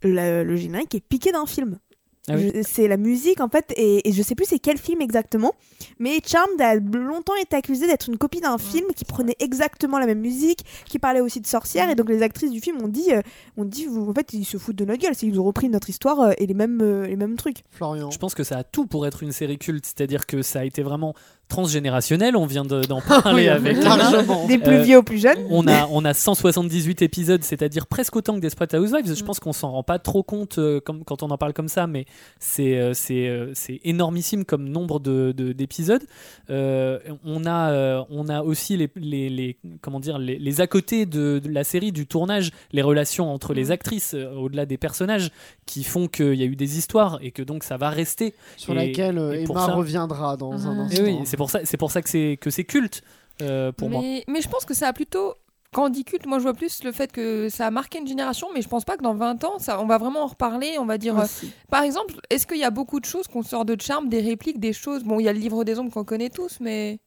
Le, 0.03 0.45
le 0.45 0.57
générique 0.57 0.95
est 0.95 1.01
piqué 1.01 1.33
d'un 1.33 1.47
film. 1.47 1.79
Ah 2.29 2.35
oui. 2.37 2.53
C'est 2.63 2.89
la 2.89 2.97
musique 2.97 3.41
en 3.41 3.49
fait, 3.49 3.73
et, 3.77 4.09
et 4.09 4.13
je 4.13 4.23
sais 4.23 4.35
plus 4.35 4.47
c'est 4.47 4.59
quel 4.59 4.79
film 4.79 5.03
exactement, 5.03 5.55
mais 5.99 6.21
Charmed 6.27 6.59
a 6.61 6.75
longtemps 6.77 7.37
été 7.37 7.55
accusé 7.55 7.87
d'être 7.87 8.09
une 8.09 8.17
copie 8.17 8.41
d'un 8.41 8.57
film 8.57 8.87
qui 8.97 9.05
prenait 9.05 9.37
exactement 9.41 9.99
la 9.99 10.07
même 10.07 10.21
musique, 10.21 10.65
qui 10.87 10.99
parlait 10.99 11.21
aussi 11.21 11.41
de 11.41 11.47
sorcières, 11.47 11.91
et 11.91 11.95
donc 11.95 12.09
les 12.09 12.23
actrices 12.23 12.51
du 12.51 12.61
film 12.61 12.83
ont 12.83 12.89
dit, 12.89 13.13
euh, 13.13 13.21
ont 13.59 13.67
dit 13.67 13.85
vous, 13.85 14.09
en 14.09 14.15
fait 14.15 14.33
ils 14.33 14.45
se 14.47 14.57
foutent 14.57 14.77
de 14.77 14.87
notre 14.87 15.03
gueule, 15.03 15.15
c'est 15.15 15.27
qu'ils 15.27 15.39
ont 15.39 15.45
repris 15.45 15.69
notre 15.69 15.91
histoire 15.91 16.21
euh, 16.21 16.33
et 16.39 16.47
les 16.47 16.55
mêmes, 16.55 16.81
euh, 16.81 17.07
les 17.07 17.17
mêmes 17.17 17.37
trucs. 17.37 17.59
Florian. 17.71 18.11
Je 18.11 18.19
pense 18.19 18.35
que 18.35 18.45
ça 18.45 18.57
a 18.59 18.65
tout 18.65 18.87
pour 18.87 19.07
être 19.07 19.23
une 19.23 19.33
série 19.33 19.59
culte, 19.59 19.85
c'est-à-dire 19.85 20.27
que 20.27 20.41
ça 20.41 20.61
a 20.61 20.65
été 20.65 20.83
vraiment 20.83 21.15
transgénérationnel, 21.49 22.37
on 22.37 22.47
vient 22.47 22.65
de- 22.65 22.83
d'en 22.83 23.01
parler 23.01 23.43
Oui, 23.45 23.49
avec 23.49 23.83
largement. 23.83 24.47
Des 24.47 24.59
plus 24.59 24.77
Euh, 24.77 24.83
vieux 24.83 24.99
aux 24.99 25.03
plus 25.03 25.19
jeunes. 25.19 25.39
On 25.51 25.67
a, 25.69 25.87
on 25.91 26.05
a 26.05 26.15
178 26.15 27.03
épisodes, 27.03 27.43
c'est-à-dire 27.45 27.87
presque 27.87 28.17
autant 28.17 28.35
que 28.35 28.41
Desperate 28.41 28.75
Housewives. 28.75 29.11
Mm. 29.11 29.17
Je 29.17 29.25
pense 29.25 29.41
qu'on 29.41 29.53
s'en 29.53 29.71
rend 29.73 29.83
pas 29.83 29.99
trop 29.99 30.23
compte 30.23 30.59
euh, 30.59 30.81
comme, 30.81 31.05
quand 31.05 31.23
on 31.23 31.31
en 31.31 31.39
parle 31.39 31.53
comme 31.53 31.69
ça, 31.69 31.87
mais 31.87 32.07
c'est 32.39 32.77
euh, 32.79 32.93
c'est 32.95 33.29
euh, 33.29 33.51
c'est 33.55 33.81
énormissime 33.85 34.45
comme 34.45 34.69
nombre 34.69 35.01
de- 35.01 35.33
de- 35.37 35.53
d'épisodes. 35.53 36.03
Euh, 36.51 36.99
on, 37.25 37.45
a, 37.47 37.71
euh, 37.71 38.03
on 38.11 38.29
a 38.29 38.43
aussi 38.43 38.77
les, 38.77 38.91
les, 38.97 39.29
les- 39.29 39.57
comment 39.81 40.01
dire, 40.01 40.19
les, 40.19 40.39
les 40.39 40.61
à 40.61 40.67
côté 40.67 41.07
de, 41.07 41.39
de 41.39 41.49
la 41.51 41.65
série, 41.65 41.93
du 41.93 42.07
tournage, 42.07 42.51
les 42.73 42.83
relations 42.83 43.33
entre 43.33 43.53
Mm. 43.53 43.57
les 43.57 43.71
actrices, 43.71 44.15
euh, 44.15 44.33
au-delà 44.35 44.67
des 44.67 44.77
personnages, 44.79 45.31
qui 45.67 45.85
font 45.85 46.09
qu'il 46.09 46.35
y 46.35 46.43
a 46.43 46.47
eu 46.47 46.57
des 46.57 46.79
histoires 46.79 47.19
et 47.23 47.31
que 47.31 47.43
donc 47.43 47.65
ça 47.65 47.77
va 47.77 47.91
rester. 47.91 48.35
Sur 48.57 48.73
Et- 48.75 48.89
laquelle 48.89 49.19
et 49.35 49.45
Emma 49.45 49.67
ça- 49.67 49.73
reviendra 49.75 50.37
dans 50.37 50.67
un 50.67 50.79
Ah. 50.79 50.83
instant. 50.83 51.05
Et 51.05 51.07
oui, 51.07 51.19
c'est 51.35 51.37
pour 51.37 51.51
ça, 51.51 51.61
c'est 51.65 51.77
pour 51.77 51.91
ça 51.91 52.01
que 52.01 52.09
c'est 52.09 52.39
que 52.41 52.51
c'est 52.51 52.65
culte 52.65 53.03
euh, 53.43 53.73
pour 53.73 53.91
moi. 53.91 54.01
mais, 54.03 54.25
mais 54.29 54.41
je 54.41 54.49
pense 54.49 54.65
que 54.65 54.75
ça 54.75 54.87
a 54.89 54.93
plutôt. 54.93 55.35
Quand 55.73 55.87
on 55.87 55.89
dit 55.89 56.05
culte, 56.05 56.27
moi 56.27 56.39
je 56.39 56.45
vois 56.45 56.55
plus 56.55 56.85
le 56.85 56.93
fait 56.93 57.11
que 57.11 57.49
ça 57.49 57.67
a 57.67 57.71
marqué 57.73 57.99
une 57.99 58.07
génération, 58.07 58.47
mais 58.55 58.63
je 58.63 58.69
pense 58.69 58.85
pas 58.85 58.97
que 58.97 59.03
dans 59.03 59.15
20 59.15 59.43
ans, 59.43 59.59
ça, 59.59 59.81
on 59.81 59.87
va 59.87 59.99
vraiment 59.99 60.23
en 60.23 60.29
reparler. 60.29 60.77
On 60.79 60.87
va 60.87 60.99
dire. 60.99 61.19
euh. 61.19 61.27
Par 61.69 61.83
exemple, 61.83 62.15
est-ce 62.31 62.47
qu'il 62.47 62.59
y 62.59 62.65
a 62.65 62.71
beaucoup 62.71 63.01
de 63.01 63.05
choses 63.05 63.27
qu'on 63.27 63.43
sort 63.43 63.65
de 63.65 63.77
charme, 63.81 64.09
des 64.09 64.21
répliques, 64.21 64.61
des 64.61 64.73
choses? 64.73 65.03
Bon, 65.03 65.19
il 65.19 65.25
y 65.25 65.29
a 65.29 65.33
le 65.33 65.41
livre 65.41 65.65
des 65.65 65.77
ombres 65.81 65.91
qu'on 65.93 66.05
connaît 66.05 66.31
tous, 66.31 66.59
mais. 66.61 67.01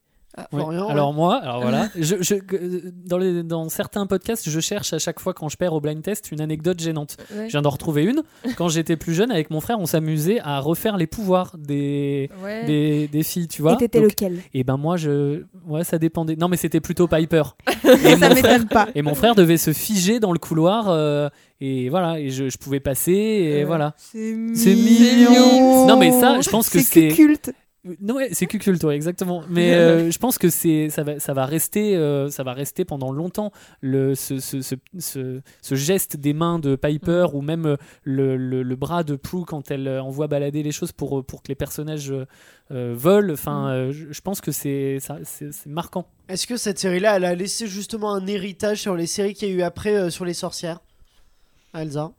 Florian, 0.52 0.88
Alors 0.88 1.14
moi, 1.14 1.36
alors 1.38 1.62
voilà, 1.62 1.90
je, 2.00 2.16
je- 2.22 2.36
euh, 2.36 2.92
dans, 3.06 3.18
les, 3.18 3.44
dans 3.44 3.70
certains 3.70 4.06
podcasts, 4.06 4.50
je 4.50 4.60
cherche 4.60 4.94
à 4.94 5.00
chaque 5.00 5.20
fois 5.20 5.34
quand 5.34 5.50
je 5.50 5.58
perds 5.58 5.74
au 5.74 5.82
blind 5.82 6.02
test 6.02 6.32
une 6.32 6.42
anecdote 6.42 6.80
gênante. 6.80 7.18
Ouais. 7.36 7.46
Je 7.48 7.52
viens 7.52 7.62
d'en 7.62 7.70
retrouver 7.72 8.04
une. 8.04 8.24
Quand 8.58 8.70
j'étais 8.70 8.98
plus 8.98 9.14
jeune, 9.14 9.32
avec 9.32 9.50
mon 9.50 9.62
frère, 9.62 9.80
on 9.80 9.86
s'amusait 9.86 10.40
à 10.42 10.60
refaire 10.60 10.98
les 10.98 11.08
pouvoirs 11.08 11.56
des, 11.58 12.30
Ouais. 12.44 12.66
des, 12.66 13.08
des 13.08 13.24
filles, 13.24 13.48
tu 13.48 13.62
vois. 13.62 13.74
Et 13.74 13.78
t'étais 13.78 14.00
lequel? 14.02 14.38
Et 14.54 14.64
ben 14.64 14.78
moi, 14.78 14.96
je, 14.98 15.44
ouais, 15.68 15.84
ça 15.84 15.98
dépendait. 15.98 16.36
Non, 16.36 16.48
mais 16.50 16.58
c'était 16.58 16.82
plutôt 16.82 17.08
Piper. 17.08 17.44
et, 17.84 18.16
Ça 18.16 18.30
mon 18.30 18.36
frère, 18.36 18.52
m'étonne 18.60 18.68
pas. 18.68 18.88
et 18.96 19.02
mon 19.02 19.16
frère 19.16 19.36
devait 19.36 19.58
se 19.58 19.74
figer 19.74 20.20
dans 20.20 20.32
le 20.34 20.40
couloir. 20.40 20.90
euh, 20.90 21.30
et 21.60 21.90
voilà, 21.90 22.20
et 22.20 22.30
je, 22.30 22.50
je 22.50 22.58
pouvais 22.60 22.80
passer. 22.80 23.12
Et 23.14 23.64
voilà. 23.64 23.94
C'est 23.98 24.36
C'est 24.54 24.76
mignon. 24.76 25.88
Non, 25.88 25.98
mais 25.98 26.12
ça, 26.12 26.40
je 26.42 26.50
pense 26.50 26.70
que 26.70 26.80
c'est- 26.80 27.08
culte. 27.10 27.52
Non, 28.02 28.16
ouais, 28.16 28.30
c'est 28.34 28.46
cuculte, 28.46 28.84
ouais, 28.84 28.96
exactement. 28.96 29.44
Mais 29.50 29.74
euh, 29.74 30.12
je 30.12 30.18
pense 30.18 30.38
que 30.38 30.50
c'est 30.50 30.90
ça 30.90 31.04
va, 31.04 31.20
ça 31.20 31.34
va 31.34 31.46
rester, 31.46 31.96
euh, 31.96 32.30
ça 32.30 32.44
va 32.44 32.54
rester 32.54 32.86
pendant 32.86 33.12
longtemps 33.12 33.52
le 33.82 34.16
ce, 34.16 34.40
ce, 34.40 34.62
ce, 34.62 34.76
ce- 35.62 35.76
geste 35.76 36.18
des 36.18 36.34
mains 36.34 36.60
de 36.60 36.76
Piper 36.76 37.28
ou 37.34 37.42
même 37.42 37.66
euh, 37.66 37.76
le, 38.04 38.38
le, 38.38 38.64
le 38.64 38.76
bras 38.76 39.04
de 39.04 39.16
Prue 39.16 39.46
quand 39.46 39.72
elle 39.72 39.88
envoie 39.88 40.28
balader 40.28 40.64
les 40.64 40.72
choses 40.72 40.92
pour 40.92 41.26
pour 41.26 41.42
que 41.44 41.48
les 41.50 41.56
personnages 41.56 42.12
euh, 42.72 42.94
volent. 42.96 43.34
Enfin, 43.34 43.70
euh, 43.70 43.92
je, 43.92 44.22
pense 44.22 44.42
que 44.42 44.52
c'est 44.52 45.00
c'est 45.24 45.66
marquant. 45.68 46.08
Est-ce 46.30 46.48
que 46.48 46.58
cette 46.58 46.80
série-là, 46.80 47.18
elle 47.18 47.26
a 47.26 47.36
laissé 47.36 47.68
justement 47.68 48.14
un 48.14 48.26
héritage 48.28 48.82
sur 48.82 48.96
les 48.96 49.08
séries 49.08 49.34
qu'il 49.34 49.50
y 49.50 49.52
a 49.52 49.56
eu 49.56 49.62
après 49.62 50.10
sur 50.10 50.26
les 50.26 50.34
sorcières? 50.34 50.80
Elsa? 51.74 52.12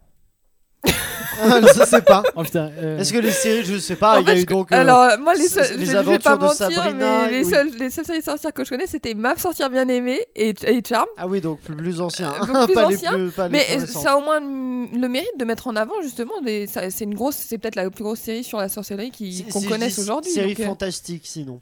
Je 1.37 1.85
sais 1.85 2.03
pas. 2.03 2.23
Oh 2.37 2.43
putain. 2.43 2.71
euh, 2.79 2.99
Est-ce 2.99 3.13
que 3.13 3.19
les 3.19 3.31
séries, 3.31 3.65
je 3.65 3.79
sais 3.79 3.97
pas, 3.97 4.19
En 4.19 4.21
il 4.23 4.27
y 4.29 4.31
a 4.31 4.37
eu 4.37 4.41
je- 4.41 4.47
donc. 4.47 4.73
euh, 4.73 4.77
Alors, 4.77 5.19
moi, 5.21 5.35
les, 5.35 5.45
je, 5.49 5.49
je 5.49 5.75
vais 5.85 5.95
aventures 5.97 6.23
pas 6.23 6.37
de 6.37 6.43
mentir, 6.43 6.57
Sabrina, 6.71 7.23
mais 7.27 7.31
les, 7.31 7.45
oui. 7.45 7.51
seules, 7.51 7.71
les 7.79 7.91
seules 7.91 8.05
séries 8.05 8.23
sorcières 8.23 8.53
que 8.53 8.65
je 8.65 8.71
connais, 8.71 8.87
c'était 8.87 9.15
Map 9.15 9.37
sorcière 9.37 9.71
bien 9.71 9.87
aimée 9.89 10.21
et, 10.35 10.55
et 10.67 10.83
Charm. 10.87 11.07
Ah 11.17 11.27
oui, 11.27 11.41
donc 11.41 11.61
plus 11.61 12.01
ancien. 12.01 12.33
Euh, 12.43 12.47
donc 12.53 12.67
plus 12.67 12.75
pas 12.75 12.87
ancien, 12.87 13.13
les 13.13 13.25
plus, 13.25 13.31
pas 13.33 13.49
les 13.49 13.53
Mais 13.53 13.87
ça 13.87 14.13
a 14.13 14.17
au 14.17 14.23
moins 14.23 14.41
le 14.41 15.09
mérite 15.09 15.39
de 15.39 15.45
mettre 15.45 15.67
en 15.69 15.77
avant 15.77 16.01
justement 16.03 16.33
C'est 16.67 17.05
une 17.05 17.15
grosse, 17.15 17.37
c'est 17.37 17.59
peut-être 17.59 17.77
la 17.77 17.89
plus 17.91 18.05
grosse 18.05 18.21
série 18.21 18.45
sur 18.45 18.59
la 18.59 18.69
sorcellerie 18.69 19.13
qu'on 19.53 19.63
connaisse 19.63 19.99
aujourd'hui. 19.99 20.33
Série 20.33 20.55
donc, 20.55 20.61
euh, 20.61 20.67
fantastique, 20.67 21.23
sinon. 21.25 21.61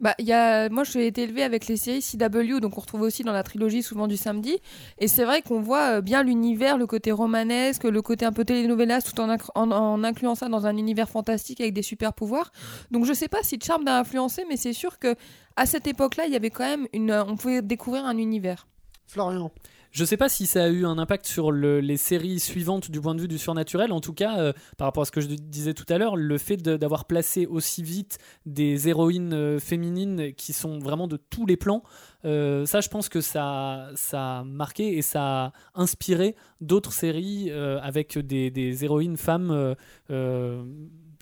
Bah, 0.00 0.14
y 0.18 0.32
a... 0.32 0.68
Moi, 0.68 0.84
j'ai 0.84 1.06
été 1.06 1.22
élevée 1.22 1.42
avec 1.42 1.66
les 1.66 1.76
séries 1.76 2.02
CW, 2.02 2.60
donc 2.60 2.76
on 2.76 2.80
retrouve 2.80 3.02
aussi 3.02 3.22
dans 3.22 3.32
la 3.32 3.42
trilogie 3.42 3.82
souvent 3.82 4.06
du 4.06 4.16
samedi. 4.16 4.58
Et 4.98 5.08
c'est 5.08 5.24
vrai 5.24 5.42
qu'on 5.42 5.60
voit 5.60 5.96
euh, 5.96 6.00
bien 6.00 6.22
l'univers, 6.22 6.76
le 6.76 6.86
côté 6.86 7.12
romanesque, 7.12 7.84
le 7.84 8.02
côté 8.02 8.24
un 8.24 8.32
peu 8.32 8.44
telenovelas, 8.44 9.02
tout 9.02 9.20
en, 9.20 9.36
en, 9.54 10.04
incluant 10.04 10.34
ça 10.34 10.48
dans 10.48 10.66
un 10.66 10.76
univers 10.76 11.08
fantastique 11.08 11.60
avec 11.60 11.72
des 11.72 11.82
super 11.82 12.12
pouvoirs. 12.12 12.52
Donc 12.90 13.04
je 13.04 13.12
sais 13.12 13.28
pas 13.28 13.42
si 13.42 13.58
Charmed 13.62 13.88
a 13.88 13.98
influencé, 13.98 14.44
mais 14.48 14.56
c'est 14.56 14.72
sûr 14.72 14.98
que 14.98 15.14
à 15.56 15.64
cette 15.64 15.86
époque-là, 15.86 16.26
il 16.26 16.32
y 16.32 16.36
avait 16.36 16.50
quand 16.50 16.64
même 16.64 16.86
une. 16.92 17.12
On 17.12 17.36
pouvait 17.36 17.62
découvrir 17.62 18.04
un 18.04 18.18
univers. 18.18 18.66
Florian. 19.06 19.50
Je 19.96 20.04
sais 20.04 20.18
pas 20.18 20.28
si 20.28 20.44
ça 20.44 20.64
a 20.64 20.68
eu 20.68 20.84
un 20.84 20.98
impact 20.98 21.26
sur 21.26 21.50
le- 21.50 21.80
les 21.80 21.96
séries 21.96 22.38
suivantes 22.38 22.90
du 22.90 23.00
point 23.00 23.14
de 23.14 23.22
vue 23.22 23.28
du 23.28 23.38
surnaturel. 23.38 23.92
En 23.92 24.02
tout 24.02 24.12
cas, 24.12 24.38
euh, 24.38 24.52
par 24.76 24.88
rapport 24.88 25.00
à 25.00 25.06
ce 25.06 25.10
que 25.10 25.22
je 25.22 25.26
disais 25.26 25.72
tout 25.72 25.86
à 25.88 25.96
l'heure, 25.96 26.16
le 26.16 26.36
fait 26.36 26.58
d'avoir 26.58 27.06
placé 27.06 27.46
aussi 27.46 27.82
vite 27.82 28.18
des 28.44 28.90
héroïnes 28.90 29.32
euh, 29.32 29.58
féminines 29.58 30.34
qui 30.34 30.52
sont 30.52 30.80
vraiment 30.80 31.08
de 31.08 31.16
tous 31.16 31.46
les 31.46 31.56
plans, 31.56 31.82
euh, 32.26 32.66
ça, 32.66 32.82
je 32.82 32.90
pense 32.90 33.08
que 33.08 33.22
ça, 33.22 33.88
a 34.12 34.44
marqué 34.44 34.98
et 34.98 35.00
ça 35.00 35.46
a 35.46 35.52
inspiré 35.74 36.36
d'autres 36.60 36.92
séries 36.92 37.50
avec 37.50 38.18
des, 38.18 38.84
héroïnes 38.84 39.16
femmes 39.16 39.74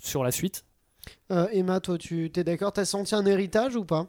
sur 0.03 0.25
la 0.25 0.33
suite. 0.33 0.65
Emma, 1.31 1.79
toi, 1.79 1.97
tu 1.97 2.29
t'es 2.33 2.43
d'accord? 2.43 2.73
T'as 2.73 2.85
senti 2.85 3.15
un 3.15 3.25
héritage 3.25 3.77
ou 3.77 3.85
pas? 3.85 4.09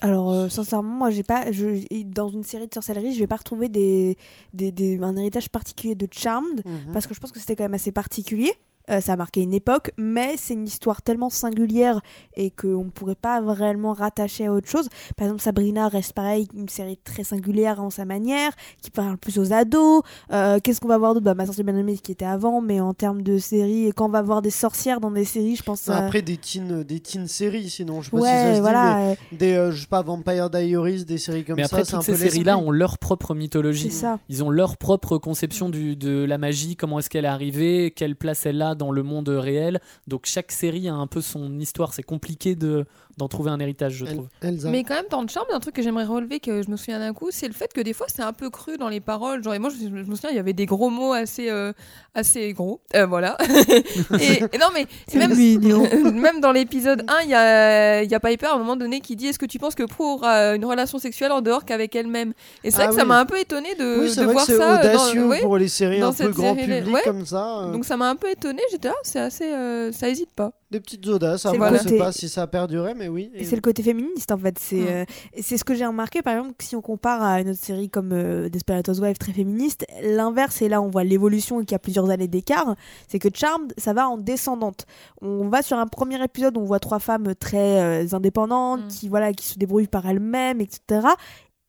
Alors, 0.00 0.30
euh, 0.32 0.48
sincèrement, 0.48 0.94
moi, 0.96 1.10
j'ai 1.10 1.22
pas, 1.24 1.50
je, 1.50 1.84
dans 2.04 2.28
une 2.28 2.44
série 2.44 2.68
de 2.68 2.74
sorcellerie, 2.74 3.12
je 3.14 3.18
vais 3.18 3.26
pas 3.26 3.36
retrouver 3.36 3.68
des, 3.68 4.16
des, 4.54 4.70
des- 4.70 4.98
un 5.02 5.16
héritage 5.16 5.48
particulier 5.48 5.94
de 5.94 6.06
Charmed, 6.12 6.62
Mhm. 6.64 6.92
parce 6.92 7.06
que 7.06 7.14
je 7.14 7.20
pense 7.20 7.32
que 7.32 7.40
c'était 7.40 7.56
quand 7.56 7.64
même 7.64 7.74
assez 7.74 7.90
particulier. 7.92 8.52
Euh, 8.90 9.00
ça 9.00 9.12
a 9.12 9.16
marqué 9.16 9.42
une 9.42 9.54
époque, 9.54 9.90
mais 9.96 10.36
c'est 10.36 10.54
une 10.54 10.66
histoire 10.66 11.02
tellement 11.02 11.30
singulière 11.30 12.00
et 12.36 12.50
qu'on 12.50 12.84
ne 12.84 12.90
pourrait 12.90 13.14
pas 13.14 13.40
vraiment 13.40 13.92
rattacher 13.92 14.46
à 14.46 14.52
autre 14.52 14.68
chose. 14.68 14.88
Par 15.16 15.26
exemple, 15.26 15.42
Sabrina 15.42 15.88
reste 15.88 16.12
pareil, 16.12 16.48
une 16.54 16.68
série 16.68 16.96
très 16.96 17.24
singulière 17.24 17.82
en 17.82 17.90
sa 17.90 18.04
manière, 18.04 18.52
qui 18.82 18.90
parle 18.90 19.16
plus 19.18 19.38
aux 19.38 19.52
ados. 19.52 20.02
Euh, 20.32 20.58
Qu'est-ce 20.62 20.80
qu'on 20.80 20.88
va 20.88 20.98
voir 20.98 21.14
d'autre? 21.14 21.24
Bah, 21.24 21.34
Ma 21.34 21.46
sorcière 21.46 21.64
bien 21.64 21.76
aimée, 21.76 21.96
qui 21.98 22.12
était 22.12 22.24
avant, 22.24 22.60
mais 22.60 22.80
en 22.80 22.94
termes 22.94 23.22
de 23.22 23.38
série, 23.38 23.92
quand 23.94 24.06
on 24.06 24.10
va 24.10 24.22
voir 24.22 24.42
des 24.42 24.50
sorcières 24.50 25.00
dans 25.00 25.10
des 25.10 25.24
séries, 25.24 25.56
je 25.56 25.62
pense. 25.62 25.88
euh, 25.88 25.92
Après, 25.92 26.22
des 26.22 26.36
teen, 26.36 26.82
des 26.82 27.00
teen 27.00 27.26
séries, 27.28 27.68
sinon, 27.70 28.00
je 28.02 28.10
sais 28.10 28.16
pas 28.16 28.22
si 28.22 28.26
ça 28.28 28.48
se 28.50 28.54
dit, 28.54 28.60
voilà, 28.60 28.98
euh, 29.10 29.14
mais 29.32 29.38
des, 29.38 29.52
euh, 29.54 29.70
je 29.72 29.80
sais 29.82 29.86
pas, 29.86 30.02
Vampire 30.02 30.50
Diaries, 30.50 31.04
des 31.04 31.18
séries 31.18 31.44
comme 31.44 31.56
Mais 31.56 31.62
ça, 31.64 31.76
après, 31.76 31.84
c'est 31.84 31.94
un 31.94 31.98
toutes 31.98 32.06
peu 32.06 32.14
ces 32.16 32.30
séries-là 32.30 32.58
ont 32.58 32.70
leur 32.70 32.98
propre 32.98 33.34
mythologie. 33.34 33.90
c'est 33.90 34.00
ça. 34.00 34.18
Ils 34.28 34.42
ont 34.42 34.50
leur 34.50 34.76
propre 34.76 35.18
conception 35.18 35.68
du, 35.68 35.96
de 35.96 36.24
la 36.24 36.38
magie, 36.38 36.76
comment 36.76 36.98
est-ce 36.98 37.10
qu'elle 37.10 37.24
est 37.24 37.28
arrivée, 37.28 37.92
quelle 37.94 38.16
place 38.16 38.46
elle 38.46 38.62
a 38.62 38.74
dans 38.78 38.90
le 38.90 39.02
monde 39.02 39.28
réel. 39.28 39.80
Donc 40.06 40.24
chaque 40.24 40.52
série 40.52 40.88
a 40.88 40.94
un 40.94 41.06
peu 41.06 41.20
son 41.20 41.58
histoire. 41.58 41.92
C'est 41.92 42.02
compliqué 42.02 42.54
de, 42.54 42.86
d'en 43.18 43.28
trouver 43.28 43.50
un 43.50 43.58
héritage, 43.60 43.92
je 43.94 44.06
trouve. 44.06 44.28
Elsa. 44.40 44.70
Mais 44.70 44.84
quand 44.84 44.94
même, 44.94 45.04
dans 45.10 45.20
le 45.22 45.28
charme, 45.28 45.46
un 45.52 45.60
truc 45.60 45.74
que 45.74 45.82
j'aimerais 45.82 46.04
relever, 46.04 46.40
que 46.40 46.62
je 46.62 46.70
me 46.70 46.76
souviens 46.76 46.98
d'un 47.00 47.12
coup, 47.12 47.28
c'est 47.30 47.48
le 47.48 47.52
fait 47.52 47.72
que 47.72 47.80
des 47.80 47.92
fois, 47.92 48.06
c'est 48.08 48.22
un 48.22 48.32
peu 48.32 48.48
cru 48.48 48.78
dans 48.78 48.88
les 48.88 49.00
paroles. 49.00 49.42
Genre, 49.44 49.54
et 49.54 49.58
moi, 49.58 49.70
je, 49.70 49.76
je 49.84 49.88
me 49.90 50.14
souviens, 50.14 50.30
il 50.30 50.36
y 50.36 50.38
avait 50.38 50.52
des 50.54 50.66
gros 50.66 50.88
mots 50.88 51.12
assez, 51.12 51.50
euh, 51.50 51.72
assez 52.14 52.52
gros. 52.52 52.80
Euh, 52.94 53.06
voilà. 53.06 53.36
et, 54.20 54.42
et 54.52 54.58
non, 54.58 54.66
mais 54.72 54.86
C'est 55.08 55.18
même, 55.18 55.34
mignon. 55.36 55.82
même 56.12 56.40
dans 56.40 56.52
l'épisode 56.52 57.04
1, 57.08 57.20
il 57.24 57.30
y 57.30 57.34
a, 57.34 58.02
il 58.02 58.10
y 58.10 58.14
a 58.14 58.20
Piper 58.20 58.46
à 58.46 58.54
un 58.54 58.58
moment 58.58 58.76
donné 58.76 59.00
qui 59.00 59.16
dit 59.16 59.26
Est-ce 59.26 59.38
que 59.38 59.46
tu 59.46 59.58
penses 59.58 59.74
que 59.74 59.82
Prue 59.84 60.04
aura 60.04 60.54
une 60.54 60.64
relation 60.64 60.98
sexuelle 60.98 61.32
en 61.32 61.40
dehors 61.40 61.64
qu'avec 61.64 61.94
elle-même? 61.96 62.32
Et 62.64 62.70
c'est 62.70 62.76
vrai 62.78 62.86
Ah 62.86 62.90
que 62.90 62.94
ça 62.96 63.04
m'a 63.04 63.18
un 63.18 63.26
peu 63.26 63.38
étonné 63.38 63.74
de, 63.74 64.00
oui, 64.00 64.14
de 64.16 64.22
voir 64.24 64.44
ça. 64.46 64.52
euh, 64.52 64.78
audacieux 64.80 65.22
dans, 65.22 65.28
ouais. 65.28 65.40
pour 65.40 65.58
les 65.58 65.68
séries 65.68 66.00
un 66.00 66.10
peu 66.12 66.16
cette 66.24 66.30
grand 66.32 66.54
public 66.54 66.92
Ouais. 66.94 67.02
comme 67.04 67.26
ça. 67.26 67.60
euh, 67.64 67.72
Donc 67.72 67.84
ça 67.84 67.96
m'a 67.96 68.08
un 68.08 68.16
peu 68.16 68.30
étonné. 68.30 68.62
J'étais 68.70 68.88
là, 68.88 68.94
c'est 69.02 69.20
assez. 69.20 69.52
euh, 69.52 69.92
ça 69.92 70.08
hésite 70.08 70.30
pas. 70.34 70.52
Des 70.70 70.80
petites 70.80 71.06
audaces. 71.06 71.46
Après, 71.46 71.58
je 71.72 71.76
côté- 71.78 71.88
sais 71.88 71.98
pas 71.98 72.12
si 72.12 72.28
ça 72.28 72.42
a 72.42 72.46
perduré, 72.46 72.92
mais 72.94 73.08
oui. 73.08 73.30
Et 73.34 73.44
c'est 73.46 73.56
le 73.56 73.62
côté 73.62 73.82
féministe 73.82 74.30
en 74.32 74.36
fait. 74.36 74.58
C'est 74.58 74.76
Mm. 74.76 74.86
euh, 74.88 75.04
c'est 75.40 75.56
ce 75.56 75.64
que 75.64 75.74
j'ai 75.74 75.86
remarqué 75.86 76.20
par 76.20 76.34
exemple 76.36 76.52
que 76.58 76.64
si 76.64 76.76
on 76.76 76.82
compare 76.82 77.22
à 77.22 77.40
une 77.40 77.48
autre 77.48 77.58
série 77.58 77.88
comme 77.88 78.10
euh, 78.12 78.50
Desperate 78.50 78.86
Housewives 78.86 79.16
très 79.16 79.32
féministe, 79.32 79.86
l'inverse 80.02 80.60
et 80.60 80.68
là 80.68 80.82
on 80.82 80.88
voit 80.90 81.04
l'évolution 81.04 81.60
et 81.60 81.64
qu'il 81.64 81.72
y 81.72 81.76
a 81.76 81.78
plusieurs 81.78 82.10
années 82.10 82.28
d'écart, 82.28 82.74
c'est 83.08 83.18
que 83.18 83.28
Charmed 83.32 83.72
ça 83.78 83.94
va 83.94 84.10
en 84.10 84.18
descendante. 84.18 84.84
On 85.22 85.48
va 85.48 85.62
sur 85.62 85.78
un 85.78 85.86
premier 85.86 86.22
épisode 86.22 86.58
où 86.58 86.60
on 86.60 86.64
voit 86.64 86.80
trois 86.80 86.98
femmes 86.98 87.34
très 87.34 87.80
euh, 88.04 88.06
indépendantes 88.12 88.84
Mm. 88.84 88.88
qui 88.88 89.08
voilà 89.08 89.32
qui 89.32 89.46
se 89.46 89.58
débrouillent 89.58 89.86
par 89.86 90.06
elles-mêmes 90.06 90.60
etc. 90.60 91.06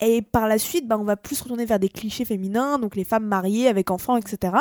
Et 0.01 0.21
par 0.21 0.47
la 0.47 0.57
suite, 0.57 0.87
bah, 0.87 0.97
on 0.97 1.03
va 1.03 1.17
plus 1.17 1.41
retourner 1.41 1.65
vers 1.65 1.77
des 1.79 1.89
clichés 1.89 2.23
féminins, 2.23 2.79
donc 2.79 2.95
les 2.95 3.03
femmes 3.03 3.25
mariées 3.25 3.67
avec 3.67 3.91
enfants, 3.91 4.15
etc. 4.15 4.53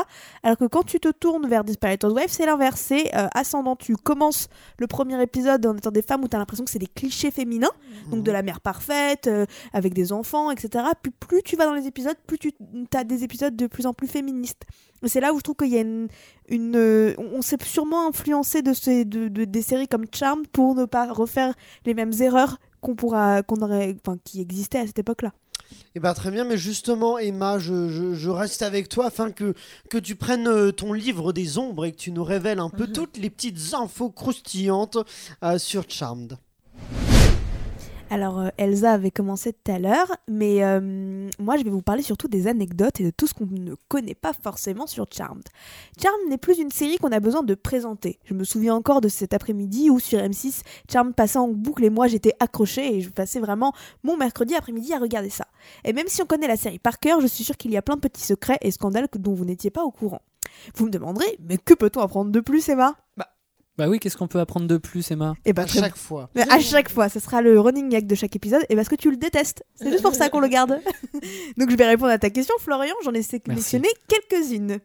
Alors 0.43 0.57
que 0.57 0.65
quand 0.65 0.83
tu 0.83 0.99
te 0.99 1.11
tournes 1.11 1.47
vers 1.49 1.63
Desperate 1.63 2.03
Housewives, 2.03 2.29
c'est 2.31 2.45
l'inverse, 2.47 2.81
c'est 2.81 3.15
euh, 3.17 3.29
ascendant. 3.35 3.77
Tu 3.77 3.95
commences 3.97 4.49
le 4.79 4.89
premier 4.89 5.23
épisode 5.23 5.65
en 5.67 5.77
étant 5.77 5.93
des 5.93 6.03
femmes 6.03 6.25
où 6.25 6.29
tu 6.29 6.35
as 6.35 6.41
l'impression 6.41 6.65
que 6.65 6.71
c'est 6.73 6.81
des 6.81 6.89
clichés 6.89 7.31
féminins, 7.31 7.71
donc 8.11 8.25
de 8.25 8.33
la 8.33 8.43
mère 8.43 8.61
parfaite, 8.61 9.29
euh, 9.29 9.47
avec 9.73 9.95
des 9.95 10.13
enfants, 10.13 10.51
etc. 10.51 10.85
Puis 11.03 11.13
plus 11.13 11.43
tu 11.45 11.55
vas 11.55 11.67
dans 11.67 11.75
les 11.75 11.87
épisodes, 11.87 12.17
plus 12.27 12.39
tu 12.39 12.51
as 12.95 13.05
des 13.05 13.23
épisodes 13.23 13.55
de 13.55 13.67
plus 13.69 13.87
en 13.87 13.95
plus 13.95 14.09
féministes. 14.09 14.65
C'est 15.05 15.21
là 15.21 15.33
où 15.33 15.39
je 15.39 15.43
trouve 15.43 15.55
qu'il 15.55 15.69
y 15.69 15.79
a 15.79 15.83
une, 15.83 16.09
une 16.49 16.75
euh, 16.75 17.15
on 17.19 17.41
s'est 17.43 17.57
sûrement 17.63 18.09
influencé 18.09 18.63
de, 18.63 18.73
ces, 18.73 19.05
de, 19.05 19.29
de- 19.29 19.45
des 19.45 19.63
séries 19.63 19.87
comme 19.87 20.07
Charmed 20.13 20.49
pour 20.49 20.75
ne 20.75 20.87
pas 20.87 21.13
refaire 21.13 21.55
les 21.87 21.95
mêmes 21.95 22.11
erreurs 22.21 22.59
qu'on 22.81 22.95
pourra 22.95 23.43
qu'on 23.43 23.61
aurait 23.63 23.97
enfin 24.01 24.19
qui 24.25 24.41
existaient 24.41 24.79
à 24.81 24.87
cette 24.87 24.99
époque-là. 24.99 25.33
Eh 25.95 26.01
ben, 26.01 26.15
très 26.15 26.31
bien, 26.31 26.45
mais 26.45 26.57
justement, 26.57 27.19
Emma, 27.19 27.59
je, 27.59 27.91
je- 27.91 28.15
je 28.15 28.31
reste 28.31 28.63
avec 28.63 28.89
toi 28.89 29.07
afin 29.07 29.31
que, 29.31 29.53
que 29.91 29.99
tu 29.99 30.17
prennes 30.17 30.49
euh, 30.49 30.73
ton 30.73 30.95
livre 30.95 31.33
des 31.35 31.59
ombres 31.59 31.85
et 31.85 31.93
que 31.93 31.99
tu 31.99 32.11
nous 32.11 32.25
révèles 32.25 32.59
un 32.59 32.71
peu 32.71 32.87
toutes 32.95 33.19
les 33.19 33.29
petites 33.29 33.75
infos 33.75 34.09
croustillantes 34.11 34.97
euh, 35.45 35.59
sur 35.59 35.85
Charmed. 35.89 36.39
Alors 38.11 38.39
euh, 38.41 38.49
Elsa 38.57 38.93
avait 38.93 39.11
commencé 39.11 39.53
tout 39.53 39.71
à 39.71 39.79
l'heure, 39.79 40.11
mais 40.29 40.65
euh, 40.65 41.29
moi 41.39 41.59
je 41.59 41.65
vais 41.65 41.71
vous 41.71 41.83
parler 41.83 42.03
surtout 42.03 42.27
des 42.27 42.47
anecdotes 42.47 43.01
et 43.01 43.05
de 43.05 43.11
tout 43.11 43.27
ce 43.27 43.35
qu'on 43.35 43.47
ne 43.47 43.75
connaît 43.89 44.15
pas 44.15 44.33
forcément 44.33 44.87
sur 44.87 45.07
Charmed. 45.13 45.45
Charmed 46.01 46.29
n'est 46.31 46.39
plus 46.39 46.59
une 46.59 46.71
série 46.71 46.97
qu'on 46.97 47.13
a 47.13 47.21
besoin 47.21 47.43
de 47.43 47.55
présenter. 47.55 48.19
Je 48.25 48.33
me 48.33 48.45
souviens 48.45 48.75
encore 48.75 49.03
de 49.03 49.09
cet 49.09 49.35
après-midi 49.35 49.91
où 49.91 49.99
sur 50.01 50.21
M6, 50.21 50.63
Charmed 50.91 51.15
passait 51.15 51.39
en 51.39 51.49
boucle 51.49 51.85
et 51.85 51.91
moi 51.91 52.07
j'étais 52.07 52.33
accrochée 52.41 52.97
et 52.97 53.01
je 53.03 53.11
passais 53.11 53.41
vraiment 53.41 53.75
mon 54.03 54.17
mercredi 54.17 54.55
après-midi 54.55 54.95
à 54.95 54.99
regarder 54.99 55.31
ça. 55.31 55.47
Et 55.85 55.93
même 55.93 56.09
si 56.09 56.23
on 56.23 56.27
connaît 56.27 56.49
la 56.49 56.57
série 56.57 56.79
par 56.79 57.01
cœur, 57.01 57.21
je 57.21 57.27
suis 57.27 57.45
sûre 57.45 57.59
qu'il 57.59 57.73
y 57.73 57.77
a 57.77 57.83
plein 57.83 57.97
de 57.97 58.01
petits 58.01 58.25
secrets 58.25 58.59
et 58.63 58.71
scandales 58.71 59.09
dont 59.19 59.35
vous 59.35 59.45
n'étiez 59.45 59.71
pas 59.71 59.83
au 59.83 59.91
courant. 59.91 60.23
Vous 60.75 60.87
me 60.87 60.91
demanderez, 60.91 61.39
mais 61.41 61.59
que 61.59 61.75
peut-on 61.75 62.01
apprendre 62.01 62.31
de 62.31 62.41
plus, 62.41 62.69
Emma? 62.71 62.97
Bah 63.19 63.29
oui, 63.87 64.01
qu'est-ce 64.01 64.17
qu'on 64.17 64.27
peut 64.27 64.41
apprendre 64.41 64.67
de 64.67 64.77
plus, 64.77 65.11
Emma? 65.11 65.35
Eh 65.45 65.53
ben, 65.53 65.63
À 65.63 65.67
très 65.67 65.81
chaque 65.81 65.97
fois. 65.97 66.31
Mais 66.35 66.43
à 66.51 66.59
chaque 66.59 66.91
fois, 66.91 67.09
ce 67.09 67.21
sera 67.21 67.43
le 67.43 67.61
running 67.61 67.89
gag 67.89 68.07
de 68.07 68.15
chaque 68.15 68.35
épisode, 68.35 68.63
et 68.69 68.75
parce 68.75 68.89
que 68.89 68.97
tu 68.97 69.11
le 69.11 69.17
détestes. 69.17 69.63
C'est 69.77 69.91
juste 69.91 70.03
pour 70.03 70.15
ça 70.15 70.29
qu'on 70.31 70.41
le 70.41 70.49
garde. 70.49 70.81
Donc 71.59 71.71
je 71.71 71.77
vais 71.77 71.87
répondre 71.87 72.11
à 72.11 72.19
ta 72.19 72.31
question, 72.31 72.55
Florian. 72.59 72.95
J'en 73.05 73.13
ai 73.13 73.23
sélectionné 73.23 73.89
quelques-unes. 74.09 74.79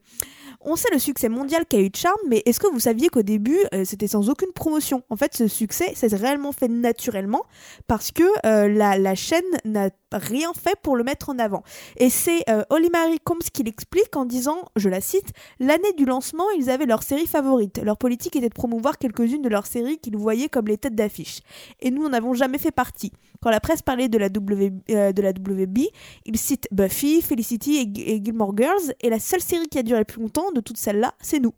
On 0.65 0.77
sait 0.77 0.89
le 0.93 0.99
succès 0.99 1.27
mondial 1.27 1.65
qu'a 1.65 1.79
eu 1.79 1.89
Charm, 1.93 2.17
mais 2.27 2.41
est-ce 2.45 2.59
que 2.59 2.67
vous 2.67 2.79
saviez 2.79 3.09
qu'au 3.09 3.21
début, 3.21 3.57
euh, 3.73 3.83
c'était 3.83 4.07
sans 4.07 4.29
aucune 4.29 4.51
promotion? 4.53 5.03
En 5.09 5.17
fait, 5.17 5.35
ce 5.35 5.47
succès, 5.47 5.93
s'est 5.93 6.07
réellement 6.07 6.53
fait 6.53 6.69
naturellement 6.69 7.43
parce 7.87 8.11
que 8.11 8.23
euh, 8.45 8.69
la, 8.69 9.15
chaîne 9.15 9.43
n'a 9.65 9.89
rien 10.13 10.53
fait 10.53 10.75
pour 10.81 10.95
le 10.95 11.03
mettre 11.03 11.29
en 11.29 11.37
avant. 11.37 11.63
Et 11.97 12.09
c'est 12.09 12.49
euh, 12.49 12.63
Holly 12.69 12.89
Marie 12.89 13.19
Combs 13.23 13.39
qui 13.53 13.63
l'explique 13.63 14.15
en 14.15 14.23
disant, 14.25 14.57
je 14.77 14.87
la 14.87 15.01
cite, 15.01 15.33
L'année 15.59 15.91
du 15.97 16.05
lancement, 16.05 16.45
ils 16.57 16.69
avaient 16.69 16.85
leur 16.85 17.03
série 17.03 17.27
favorite. 17.27 17.81
Leur 17.83 17.97
politique 17.97 18.35
était 18.35 18.49
de 18.49 18.53
promouvoir 18.53 18.97
quelques-unes 18.97 19.41
de 19.41 19.49
leurs 19.49 19.67
séries 19.67 19.97
qu'ils 19.97 20.17
voyaient 20.17 20.49
comme 20.49 20.67
les 20.67 20.77
têtes 20.77 20.95
d'affiche. 20.95 21.41
Et 21.81 21.91
nous, 21.91 22.03
n'en 22.03 22.09
n'avons 22.09 22.33
jamais 22.33 22.57
fait 22.57 22.71
partie. 22.71 23.11
Quand 23.41 23.49
la 23.49 23.59
presse 23.59 23.81
parlait 23.81 24.07
de 24.07 24.17
la, 24.17 24.29
w, 24.29 24.71
euh, 24.91 25.11
WB, 25.11 25.79
ils 26.25 26.37
citent 26.37 26.67
Buffy, 26.71 27.21
Felicity 27.21 27.75
et, 27.75 28.15
et 28.15 28.23
Gilmore 28.23 28.55
Girls, 28.55 28.93
et 29.01 29.09
la 29.09 29.19
seule 29.19 29.41
série 29.41 29.67
qui 29.67 29.77
a 29.77 29.83
duré 29.83 30.05
plus 30.05 30.21
longtemps 30.21 30.52
de 30.53 30.61
toutes 30.61 30.77
celles-là, 30.77 31.15
c'est 31.19 31.39
nous. 31.39 31.53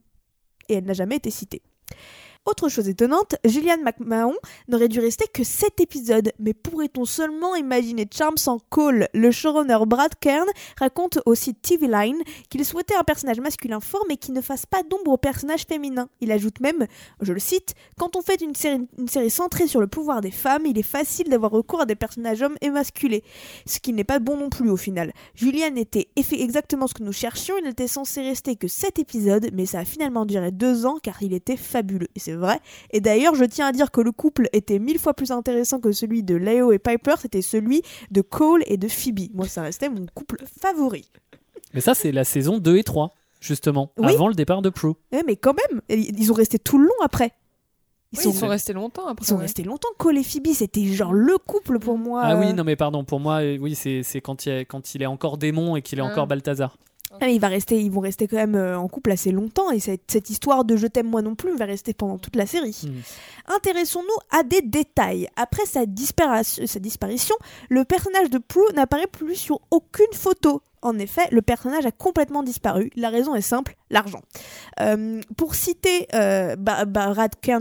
Et 0.70 0.76
elle 0.76 0.86
n'a 0.86 0.94
jamais 0.94 1.18
été 1.18 1.30
citée. 1.30 1.62
Autre 2.48 2.70
chose 2.70 2.88
étonnante, 2.88 3.36
Gillian 3.44 3.80
McMahon 3.84 4.36
n'aurait 4.68 4.88
dû 4.88 5.00
rester 5.00 5.26
que 5.34 5.44
7 5.44 5.80
épisodes, 5.80 6.32
mais 6.38 6.54
pourrait-on 6.54 7.04
seulement 7.04 7.56
imaginer 7.56 8.06
Charm 8.16 8.38
sans 8.38 8.60
Cole 8.70 9.08
Le 9.16 9.32
showrunner 9.32 9.80
Brad 9.88 10.12
Kern 10.20 10.48
raconte 10.80 11.18
au 11.26 11.34
site 11.34 11.60
TV 11.64 11.88
Line 11.88 12.22
qu'il 12.52 12.64
souhaitait 12.64 12.94
un 12.96 13.04
personnage 13.04 13.40
masculin 13.40 13.80
fort 13.80 14.06
mais 14.08 14.18
qui 14.18 14.32
ne 14.32 14.42
fasse 14.42 14.68
pas 14.68 14.84
d'ombre 14.84 15.14
au 15.14 15.18
personnage 15.18 15.64
féminin. 15.68 16.08
Il 16.22 16.32
ajoute 16.32 16.60
même, 16.60 16.86
je 17.20 17.34
le 17.34 17.40
cite, 17.40 17.74
Quand 17.98 18.16
on 18.16 18.22
fait 18.22 18.40
une 18.42 18.54
série, 18.54 18.86
centrée 19.32 19.66
sur 19.66 19.82
le 19.82 19.88
pouvoir 19.88 20.22
des 20.22 20.30
femmes, 20.30 20.68
il 20.68 20.78
est 20.78 20.84
facile 20.84 21.30
d'avoir 21.30 21.50
recours 21.52 21.82
à 21.82 21.88
des 21.88 21.96
personnages 21.96 22.44
hommes 22.44 22.58
émasculés. 22.62 23.24
Ce 23.66 23.80
qui 23.80 23.92
n'est 23.92 24.04
pas 24.04 24.20
bon 24.20 24.38
non 24.38 24.50
plus 24.52 24.70
au 24.70 24.78
final. 24.78 25.14
Julian 25.34 25.76
était 25.78 26.10
effe- 26.16 26.40
exactement 26.40 26.86
ce 26.86 26.94
que 26.94 27.02
nous 27.02 27.12
cherchions, 27.12 27.56
il 27.58 27.64
n'était 27.64 27.88
censé 27.88 28.22
rester 28.22 28.56
que 28.56 28.68
7 28.68 29.00
épisodes, 29.00 29.50
mais 29.52 29.66
ça 29.66 29.80
a 29.80 29.86
finalement 29.86 30.28
duré 30.28 30.52
2 30.52 30.86
ans 30.86 31.00
car 31.02 31.24
il 31.24 31.34
était 31.34 31.58
fabuleux. 31.58 32.08
Vrai. 32.36 32.60
Et 32.91 33.02
d'ailleurs, 33.02 33.36
je 33.36 33.43
tiens 33.45 33.67
à 33.67 33.71
dire 33.71 33.91
que 33.91 34.02
le 34.02 34.12
couple 34.12 34.48
était 34.54 34.80
mille 34.80 35.00
fois 35.00 35.13
plus 35.13 35.32
intéressant 35.32 35.80
que 35.80 35.91
celui 35.91 36.24
de 36.24 36.36
Leo 36.36 36.71
et 36.71 36.80
Piper, 36.80 37.15
c'était 37.19 37.41
celui 37.41 37.82
de 38.12 38.21
Cole 38.21 38.63
et 38.67 38.78
de 38.78 38.88
Phoebe. 38.88 39.30
Moi, 39.34 39.48
ça 39.48 39.62
restait 39.62 39.89
mon 39.89 40.06
couple 40.13 40.43
favori. 40.62 41.10
Mais 41.74 41.82
ça, 41.82 41.93
c'est 41.93 42.12
la 42.12 42.24
saison 42.24 42.58
2 42.60 42.78
et 42.78 42.84
3, 42.84 43.12
justement, 43.41 43.91
Oui. 43.98 44.13
avant 44.13 44.28
le 44.28 44.34
départ 44.36 44.62
de 44.62 44.69
Prue. 44.69 44.93
Eh, 45.12 45.24
mais 45.26 45.36
quand 45.36 45.54
même, 45.69 45.82
ils 45.89 46.32
ont 46.32 46.36
resté 46.36 46.58
tout 46.60 46.78
le 46.78 46.86
long 46.86 47.04
après. 47.04 47.32
Ils 48.13 48.19
Oui, 48.19 48.24
sont, 48.24 48.32
ils 48.32 48.38
sont 48.38 48.48
restés 48.48 48.71
longtemps 48.74 49.08
après. 49.08 49.26
ils 49.26 49.28
sont 49.28 49.36
ouais. 49.36 49.41
restés 49.41 49.63
longtemps. 49.63 49.89
Cole 49.98 50.17
et 50.17 50.24
Phoebe, 50.24 50.48
c'était 50.54 50.86
genre 50.86 51.12
le 51.12 51.38
couple 51.38 51.80
pour 51.80 51.98
moi. 51.98 52.21
Ah 52.24 52.36
euh. 52.36 52.39
oui, 52.39 52.54
non 52.54 52.63
mais 52.63 52.76
pardon, 52.78 53.04
pour 53.04 53.19
moi, 53.19 53.41
euh, 53.41 53.58
oui, 53.60 53.76
c'est 53.76 54.04
quand, 54.21 54.45
il 54.45 54.65
quand 54.67 54.95
est 54.95 55.06
encore 55.06 55.38
démon 55.38 55.76
et 55.76 55.82
qu'il 55.82 56.00
est 56.00 56.02
Ah. 56.02 56.06
encore 56.06 56.28
Balthazar. 56.28 56.78
Ah, 57.12 57.18
mais 57.22 57.36
il 57.36 57.39
va 57.39 57.48
rester, 57.48 57.80
ils 57.80 57.91
vont 57.91 58.02
rester 58.02 58.28
quand 58.28 58.36
même 58.38 58.56
euh, 58.56 58.78
en 58.78 58.88
couple 58.88 59.12
assez 59.12 59.32
longtemps 59.32 59.72
et 59.72 59.80
cette, 59.80 60.10
cette 60.12 60.30
histoire 60.30 60.65
de 60.65 60.76
je 60.76 60.88
t'aime 60.88 61.08
moi 61.10 61.22
non 61.22 61.36
plus 61.36 61.56
va 61.56 61.65
rester 61.65 61.94
pendant 61.94 62.18
toute 62.18 62.36
la 62.36 62.46
série. 62.46 62.78
Hmm. 62.84 63.54
Intéressons-nous 63.56 64.38
à 64.38 64.44
des 64.44 64.62
détails. 64.62 65.28
Après 65.36 65.65
sa, 65.65 65.86
disparition- 65.86 66.65
sa 66.68 66.80
disparition, 66.80 67.36
le 67.70 67.86
personnage 67.86 68.30
de 68.30 68.38
Prue 68.39 68.62
n'apparaît 68.76 69.08
plus 69.08 69.36
sur 69.36 69.62
aucune 69.72 70.12
photo. 70.13 70.62
En 70.86 71.00
effet, 71.00 71.28
le 71.32 71.41
personnage 71.41 71.88
a 71.88 71.91
complètement 71.91 72.43
disparu. 72.43 72.91
La 72.95 73.10
raison 73.10 73.34
est 73.34 73.41
simple, 73.41 73.76
l'argent. 73.89 74.21
Euh, 74.80 75.19
pour 75.36 75.56
citer 75.56 76.08
euh, 76.13 76.56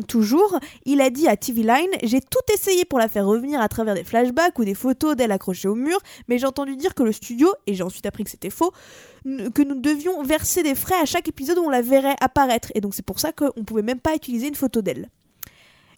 toujours, 0.07 0.61
il 0.85 1.01
a 1.01 1.09
dit 1.09 1.27
à 1.27 1.35
TV 1.35 1.63
Line 1.63 1.89
J'ai 2.03 2.21
tout 2.21 2.45
essayé 2.53 2.85
pour 2.85 2.99
la 2.99 3.09
faire 3.09 3.25
revenir 3.25 3.63
à 3.63 3.69
travers 3.71 3.95
des 3.95 4.05
flashbacks 4.05 4.59
ou 4.59 4.67
des 4.67 4.75
photos 4.75 5.17
d'elle 5.17 5.33
accrochée 5.33 5.69
au 5.69 5.75
mur, 5.75 5.99
mais 6.29 6.37
j'ai 6.37 6.45
entendu 6.45 6.77
dire 6.77 6.95
que 6.95 7.03
le 7.03 7.13
studio, 7.13 7.49
et 7.67 7.73
j'ai 7.73 7.83
ensuite 7.83 8.05
appris 8.05 8.25
que 8.25 8.31
c'était 8.31 8.51
faux, 8.51 8.73
que 9.25 9.63
nous 9.63 9.81
devions 9.81 10.23
verser 10.23 10.63
des 10.63 10.75
frais 10.75 11.01
à 11.01 11.07
chaque 11.07 11.27
épisode 11.27 11.57
où 11.57 11.63
on 11.63 11.71
la 11.71 11.81
verrait 11.81 12.17
apparaître. 12.21 12.73
Et 12.75 12.83
donc 12.83 12.95
c'est 12.95 13.07
pour 13.07 13.21
ça 13.21 13.33
qu'on 13.33 13.65
pouvait 13.65 13.81
même 13.81 14.01
pas 14.01 14.15
utiliser 14.15 14.49
une 14.49 14.55
photo 14.55 14.83
d'elle. 14.83 15.09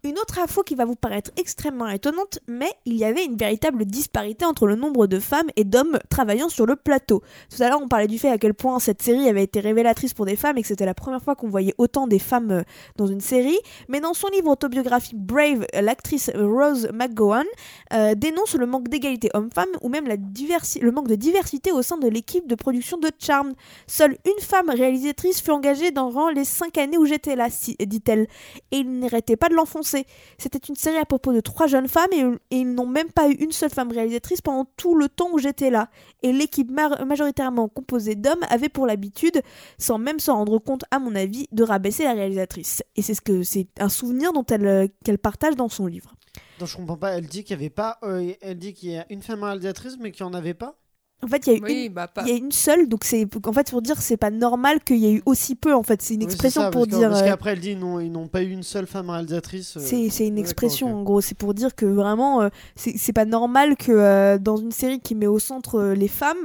Une 0.07 0.21
autre 0.21 0.39
info 0.39 0.63
qui 0.63 0.77
va 0.77 0.85
vous 0.85 0.95
paraître 0.95 1.33
extrêmement 1.37 1.89
étonnante, 1.89 2.39
mais 2.47 2.71
il 2.85 2.95
y 2.95 3.05
avait 3.05 3.25
une 3.25 3.37
véritable 3.37 3.85
disparité 3.85 4.45
entre 4.45 4.69
le 4.69 4.77
nombre 4.77 5.09
de 5.09 5.19
femmes 5.19 5.49
et 5.57 5.65
d'hommes 5.65 5.99
travaillant 6.11 6.49
sur 6.49 6.65
le 6.65 6.77
plateau. 6.77 7.25
Tout 7.51 7.61
à 7.61 7.69
l'heure, 7.69 7.81
on 7.83 7.89
parlait 7.89 8.07
du 8.07 8.17
fait 8.17 8.31
à 8.31 8.39
quel 8.39 8.55
point 8.55 8.79
cette 8.79 9.03
série 9.03 9.29
avait 9.29 9.43
été 9.43 9.59
révélatrice 9.59 10.15
pour 10.15 10.25
des 10.25 10.37
femmes 10.37 10.59
et 10.59 10.63
que 10.63 10.69
c'était 10.69 10.87
la 10.87 10.95
première 10.95 11.21
fois 11.21 11.35
qu'on 11.35 11.49
voyait 11.49 11.75
autant 11.77 12.07
des 12.07 12.21
femmes 12.21 12.53
euh, 12.53 12.63
dans 12.97 13.09
une 13.09 13.21
série. 13.21 13.59
Mais 13.89 13.99
dans 13.99 14.15
son 14.15 14.29
livre 14.29 14.49
autobiographique 14.49 15.19
Brave, 15.19 15.67
l'actrice 15.75 16.31
Rose 16.37 16.89
McGowan 16.95 17.47
euh, 17.93 18.15
dénonce 18.15 18.55
le 18.55 18.67
manque 18.67 18.87
d'égalité 18.87 19.29
homme-femme 19.35 19.67
ou 19.83 19.89
même 19.89 20.07
le 20.07 20.91
manque 20.93 21.09
de 21.09 21.17
diversité 21.17 21.73
au 21.73 21.83
sein 21.83 21.99
de 21.99 22.07
l'équipe 22.07 22.47
de 22.47 22.55
production 22.55 22.97
de 22.97 23.11
Charmed. 23.19 23.57
Seule 23.89 24.19
une 24.25 24.41
femme 24.41 24.71
réalisatrice 24.71 25.43
fut 25.43 25.51
engagée 25.51 25.91
durant 25.91 26.31
les 26.31 26.45
cinq 26.45 26.79
années 26.79 26.97
où 26.97 27.07
j'étais 27.07 27.35
là, 27.35 27.49
dit-elle 27.81 28.29
et 28.71 28.77
ils 28.77 29.01
n'arrêtaient 29.01 29.37
pas 29.37 29.49
de 29.49 29.55
l'enfoncer. 29.55 29.96
C'était 30.39 30.59
une 30.59 30.75
série 30.75 30.99
à 30.99 31.05
propos 31.05 31.33
de 31.33 31.41
trois 31.41 31.67
jeunes 31.67 31.89
femmes 31.89 32.13
et, 32.13 32.25
ils 32.57 32.75
n'ont 32.75 32.87
même 32.87 33.11
pas 33.11 33.29
eu 33.29 33.35
une 33.35 33.53
seule 33.53 33.71
femme 33.71 33.91
réalisatrice 33.91 34.41
pendant 34.41 34.67
tout 34.77 34.95
le 34.95 35.09
temps 35.09 35.31
où 35.33 35.39
j'étais 35.39 35.71
là. 35.71 35.89
Et 36.23 36.33
l'équipe 36.33 36.71
majoritairement 36.71 37.69
composée 37.69 38.15
d'hommes 38.15 38.45
avait 38.49 38.69
pour 38.69 38.87
l'habitude, 38.87 39.43
sans 39.79 39.99
même 39.99 40.21
s'en 40.21 40.37
rendre 40.37 40.59
compte 40.59 40.85
à 40.91 40.99
mon 40.99 41.15
avis, 41.15 41.47
de 41.53 41.63
rabaisser 41.63 42.05
la 42.05 42.13
réalisatrice. 42.13 42.83
Et 42.97 43.03
c'est 43.03 43.15
ce 43.15 43.21
que 43.21 43.43
c'est 43.43 43.69
un 43.79 43.89
souvenir 43.89 44.33
dont 44.33 44.45
elle 44.45 44.67
euh, 44.67 44.87
qu'elle 45.05 45.19
partage 45.19 45.57
dans 45.57 45.69
son 45.69 45.87
livre. 45.87 46.15
Donc 46.59 46.69
je 46.69 46.77
comprends 46.77 46.97
pas, 46.97 47.11
elle 47.13 47.27
dit 47.27 47.45
qu'il 47.45 47.53
y 47.57 47.59
avait 47.59 47.71
pas. 47.71 47.99
euh, 48.03 48.33
elle 48.41 48.59
dit 48.59 48.75
qu'il 48.75 48.91
y 48.91 48.99
a 48.99 49.07
une 49.11 49.23
femme 49.23 49.43
réalisatrice, 49.43 49.97
mais 50.01 50.13
qu'il 50.13 50.25
n'y 50.27 50.31
en 50.31 50.35
avait 50.35 50.55
pas? 50.55 50.79
En 51.23 51.29
fait, 51.29 51.47
il 51.47 51.53
y 51.53 51.57
a 51.57 51.59
eu 51.59 51.63
Oui, 51.63 51.85
une 51.87 51.93
bah 51.95 52.09
pas. 52.09 52.23
il 52.23 52.29
y 52.29 52.33
a 52.33 52.37
une 52.37 52.53
seule, 52.53 52.89
donc 52.89 53.03
c'est 53.05 53.27
en 53.47 53.53
fait 53.53 53.71
pour 53.71 53.81
dire 53.81 54.01
c'est 54.03 54.19
pas 54.19 54.31
normal 54.31 54.81
qu'il 54.85 54.99
y 54.99 55.07
ait 55.07 55.13
eu 55.15 55.23
aussi 55.25 55.55
peu. 55.55 55.75
En 55.75 55.83
fait, 55.83 56.03
c'est 56.03 56.15
une 56.15 56.21
Oui, 56.21 56.27
expression 56.27 56.61
ça, 56.61 56.71
pour 56.71 56.83
parce 56.83 56.93
que- 56.95 56.99
dire. 57.01 57.09
Parce 57.09 57.23
euh, 57.23 57.25
qu'après, 57.27 57.53
elle 57.53 57.61
dit 57.61 57.75
non, 57.75 58.01
ils 58.01 58.13
n'ont 58.13 58.29
pas 58.29 58.43
eu 58.43 58.51
une 58.51 58.63
seule 58.63 58.87
femme 58.87 59.09
réalisatrice. 59.09 59.79
euh, 59.79 59.81
C'est 59.81 60.11
c'est 60.11 60.27
une 60.27 60.37
expression 60.39 60.95
en 60.95 61.03
gros, 61.03 61.23
c'est 61.23 61.37
pour 61.37 61.55
dire 61.55 61.75
que 61.75 61.87
vraiment 61.87 62.43
euh, 62.43 62.49
c'est 62.77 62.99
c'est 62.99 63.15
pas 63.15 63.25
normal 63.25 63.77
que 63.77 63.93
euh, 63.93 64.39
dans 64.39 64.57
une 64.59 64.73
série 64.73 65.01
qui 65.01 65.15
met 65.15 65.27
au 65.27 65.39
centre 65.39 65.77
euh, 65.81 65.95
les 65.95 66.09
femmes, 66.09 66.37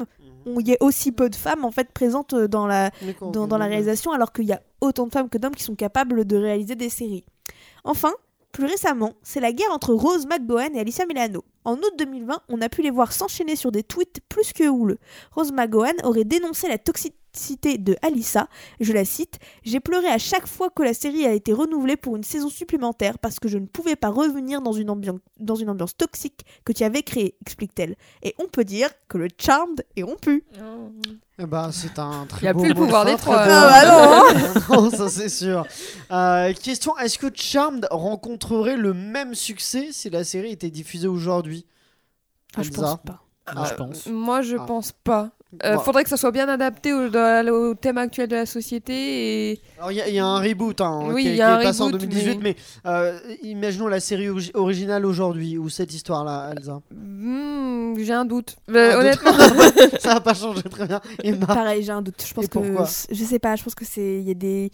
Mhm. 0.45 0.53
on- 0.55 0.59
il 0.61 0.67
y 0.69 0.71
ait 0.71 0.77
aussi 0.79 1.11
peu 1.11 1.29
de 1.29 1.35
femmes 1.35 1.65
en 1.65 1.71
fait 1.71 1.91
présentes 1.91 2.33
dans 2.33 2.65
la, 2.65 2.91
dans, 3.33 3.45
la 3.47 3.57
ouais. 3.65 3.67
réalisation 3.67 4.11
alors 4.13 4.31
qu'il 4.31 4.45
y 4.45 4.53
a 4.53 4.61
autant 4.79 5.05
de 5.05 5.11
femmes 5.11 5.27
que 5.29 5.37
d'hommes 5.37 5.53
qui 5.55 5.63
sont 5.65 5.75
capables 5.75 6.23
de 6.25 6.37
réaliser 6.37 6.75
des 6.75 6.89
séries. 6.89 7.25
Enfin, 7.83 8.13
plus 8.51 8.65
récemment, 8.65 9.13
c'est 9.23 9.39
la 9.39 9.53
guerre 9.53 9.71
entre 9.71 9.93
Rose 9.93 10.25
McGowan 10.27 10.75
et 10.75 10.79
Alicia 10.79 11.05
Milano. 11.05 11.43
En 11.63 11.77
août 11.77 11.93
2020, 11.97 12.41
on 12.49 12.61
a 12.61 12.69
pu 12.69 12.81
les 12.81 12.89
voir 12.91 13.13
s'enchaîner 13.13 13.55
sur 13.55 13.71
des 13.71 13.83
tweets 13.83 14.19
plus 14.29 14.51
que 14.53 14.67
houleux. 14.67 14.97
Rose 15.31 15.51
McGowan 15.51 15.95
aurait 16.03 16.23
dénoncé 16.23 16.67
la 16.67 16.77
toxi- 16.77 17.13
cité 17.33 17.77
de 17.77 17.95
Alissa. 18.01 18.47
Je 18.79 18.93
la 18.93 19.05
cite 19.05 19.39
J'ai 19.63 19.79
pleuré 19.79 20.07
à 20.07 20.17
chaque 20.17 20.47
fois 20.47 20.69
que 20.69 20.83
la 20.83 20.93
série 20.93 21.25
a 21.25 21.33
été 21.33 21.53
renouvelée 21.53 21.97
pour 21.97 22.15
une 22.15 22.23
saison 22.23 22.49
supplémentaire 22.49 23.17
parce 23.19 23.39
que 23.39 23.47
je 23.47 23.57
ne 23.57 23.65
pouvais 23.65 23.95
pas 23.95 24.09
revenir 24.09 24.61
dans 24.61 24.73
une 24.73 24.89
ambiance, 24.89 25.19
dans 25.39 25.55
une 25.55 25.69
ambiance 25.69 25.95
toxique 25.95 26.41
que 26.65 26.73
tu 26.73 26.83
avais 26.83 27.03
créée, 27.03 27.35
explique-t-elle. 27.41 27.95
Et 28.23 28.35
on 28.39 28.47
peut 28.47 28.63
dire 28.63 28.89
que 29.07 29.17
le 29.17 29.27
Charmed 29.37 29.83
est 29.95 30.03
rompu. 30.03 30.43
Eh 31.39 31.45
ben, 31.45 31.71
c'est 31.71 31.97
un 31.97 32.25
très 32.27 32.45
Y 32.45 32.49
a 32.49 32.53
beau 32.53 32.59
plus 32.61 32.69
le 32.69 32.75
pouvoir 32.75 33.05
des 33.05 33.15
trois. 33.15 33.37
Ah 33.39 33.81
bah 33.83 34.59
non, 34.69 34.89
ça 34.91 35.09
c'est 35.09 35.29
sûr. 35.29 35.65
Euh, 36.11 36.53
question 36.53 36.95
est-ce 36.97 37.17
que 37.17 37.27
Charmed 37.33 37.87
rencontrerait 37.89 38.77
le 38.77 38.93
même 38.93 39.33
succès 39.33 39.89
si 39.91 40.09
la 40.09 40.23
série 40.23 40.51
était 40.51 40.69
diffusée 40.69 41.07
aujourd'hui? 41.07 41.65
Ah, 42.55 42.63
je 42.63 42.69
pense 42.69 42.97
pas. 43.01 43.23
Moi, 43.55 43.65
je 43.65 43.73
pense. 43.75 44.05
Moi, 44.07 44.41
je 44.43 44.57
Ah. 44.57 44.65
pense 44.67 44.91
pas. 44.91 45.31
Euh, 45.65 45.77
Faudrait 45.79 46.03
que 46.03 46.09
ça 46.09 46.15
soit 46.17 46.31
bien 46.31 46.47
adapté 46.47 46.93
au, 46.93 47.73
thème 47.75 47.97
actuel 47.97 48.29
de 48.29 48.35
la 48.35 48.45
société 48.45 49.51
et 49.51 49.61
Alors 49.77 49.91
il 49.91 49.97
y, 49.97 50.01
a- 50.01 50.07
il 50.07 50.15
y 50.15 50.19
a 50.19 50.25
un 50.25 50.39
reboot 50.39 50.79
hein, 50.79 51.09
Oui, 51.11 51.23
qui, 51.23 51.41
un 51.41 51.59
est 51.59 51.63
passé 51.63 51.81
en 51.81 51.87
reboot, 51.87 51.99
2018, 52.01 52.39
mais, 52.41 52.55
euh, 52.85 53.19
imaginons 53.43 53.87
la 53.87 53.99
série 53.99 54.29
ori- 54.29 54.51
originale 54.53 55.05
aujourd'hui 55.05 55.57
ou 55.57 55.67
cette 55.69 55.93
histoire-là, 55.93 56.53
Elsa. 56.55 56.81
Hmm, 56.91 57.95
j'ai 57.99 58.13
un 58.13 58.23
doute. 58.25 58.55
Euh, 58.69 58.91
doute. 58.93 58.99
honnêtement, 59.01 59.31
ça 59.99 60.13
va 60.15 60.21
pas 60.21 60.33
changer 60.35 60.63
très 60.63 60.87
bien. 60.87 61.01
Emma, 61.23 61.45
Pareil, 61.47 61.83
j'ai 61.83 61.91
un 61.91 62.01
doute. 62.01 62.23
Je 62.25 62.33
pense 62.33 62.45
Et 62.45 62.47
que 62.47 62.59
je 63.15 63.23
sais 63.25 63.39
pas. 63.39 63.55
Je 63.57 63.63
pense 63.63 63.75
que 63.75 63.85
c'est 63.85 64.19
il 64.19 64.27
y 64.27 64.31
a 64.31 64.35
des 64.35 64.71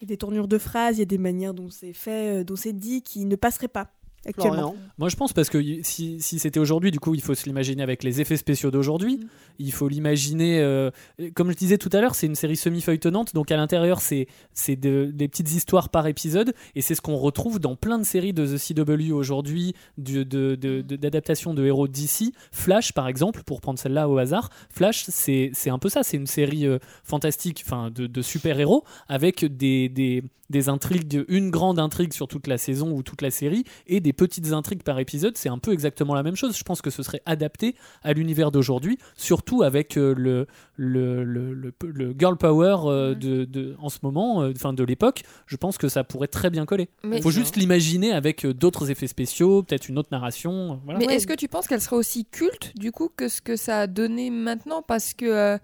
il 0.00 0.04
y 0.08 0.12
a 0.12 0.14
des 0.14 0.16
tournures 0.16 0.46
de 0.46 0.58
phrases, 0.58 0.96
il 0.96 1.00
y 1.00 1.02
a 1.02 1.06
des 1.06 1.18
manières 1.18 1.54
dont 1.54 1.70
c'est 1.70 1.92
fait, 1.92 2.40
euh, 2.40 2.44
dont 2.44 2.54
c'est 2.54 2.72
dit 2.72 3.02
qui 3.02 3.24
ne 3.24 3.34
passeraient 3.34 3.66
pas 3.66 3.88
actuellement. 4.26 4.74
Moi, 4.98 5.08
je 5.08 5.16
pense 5.16 5.32
parce 5.32 5.48
que 5.48 5.62
si, 5.82 6.20
si 6.20 6.38
c'était 6.38 6.60
aujourd'hui, 6.60 6.90
du 6.90 6.98
coup, 7.00 7.14
il 7.14 7.20
faut 7.22 7.34
se 7.34 7.44
l'imaginer 7.46 7.82
avec 7.82 8.02
les 8.02 8.20
effets 8.20 8.36
spéciaux 8.36 8.70
d'aujourd'hui. 8.70 9.16
Mm. 9.18 9.26
Il 9.60 9.72
faut 9.72 9.88
l'imaginer, 9.88 10.60
euh, 10.60 10.90
comme 11.34 11.50
je 11.50 11.56
disais 11.56 11.78
tout 11.78 11.90
à 11.92 12.00
l'heure, 12.00 12.14
c'est 12.14 12.26
une 12.26 12.34
série 12.34 12.56
semi-feuilletonnante. 12.56 13.34
Donc 13.34 13.50
à 13.50 13.56
l'intérieur, 13.56 14.00
c'est 14.00 14.26
c'est 14.52 14.76
de- 14.76 15.10
des 15.12 15.28
petites 15.28 15.52
histoires 15.52 15.88
par 15.88 16.06
épisode, 16.06 16.52
et 16.74 16.80
c'est 16.82 16.94
ce 16.94 17.00
qu'on 17.00 17.16
retrouve 17.16 17.58
dans 17.58 17.76
plein 17.76 17.98
de 17.98 18.04
séries 18.04 18.32
de 18.32 18.46
The 18.46 18.58
CW 18.58 19.12
aujourd'hui, 19.12 19.74
du- 19.96 20.24
de- 20.24 20.54
de- 20.54 20.82
de- 20.82 20.96
d'adaptation 20.96 21.54
de, 21.54 21.64
héros 21.64 21.88
d'ici. 21.88 22.32
Flash, 22.52 22.92
par 22.92 23.08
exemple, 23.08 23.42
pour 23.44 23.60
prendre 23.60 23.78
celle-là 23.78 24.08
au 24.08 24.18
hasard. 24.18 24.50
Flash, 24.70 25.04
c'est 25.08 25.50
c'est 25.54 25.70
un 25.70 25.78
peu 25.78 25.88
ça. 25.88 26.02
C'est 26.02 26.16
une 26.16 26.26
série 26.26 26.66
euh, 26.66 26.78
fantastique, 27.04 27.62
enfin 27.66 27.90
de, 27.90 28.06
de 28.06 28.22
super-héros 28.22 28.84
avec 29.08 29.44
des, 29.44 29.88
des 29.88 30.22
des 30.50 30.70
intrigues, 30.70 31.26
une 31.28 31.50
grande 31.50 31.78
intrigue 31.78 32.14
sur 32.14 32.26
toute 32.26 32.46
la 32.46 32.56
saison 32.56 32.90
ou 32.92 33.02
toute 33.02 33.20
la 33.20 33.30
série, 33.30 33.64
et 33.86 34.00
des 34.00 34.07
petites 34.12 34.52
intrigues 34.52 34.82
par 34.82 34.98
épisode, 34.98 35.36
c'est 35.36 35.48
un 35.48 35.58
peu 35.58 35.72
exactement 35.72 36.14
la 36.14 36.22
même 36.22 36.36
chose. 36.36 36.56
Je 36.56 36.62
pense 36.62 36.82
que 36.82 36.90
ce 36.90 37.02
serait 37.02 37.22
adapté 37.26 37.74
à 38.02 38.12
l'univers 38.12 38.50
d'aujourd'hui, 38.50 38.98
surtout 39.16 39.62
avec 39.62 39.96
euh, 39.96 40.14
le, 40.16 40.46
le, 40.76 41.24
le, 41.24 41.54
le- 41.54 41.72
le 41.82 42.14
girl 42.18 42.36
power 42.36 42.76
euh, 42.84 43.14
de, 43.14 43.44
de- 43.44 43.74
en 43.80 43.88
ce 43.88 43.98
moment, 44.02 44.42
euh, 44.42 44.52
enfin 44.54 44.72
de 44.72 44.84
l'époque. 44.84 45.22
Je 45.46 45.56
pense 45.56 45.78
que 45.78 45.88
ça 45.88 46.04
pourrait 46.04 46.28
très 46.28 46.50
bien 46.50 46.66
coller. 46.66 46.88
Il 47.04 47.22
faut 47.22 47.30
juste 47.30 47.56
l'imaginer 47.56 48.12
avec 48.12 48.44
euh, 48.44 48.54
d'autres 48.54 48.90
effets 48.90 49.06
spéciaux, 49.06 49.62
peut-être 49.62 49.88
une 49.88 49.98
autre 49.98 50.08
narration. 50.12 50.80
Voilà. 50.84 50.98
mais 51.00 51.06
Ouais. 51.06 51.14
est-ce 51.16 51.26
que 51.26 51.34
tu 51.34 51.48
penses 51.48 51.66
qu'elle 51.66 51.80
serait 51.80 51.96
aussi 51.96 52.24
culte 52.24 52.72
du 52.76 52.92
coup 52.92 53.08
que 53.14 53.28
ce 53.28 53.40
que 53.40 53.56
ça 53.56 53.80
a 53.80 53.86
donné 53.86 54.30
maintenant? 54.30 54.82
Parce 54.82 55.14
que 55.14 55.24
euh, 55.26 55.58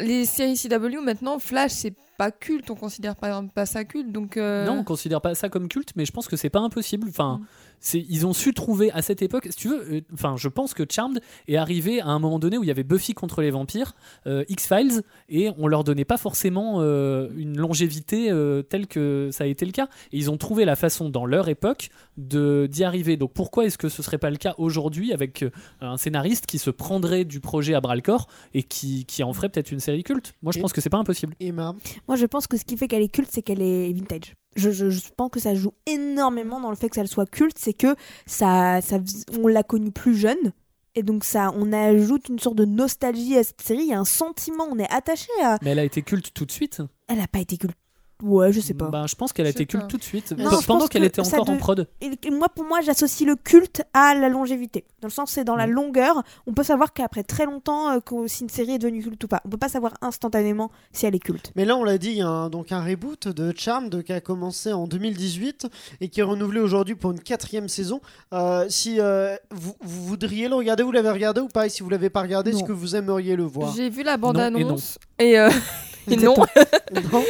les 0.00 0.24
séries 0.24 0.56
CW 0.56 1.00
maintenant, 1.02 1.38
Flash, 1.38 1.72
c'est 1.72 1.94
pas 2.18 2.30
culte. 2.30 2.70
On 2.70 2.74
considère 2.74 3.16
par 3.16 3.30
exemple 3.30 3.52
pas 3.52 3.66
ça 3.66 3.84
culte. 3.84 4.10
Donc 4.12 4.36
euh, 4.36 4.64
Non, 4.66 4.78
on 4.78 4.84
considère 4.84 5.20
pas 5.20 5.34
ça 5.34 5.48
comme 5.48 5.68
culte, 5.68 5.90
mais 5.96 6.04
je 6.04 6.12
pense 6.12 6.28
que 6.28 6.36
c'est 6.36 6.50
pas 6.50 6.60
impossible. 6.60 7.08
Enfin, 7.10 7.40
Mm. 7.40 7.46
C'est 7.80 8.04
ils 8.08 8.26
ont 8.26 8.32
su 8.32 8.52
trouver 8.54 8.90
à 8.92 9.02
cette 9.02 9.22
époque. 9.22 9.46
Si 9.50 9.56
tu 9.56 9.68
veux, 9.68 9.94
euh, 9.96 10.00
enfin, 10.12 10.34
je 10.36 10.48
pense 10.48 10.74
que 10.74 10.84
Charmed 10.88 11.20
est 11.48 11.56
arrivé 11.56 12.00
à 12.00 12.08
un 12.08 12.18
moment 12.18 12.38
donné 12.38 12.58
où 12.58 12.64
il 12.64 12.66
y 12.66 12.70
avait 12.70 12.84
Buffy 12.84 13.14
contre 13.14 13.42
les 13.42 13.50
vampires, 13.50 13.94
euh, 14.26 14.44
X 14.48 14.66
Files, 14.68 15.02
et 15.28 15.50
on 15.58 15.66
leur 15.66 15.84
donnait 15.84 16.04
pas 16.04 16.16
forcément 16.16 16.76
euh, 16.80 17.28
une 17.36 17.56
longévité 17.58 18.30
euh, 18.30 18.62
telle 18.62 18.86
que 18.86 19.30
ça 19.32 19.44
a 19.44 19.46
été 19.46 19.64
le 19.66 19.72
cas. 19.72 19.88
Et 20.12 20.18
ils 20.18 20.30
ont 20.30 20.36
trouvé 20.36 20.64
la 20.64 20.76
façon 20.76 21.08
dans 21.10 21.26
leur 21.26 21.48
époque 21.48 21.90
de 22.16 22.66
d'y 22.70 22.84
arriver. 22.84 23.16
Donc 23.16 23.32
pourquoi 23.32 23.66
est-ce 23.66 23.78
que 23.78 23.88
ce 23.88 24.02
serait 24.02 24.18
pas 24.18 24.30
le 24.30 24.36
cas 24.36 24.54
aujourd'hui 24.58 25.12
avec 25.12 25.44
un 25.80 25.96
scénariste 25.96 26.46
qui 26.46 26.58
se 26.58 26.70
prendrait 26.70 27.24
du 27.24 27.40
projet 27.40 27.74
à 27.74 27.80
bras 27.80 27.94
le 27.94 28.02
corps 28.02 28.26
et 28.54 28.62
qui, 28.62 29.04
qui 29.04 29.22
en 29.22 29.32
ferait 29.32 29.48
peut-être 29.48 29.70
une 29.72 29.80
série 29.80 30.02
culte? 30.02 30.34
Moi, 30.42 30.52
je 30.52 30.58
Et- 30.58 30.62
pense 30.62 30.72
que 30.72 30.80
c'est 30.80 30.90
pas 30.90 30.98
impossible. 30.98 31.34
Emma? 31.40 31.74
Moi, 32.08 32.16
je 32.16 32.26
pense 32.26 32.46
que 32.46 32.56
ce 32.56 32.64
qui 32.64 32.76
fait 32.76 32.88
qu'elle 32.88 33.02
est 33.02 33.08
culte, 33.08 33.28
c'est 33.32 33.42
qu'elle 33.42 33.62
est 33.62 33.92
vintage. 33.92 34.34
Je, 34.56 34.70
je- 34.70 34.90
je 34.90 35.00
pense 35.16 35.30
que 35.30 35.38
ça 35.40 35.54
joue 35.54 35.72
énormément 35.86 36.60
dans 36.60 36.70
le 36.70 36.76
fait 36.76 36.88
que 36.88 36.96
ça 36.96 37.06
soit 37.06 37.28
culte, 37.30 37.58
c'est 37.58 37.72
que 37.74 37.94
ça, 38.26 38.80
ça, 38.82 38.98
on 39.40 39.46
l'a 39.48 39.62
connue 39.62 39.92
plus 39.92 40.16
jeune. 40.16 40.52
Et 40.94 41.02
donc 41.02 41.24
ça, 41.24 41.52
on 41.54 41.72
ajoute 41.74 42.28
une 42.30 42.38
sorte 42.38 42.56
de 42.56 42.64
nostalgie 42.64 43.36
à 43.36 43.44
cette 43.44 43.60
série. 43.60 43.82
Il 43.82 43.88
y 43.88 43.92
a 43.92 44.00
un 44.00 44.04
sentiment, 44.06 44.64
on 44.70 44.78
est 44.78 44.90
attaché 44.90 45.28
à. 45.42 45.58
Mais 45.62 45.70
elle 45.72 45.78
a 45.78 45.84
été 45.84 46.00
culte 46.02 46.32
tout 46.32 46.46
de 46.46 46.50
suite. 46.52 46.80
Elle 47.08 47.18
n'a 47.18 47.28
pas 47.28 47.40
été 47.40 47.58
culte. 47.58 47.76
Ouais, 48.22 48.50
je 48.52 48.60
sais 48.60 48.72
pas. 48.74 48.86
Bah, 48.88 49.04
je 49.06 49.14
pense 49.14 49.32
qu'elle 49.32 49.46
a 49.46 49.50
été 49.50 49.66
culte 49.66 49.82
pas. 49.84 49.88
tout 49.88 49.98
de 49.98 50.02
suite. 50.02 50.32
Non, 50.38 50.44
pendant 50.44 50.60
pense 50.62 50.88
qu'elle 50.88 51.02
que 51.02 51.06
était 51.08 51.20
encore 51.20 51.50
en 51.50 51.56
prod. 51.58 51.86
Et 52.00 52.30
moi, 52.30 52.48
pour 52.48 52.64
moi, 52.64 52.80
j'associe 52.80 53.28
le 53.28 53.36
culte 53.36 53.82
à 53.92 54.14
la 54.14 54.28
longévité. 54.30 54.84
Dans 55.02 55.08
le 55.08 55.12
sens, 55.12 55.30
c'est 55.32 55.44
dans 55.44 55.54
la 55.56 55.66
Mhm. 55.66 55.72
longueur. 55.74 56.22
On 56.46 56.54
peut 56.54 56.62
savoir 56.62 56.92
qu'après 56.94 57.22
très 57.24 57.44
longtemps, 57.44 57.90
euh, 57.92 57.98
si 58.26 58.42
une 58.44 58.48
série 58.48 58.72
est 58.72 58.78
devenue 58.78 59.02
culte 59.02 59.22
ou 59.24 59.28
pas. 59.28 59.42
On 59.44 59.50
peut 59.50 59.58
pas 59.58 59.68
savoir 59.68 59.92
instantanément 60.00 60.70
si 60.92 61.04
elle 61.04 61.14
est 61.14 61.18
culte. 61.18 61.52
Mais 61.56 61.64
là, 61.66 61.76
on 61.76 61.84
l'a 61.84 61.98
dit, 61.98 62.08
il 62.10 62.16
y 62.16 62.22
a 62.22 62.28
un, 62.28 62.48
donc 62.48 62.72
un 62.72 62.82
reboot 62.82 63.28
de 63.28 63.52
Charmed 63.56 64.02
qui 64.02 64.12
a 64.12 64.20
commencé 64.20 64.72
en 64.72 64.86
2018 64.86 65.66
et 66.00 66.08
qui 66.08 66.20
est 66.20 66.24
renouvelé 66.24 66.60
aujourd'hui 66.60 66.94
pour 66.94 67.10
une 67.12 67.20
quatrième 67.20 67.68
saison. 67.68 68.00
Euh, 68.32 68.64
si 68.70 68.98
euh, 68.98 69.36
vous, 69.50 69.74
vous 69.82 70.04
voudriez 70.06 70.48
le 70.48 70.54
regarder, 70.54 70.82
vous 70.82 70.92
l'avez 70.92 71.10
regardé 71.10 71.40
ou 71.42 71.48
pas? 71.48 71.66
Et 71.66 71.68
si 71.68 71.82
vous 71.82 71.90
l'avez 71.90 72.08
pas 72.10 72.22
regardé, 72.22 72.52
est-ce 72.52 72.64
que 72.64 72.72
vous 72.72 72.96
aimeriez 72.96 73.36
le 73.36 73.44
voir? 73.44 73.74
J'ai 73.76 73.90
vu 73.90 74.02
la 74.02 74.16
bande-annonce 74.16 74.98
et, 75.18 75.38
euh, 75.38 75.50
et 75.50 75.95
non, 76.08 76.34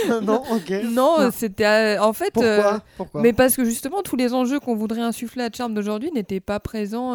Non, 0.08 0.20
non, 0.22 0.42
ok. 0.52 0.70
non, 0.84 1.20
Non. 1.20 1.30
c'était 1.32 1.64
euh, 1.64 2.02
en 2.02 2.12
fait. 2.12 2.30
Pourquoi, 2.32 2.50
euh, 2.50 2.78
Pourquoi? 2.96 3.20
Mais 3.22 3.32
parce 3.32 3.56
que 3.56 3.64
justement, 3.64 4.02
tous 4.02 4.16
les 4.16 4.34
enjeux 4.34 4.60
qu'on 4.60 4.74
voudrait 4.76 5.00
insuffler 5.00 5.44
à 5.44 5.48
Charm 5.52 5.74
d'aujourd'hui 5.74 6.10
n'étaient 6.12 6.40
pas 6.40 6.60
présents. 6.60 7.14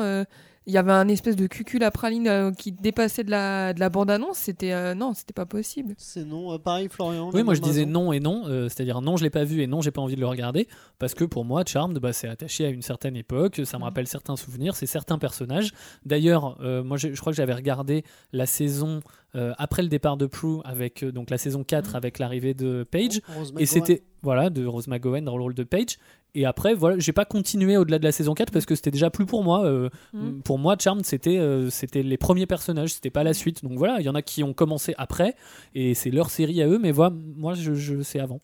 Il 0.68 0.74
y 0.74 0.78
avait 0.78 0.91
un 0.91 1.07
espèce 1.07 1.36
de 1.36 1.47
cucul 1.47 1.84
à 1.84 1.89
praline 1.89 2.28
euh, 2.28 2.51
qui 2.51 2.72
dépassait 2.72 3.24
de 3.24 3.32
la, 3.32 3.74
de 3.74 3.80
la 3.80 3.89
bande-annonce. 3.89 4.38
C'était 4.38 4.74
euh, 4.74 4.93
non, 4.93 5.14
c'était 5.16 5.34
pas 5.34 5.47
possible. 5.47 5.95
C'est 5.97 6.24
non. 6.24 6.53
Euh, 6.53 6.59
pareil, 6.59 6.88
Florian. 6.88 7.32
Oui, 7.34 7.41
moi 7.41 7.55
je 7.55 7.62
disais 7.62 7.86
non 7.88 8.14
et 8.14 8.20
non, 8.20 8.43
euh, 8.45 8.70
c'est-à-dire 8.70 9.01
non, 9.01 9.18
je 9.18 9.24
l'ai 9.24 9.32
pas 9.32 9.43
vu 9.43 9.62
et 9.64 9.68
non, 9.68 9.82
j'ai 9.82 9.89
pas 9.89 10.01
envie 10.01 10.16
de 10.16 10.20
le 10.22 10.28
regarder, 10.28 10.68
parce 10.99 11.16
que 11.16 11.24
pour 11.24 11.45
moi, 11.45 11.64
Charmed, 11.66 11.97
bah, 11.97 12.14
c'est 12.14 12.28
attaché 12.28 12.66
à 12.66 12.70
une 12.70 12.84
certaine 12.84 13.16
époque, 13.16 13.62
ça 13.66 13.78
me 13.78 13.82
Mm. 13.82 13.86
rappelle 13.86 14.07
certains 14.07 14.36
souvenirs, 14.36 14.76
c'est 14.76 14.86
certains 14.86 15.18
personnages. 15.18 15.72
D'ailleurs, 16.05 16.57
euh, 16.62 16.84
moi 16.84 16.97
je, 16.97 17.12
je 17.14 17.20
crois 17.20 17.34
que 17.34 17.38
j'avais 17.38 17.55
regardé 17.55 18.03
la 18.32 18.45
saison 18.45 18.99
euh, 19.34 19.53
après 19.57 19.82
le 19.82 19.88
départ 19.88 20.18
de 20.18 20.26
Prue, 20.28 20.59
avec 20.64 21.03
euh, 21.03 21.12
donc 21.12 21.30
la 21.32 21.38
saison 21.39 21.64
4 21.64 21.93
Mm. 21.93 21.95
avec 21.95 22.20
l'arrivée 22.20 22.53
de 22.53 22.84
Paige, 22.84 23.22
Rose 23.36 23.51
et 23.57 23.66
c'était 23.66 24.03
voilà 24.22 24.51
de 24.51 24.66
Rose 24.68 24.88
McGowan 24.88 25.24
dans 25.26 25.38
le 25.38 25.41
rôle 25.41 25.55
de 25.55 25.64
Paige. 25.64 25.97
Et 26.34 26.46
après, 26.46 26.74
voilà, 26.74 26.98
j'ai 26.98 27.12
pas 27.12 27.26
continué 27.26 27.76
au-delà 27.76 28.00
de 28.00 28.04
la 28.06 28.12
saison 28.12 28.34
4 28.34 28.52
parce 28.52 28.66
que 28.66 28.76
c'était 28.76 28.92
déjà 28.92 29.10
plus 29.10 29.26
pour 29.26 29.44
moi. 29.44 29.66
euh, 29.66 29.90
Mm. 30.14 30.42
Pour 30.44 30.60
moi, 30.60 30.76
Charmed, 30.80 31.06
c'était 31.06 31.38
euh, 31.38 31.70
c'était 31.70 32.04
les 32.04 32.18
premiers 32.18 32.46
personnages, 32.46 32.94
c'était 32.94 33.10
pas 33.10 33.24
la 33.24 33.34
suite. 33.34 33.64
Donc 33.64 33.78
voilà, 33.78 34.00
il 34.00 34.06
y 34.06 34.10
en 34.10 34.16
a 34.16 34.22
qui 34.22 34.44
ont 34.44 34.54
commencé 34.54 34.94
après 34.98 35.36
et 35.76 35.94
c'est 35.94 36.10
leur 36.10 36.30
série 36.30 36.62
à 36.62 36.68
eux, 36.68 36.80
mais 36.82 36.92
voilà, 36.92 37.14
moi, 37.36 37.54
je, 37.54 37.74
je 37.74 38.02
sais 38.02 38.20
avant. 38.20 38.40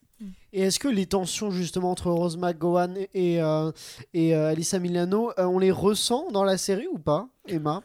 Et 0.52 0.62
est-ce 0.62 0.80
que 0.80 0.88
les 0.88 1.06
tensions 1.06 1.52
justement 1.52 1.92
entre 1.92 2.10
Rose 2.10 2.38
McGowan 2.38 2.98
et, 3.14 3.42
euh, 3.42 3.72
et, 4.14 4.36
euh, 4.36 4.50
Alyssa 4.50 4.80
Milano, 4.80 5.32
on 5.38 5.60
les 5.60 5.72
ressent 5.72 6.32
dans 6.32 6.44
la 6.44 6.58
série 6.58 6.88
ou 6.92 6.98
pas, 6.98 7.28
Emma? 7.48 7.84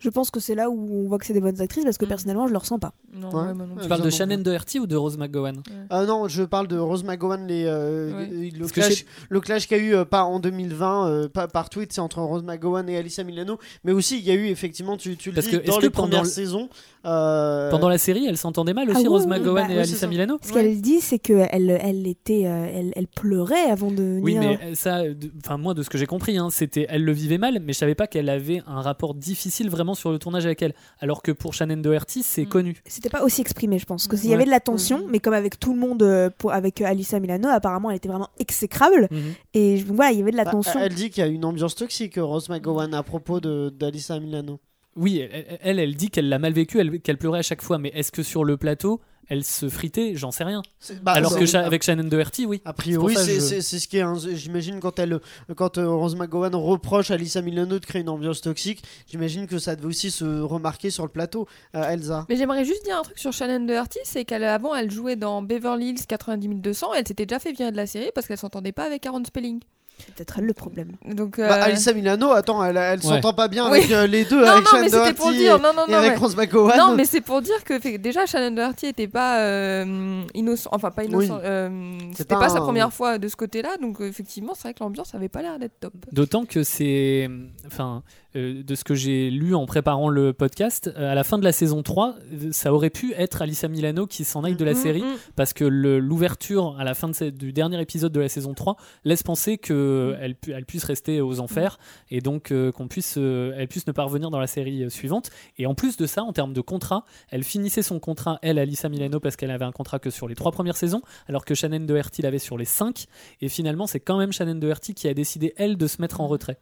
Je 0.00 0.08
pense 0.10 0.30
que 0.30 0.38
c'est 0.40 0.54
là 0.54 0.70
où 0.70 0.88
on 1.04 1.08
voit 1.08 1.18
que 1.18 1.26
c'est 1.26 1.32
des 1.32 1.40
bonnes 1.40 1.60
actrices 1.60 1.84
parce 1.84 1.98
que 1.98 2.04
Mm. 2.04 2.08
personnellement, 2.08 2.46
je 2.46 2.52
le 2.52 2.58
ressens 2.58 2.78
pas. 2.78 2.92
Non, 3.12 3.28
Ouais. 3.30 3.34
ouais, 3.34 3.54
moi 3.54 3.54
non 3.54 3.60
Ouais. 3.62 3.66
plus. 3.74 3.82
Tu 3.82 3.88
parles 3.88 4.02
de. 4.02 4.10
Shannon 4.10 4.38
Doherty 4.38 4.78
ou 4.80 4.86
de 4.86 4.96
Rose 4.96 5.16
McGowan 5.18 5.62
Ah 5.90 6.04
non, 6.04 6.28
je 6.28 6.42
parle 6.44 6.68
de 6.68 6.78
Rose 6.78 7.02
McGowan, 7.04 7.46
les, 7.46 7.64
euh, 7.66 8.12
Ouais. 8.16 8.50
le, 8.56 8.66
clash, 8.68 8.94
chez- 8.94 9.06
le 9.28 9.40
clash 9.40 9.66
qu'il 9.66 9.76
y 9.76 9.80
a 9.80 9.82
eu, 9.82 9.94
euh, 9.94 10.04
pas 10.04 10.22
en 10.22 10.38
2020, 10.40 11.08
euh, 11.08 11.28
pas 11.28 11.48
par 11.48 11.68
tweet, 11.70 11.92
c'est 11.92 12.00
entre 12.00 12.20
Rose 12.20 12.44
McGowan 12.44 12.88
et 12.88 12.96
Alyssa 12.96 13.24
Milano, 13.24 13.58
mais 13.84 13.92
aussi 13.92 14.18
il 14.18 14.24
y 14.24 14.30
a 14.30 14.34
eu 14.34 14.46
effectivement, 14.46 14.96
tu, 14.96 15.16
tu 15.16 15.30
le 15.30 15.34
Parce 15.34 15.46
dis, 15.46 15.52
que 15.52 15.56
dans 15.66 15.72
est-ce 15.74 15.80
les 15.80 15.88
que 15.88 15.92
pendant 15.92 16.08
premières 16.08 16.22
le- 16.24 16.28
saisons. 16.28 16.68
euh, 17.04 17.70
Pendant 17.70 17.88
la 17.88 17.98
série, 17.98 18.26
elles 18.26 18.36
s'entendaient 18.36 18.74
mal 18.74 18.86
Ah 18.88 18.92
aussi, 18.92 19.02
ouais, 19.02 19.08
Rose 19.08 19.26
McGowan 19.26 19.66
bah, 19.68 19.74
et 19.74 19.78
Alyssa. 19.78 20.06
Milano 20.06 20.38
Ce 20.42 20.52
Ouais. 20.52 20.62
qu'elle 20.62 20.80
dit, 20.80 21.00
c'est 21.00 21.18
qu'elle 21.18 21.48
elle 21.82 22.06
était, 22.06 22.46
euh, 22.46 22.66
elle, 22.72 22.92
elle 22.96 23.06
pleurait 23.08 23.70
avant 23.70 23.90
de 23.90 23.96
venir. 24.02 24.22
Oui, 24.22 24.36
mais 24.38 24.74
ça, 24.74 25.02
de- 25.02 25.30
enfin 25.44 25.56
moi, 25.56 25.74
de 25.74 25.82
ce 25.82 25.90
que 25.90 25.98
j'ai 25.98 26.06
compris, 26.06 26.38
hein, 26.38 26.48
c'était, 26.50 26.86
elle 26.88 27.04
le 27.04 27.12
vivait 27.12 27.38
mal, 27.38 27.58
mais 27.64 27.72
je 27.72 27.78
savais 27.78 27.94
pas 27.94 28.06
qu'elle 28.06 28.28
avait 28.28 28.62
un 28.66 28.80
rapport 28.80 29.14
difficile 29.14 29.70
vraiment 29.70 29.87
sur 29.94 30.10
le 30.12 30.18
tournage 30.18 30.46
avec 30.46 30.60
elle. 30.62 30.74
Alors 31.00 31.22
que 31.22 31.32
pour 31.32 31.54
Shannon 31.54 31.76
Doherty, 31.78 32.22
c'est 32.22 32.42
Mm. 32.44 32.48
connu. 32.48 32.82
C'était 32.86 33.08
pas 33.10 33.22
aussi 33.22 33.40
exprimé, 33.40 33.78
je 33.78 33.86
pense. 33.86 34.06
Que 34.08 34.16
s'il 34.16 34.26
y 34.26 34.28
Ouais. 34.30 34.34
avait 34.36 34.44
de 34.44 34.50
la 34.50 34.60
tension, 34.60 34.98
Mhm. 34.98 35.10
mais 35.10 35.18
comme 35.20 35.34
avec 35.34 35.58
tout 35.58 35.72
le 35.74 35.78
monde, 35.80 36.02
euh, 36.02 36.30
pour, 36.36 36.52
avec 36.52 36.80
euh, 36.80 36.86
Alyssa 36.86 37.20
Milano, 37.20 37.48
apparemment, 37.48 37.90
elle 37.90 37.96
était 37.96 38.08
vraiment 38.08 38.28
exécrable. 38.38 39.08
Mhm. 39.10 39.18
Et 39.54 39.76
voilà, 39.84 40.12
il 40.12 40.18
y 40.18 40.22
avait 40.22 40.30
de 40.32 40.36
la 40.36 40.44
bah, 40.44 40.50
tension. 40.52 40.78
elle 40.80 40.94
dit 40.94 41.10
qu'il 41.10 41.22
y 41.22 41.26
a 41.26 41.28
une 41.30 41.44
ambiance 41.44 41.74
toxique, 41.74 42.14
Rose 42.16 42.48
McGowan, 42.48 42.94
à 42.94 43.02
propos 43.02 43.40
de- 43.40 43.70
d'Alyssa 43.70 44.18
Milano. 44.20 44.60
Oui, 44.96 45.18
elle, 45.20 45.58
elle, 45.62 45.78
elle 45.78 45.94
dit 45.94 46.10
qu'elle 46.10 46.28
l'a 46.28 46.38
mal 46.40 46.52
vécu, 46.52 46.78
elle- 46.80 47.00
qu'elle 47.00 47.18
pleurait 47.18 47.38
à 47.38 47.42
chaque 47.42 47.62
fois, 47.62 47.78
mais 47.78 47.90
est-ce 47.94 48.10
que 48.10 48.22
sur 48.24 48.44
le 48.44 48.56
plateau, 48.56 49.00
elle 49.28 49.44
se 49.44 49.68
fritait, 49.68 50.12
j'en 50.14 50.30
sais 50.30 50.44
rien. 50.44 50.62
Bah, 51.02 51.12
Alors 51.12 51.36
que 51.36 51.56
avec 51.56 51.82
Shannon 51.82 52.04
Doherty, 52.04 52.46
oui. 52.46 52.60
A 52.64 52.72
priori, 52.72 53.14
C'est 53.16 53.60
je- 53.60 53.60
ce 53.60 53.86
qui 53.88 53.98
est. 53.98 54.04
J'imagine 54.36 54.80
quand 54.80 54.98
elle, 54.98 55.20
quand 55.56 55.78
euh, 55.78 55.88
Rose 55.88 56.16
McGowan 56.16 56.54
reproche 56.54 57.10
à 57.10 57.16
Lisa 57.16 57.42
Milano 57.42 57.78
de 57.78 57.84
créer 57.84 58.02
une 58.02 58.08
ambiance 58.08 58.40
toxique, 58.40 58.82
j'imagine 59.10 59.46
que 59.46 59.58
ça 59.58 59.76
devait 59.76 59.86
aussi 59.88 60.10
se 60.10 60.24
remarquer 60.40 60.90
sur 60.90 61.04
le 61.04 61.10
plateau, 61.10 61.46
euh, 61.74 61.82
Elsa. 61.90 62.26
Mais 62.28 62.36
j'aimerais 62.36 62.64
juste 62.64 62.84
dire 62.84 62.96
un 62.98 63.02
truc 63.02 63.18
sur 63.18 63.32
Shannon 63.32 63.64
Doherty, 63.66 63.98
c'est 64.04 64.24
qu'avant 64.24 64.74
elle 64.74 64.90
jouait 64.90 65.16
dans 65.16 65.42
Beverly 65.42 65.90
Hills 65.90 66.06
90 66.06 66.48
200, 66.48 66.94
elle 66.94 67.06
s'était 67.06 67.26
déjà 67.26 67.38
fait 67.38 67.52
virer 67.52 67.70
de 67.72 67.76
la 67.76 67.86
série 67.86 68.10
parce 68.14 68.26
qu'elle 68.26 68.38
s'entendait 68.38 68.72
pas 68.72 68.84
avec 68.84 69.04
Aaron 69.06 69.24
Spelling. 69.24 69.60
C'est 69.98 70.14
peut-être 70.14 70.38
elle 70.38 70.44
le 70.46 70.52
problème. 70.54 70.92
Donc, 71.04 71.38
Bah, 71.38 71.44
euh, 71.58 71.62
Alissa 71.64 71.92
Milano, 71.92 72.30
attends, 72.32 72.64
elle, 72.64 72.76
elle 72.76 72.98
Ouais. 73.00 73.04
s'entend 73.04 73.32
pas 73.32 73.48
bien 73.48 73.70
Oui. 73.70 73.78
avec 73.78 73.90
euh, 73.90 74.06
les 74.06 74.24
deux, 74.24 74.40
non, 74.44 74.46
avec 74.46 74.64
non, 74.64 74.70
Shannon 74.70 74.82
mais 74.84 74.88
c'était 74.90 75.12
pour 75.14 75.26
Doherty 75.26 75.38
dire, 75.38 75.58
non, 75.60 75.72
non, 75.76 75.84
et, 75.86 75.90
non, 75.90 75.98
avec 75.98 76.10
mais- 76.12 76.16
Rose 76.18 76.36
McGowan. 76.36 76.76
Non, 76.78 76.94
mais 76.94 77.04
c'est 77.04 77.20
pour 77.20 77.42
dire 77.42 77.62
que 77.64 77.78
fait, 77.78 77.98
déjà 77.98 78.26
Shannon 78.26 78.50
Doherty 78.54 78.86
était 78.86 79.08
pas 79.08 79.40
euh, 79.40 80.22
innocent, 80.34 80.70
enfin 80.72 80.90
pas 80.90 81.04
innocent, 81.04 81.34
Oui. 81.36 81.40
euh, 81.44 81.98
c'était 82.14 82.34
pas 82.34 82.40
pas, 82.40 82.48
sa 82.48 82.60
première 82.60 82.92
fois 82.92 83.18
de 83.18 83.28
ce 83.28 83.36
côté-là, 83.36 83.76
donc 83.80 84.00
effectivement 84.00 84.52
c'est 84.54 84.62
vrai 84.62 84.74
que 84.74 84.80
l'ambiance 84.80 85.14
avait 85.14 85.28
pas 85.28 85.42
l'air 85.42 85.58
d'être 85.58 85.78
top. 85.80 85.92
D'autant 86.12 86.44
que 86.44 86.62
c'est. 86.62 87.28
Enfin, 87.66 88.02
euh, 88.38 88.62
de 88.62 88.74
ce 88.74 88.84
que 88.84 88.94
j'ai 88.94 89.30
lu 89.30 89.54
en 89.54 89.66
préparant 89.66 90.08
le 90.08 90.32
podcast, 90.32 90.90
euh, 90.96 91.10
à 91.12 91.14
la 91.14 91.24
fin 91.24 91.38
de 91.38 91.44
la 91.44 91.52
saison 91.52 91.82
3, 91.82 92.14
euh, 92.32 92.52
ça 92.52 92.72
aurait 92.72 92.90
pu 92.90 93.12
être 93.14 93.42
Alissa 93.42 93.68
Milano 93.68 94.06
qui 94.06 94.24
s'en 94.24 94.44
aille 94.44 94.56
de 94.56 94.64
la 94.64 94.72
Mm, 94.72 94.76
série. 94.76 95.02
mm. 95.02 95.16
Parce 95.36 95.52
que 95.52 95.64
l'ouverture 95.64 96.76
à 96.78 96.84
la 96.84 96.94
fin 96.94 97.08
de 97.08 97.14
cette- 97.14 97.36
du 97.36 97.52
dernier 97.52 97.80
épisode 97.80 98.12
de 98.12 98.20
la 98.20 98.28
saison 98.28 98.54
3 98.54 98.76
laisse 99.04 99.22
penser 99.22 99.58
qu'elle 99.58 100.34
pu, 100.40 100.52
elle 100.52 100.64
puisse 100.64 100.84
rester 100.84 101.20
aux 101.20 101.40
enfers 101.40 101.78
et 102.10 102.20
donc 102.20 102.50
euh, 102.52 102.72
qu'on 102.72 102.88
puisse, 102.88 103.16
euh, 103.18 103.52
elle 103.56 103.68
puisse 103.68 103.86
ne 103.86 103.92
pas 103.92 104.04
revenir 104.04 104.30
dans 104.30 104.40
la 104.40 104.46
série 104.46 104.90
suivante. 104.90 105.30
Et 105.58 105.66
en 105.66 105.74
plus 105.74 105.96
de 105.96 106.06
ça, 106.06 106.22
en 106.22 106.32
termes 106.32 106.52
de 106.52 106.60
contrat, 106.60 107.04
elle 107.30 107.42
finissait 107.44 107.82
son 107.82 107.98
contrat, 108.00 108.38
elle, 108.42 108.58
Alissa 108.58 108.88
Milano, 108.88 109.20
parce 109.20 109.36
qu'elle 109.36 109.50
avait 109.50 109.64
un 109.64 109.72
contrat 109.72 109.98
que 109.98 110.10
sur 110.10 110.28
les 110.28 110.34
trois 110.34 110.52
premières 110.52 110.76
saisons, 110.76 111.02
alors 111.28 111.44
que 111.44 111.54
Shannon 111.54 111.80
Doherty 111.80 112.22
l'avait 112.22 112.38
sur 112.38 112.56
les 112.58 112.64
cinq. 112.64 113.06
Et 113.40 113.48
finalement, 113.48 113.86
c'est 113.86 114.00
quand 114.00 114.18
même 114.18 114.32
Shannon 114.32 114.54
Doherty 114.56 114.94
qui 114.94 115.08
a 115.08 115.14
décidé, 115.14 115.52
elle, 115.56 115.76
de 115.76 115.86
se 115.86 116.00
mettre 116.00 116.20
en 116.20 116.26
retrait. 116.28 116.58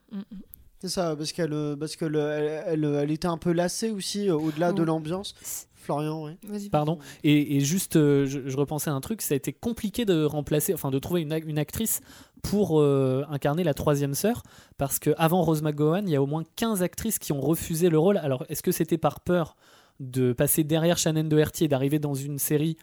C'est 0.81 0.89
ça, 0.89 1.17
parce 1.17 1.33
qu'elle 1.33 1.53
euh, 1.53 1.75
parce 1.77 1.97
que 1.97 2.05
le- 2.05 2.21
elle, 2.21 2.63
elle, 2.67 2.85
elle 2.85 3.11
était 3.11 3.29
un 3.29 3.39
peu 3.39 3.53
lassée 3.53 3.91
aussi, 3.91 4.29
euh, 4.29 4.35
au-delà 4.37 4.73
de 4.73 4.83
l'ambiance. 4.83 5.35
Florian, 5.75 6.25
oui. 6.25 6.33
Vas-y. 6.49 6.69
Pardon. 6.69 6.99
Et, 7.23 7.57
et 7.57 7.61
juste, 7.61 7.95
euh, 7.97 8.27
je, 8.27 8.41
je 8.49 8.57
repensais 8.57 8.91
à 8.91 8.93
un 8.95 9.01
truc, 9.01 9.23
ça 9.23 9.35
a 9.35 9.37
été 9.37 9.53
compliqué 9.53 10.05
de 10.05 10.25
remplacer, 10.25 10.75
enfin 10.75 10.91
de 10.91 10.99
trouver 10.99 11.23
une, 11.23 11.33
ac- 11.33 11.45
une 11.47 11.59
actrice 11.59 12.01
pour 12.43 12.81
euh, 12.81 13.25
incarner 13.31 13.63
la 13.65 13.73
troisième 13.73 14.15
sœur, 14.15 14.43
parce 14.79 14.99
que 14.99 15.11
avant 15.17 15.43
Rose 15.43 15.63
McGowan, 15.63 16.07
il 16.09 16.13
y 16.13 16.17
a 16.17 16.23
au 16.23 16.27
moins 16.27 16.43
15 16.57 16.83
actrices 16.83 17.19
qui 17.21 17.33
ont 17.33 17.41
refusé 17.41 17.89
le 17.89 17.99
rôle. 17.99 18.19
Alors, 18.19 18.45
est-ce 18.49 18.63
que 18.63 18.73
c'était 18.73 18.99
par 18.99 19.21
peur 19.21 19.57
de 20.01 20.33
passer 20.33 20.63
derrière 20.65 20.99
Shannon 20.99 21.25
Doherty 21.25 21.65
et 21.65 21.69
d'arriver 21.69 21.99
dans 22.01 22.15
une 22.15 22.39
série 22.39 22.77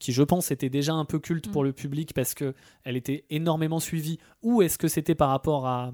qui, 0.00 0.12
je 0.12 0.22
pense, 0.22 0.50
était 0.50 0.68
déjà 0.68 0.92
un 0.94 1.04
peu 1.06 1.18
culte 1.18 1.50
pour 1.50 1.62
Mm. 1.62 1.66
le 1.66 1.72
public 1.72 2.12
parce 2.14 2.34
que 2.34 2.54
elle 2.84 2.96
était 2.96 3.24
énormément 3.30 3.80
suivie, 3.80 4.18
ou 4.42 4.60
est-ce 4.62 4.76
que 4.78 4.88
c'était 4.88 5.14
par 5.14 5.28
rapport 5.30 5.66
à, 5.66 5.92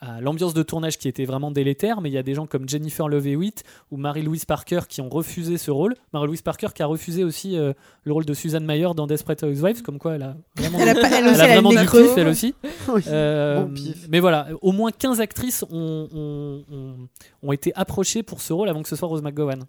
à 0.00 0.20
l'ambiance 0.20 0.54
de 0.54 0.62
tournage 0.62 0.96
qui 0.98 1.08
était 1.08 1.24
vraiment 1.24 1.50
délétère, 1.50 2.00
mais 2.00 2.08
il 2.08 2.12
y 2.12 2.18
a 2.18 2.22
des 2.22 2.34
gens 2.34 2.46
comme 2.46 2.68
Jennifer 2.68 3.08
Love 3.08 3.26
Hewitt 3.26 3.64
ou 3.90 3.96
Marie-Louise 3.96 4.44
Parker 4.44 4.80
qui 4.88 5.00
ont 5.00 5.08
refusé 5.08 5.58
ce 5.58 5.70
rôle. 5.70 5.94
Marie-Louise 6.12 6.42
Parker 6.42 6.68
qui 6.74 6.82
a 6.82 6.86
refusé 6.86 7.24
aussi 7.24 7.56
euh, 7.56 7.72
le 8.04 8.12
rôle 8.12 8.24
de 8.24 8.32
Suzanne 8.34 8.64
Mayer 8.64 8.88
dans 8.94 9.06
Desperate 9.08 9.42
Housewives, 9.42 9.82
comme 9.82 9.98
quoi 9.98 10.14
elle 10.14 10.22
a 10.22 10.36
vraiment, 10.56 10.78
Elle 10.80 10.88
a, 10.90 10.94
pas- 10.94 11.08
elle 11.08 11.24
elle 11.26 11.28
aussi, 11.32 11.40
a 11.40 11.44
elle 11.44 11.50
a 11.50 11.54
le 11.56 11.60
vraiment 11.62 11.70
nez 11.72 11.80
du 11.82 11.90
pif, 11.90 12.16
elle 12.16 12.28
aussi. 12.28 12.54
Oui. 12.88 13.02
Euh, 13.08 13.64
Bon 13.64 13.74
mais 14.08 14.20
voilà, 14.20 14.46
au 14.62 14.72
moins 14.72 14.90
15 14.90 15.20
actrices 15.20 15.64
ont, 15.70 16.08
ont- 16.14 16.64
ont- 16.72 17.08
ont 17.42 17.52
été 17.52 17.72
approchées 17.74 18.22
pour 18.22 18.40
ce 18.40 18.52
rôle 18.52 18.68
avant 18.68 18.82
que 18.82 18.88
ce 18.88 18.96
soit 18.96 19.08
Rose 19.08 19.20
McGowan. 19.22 19.64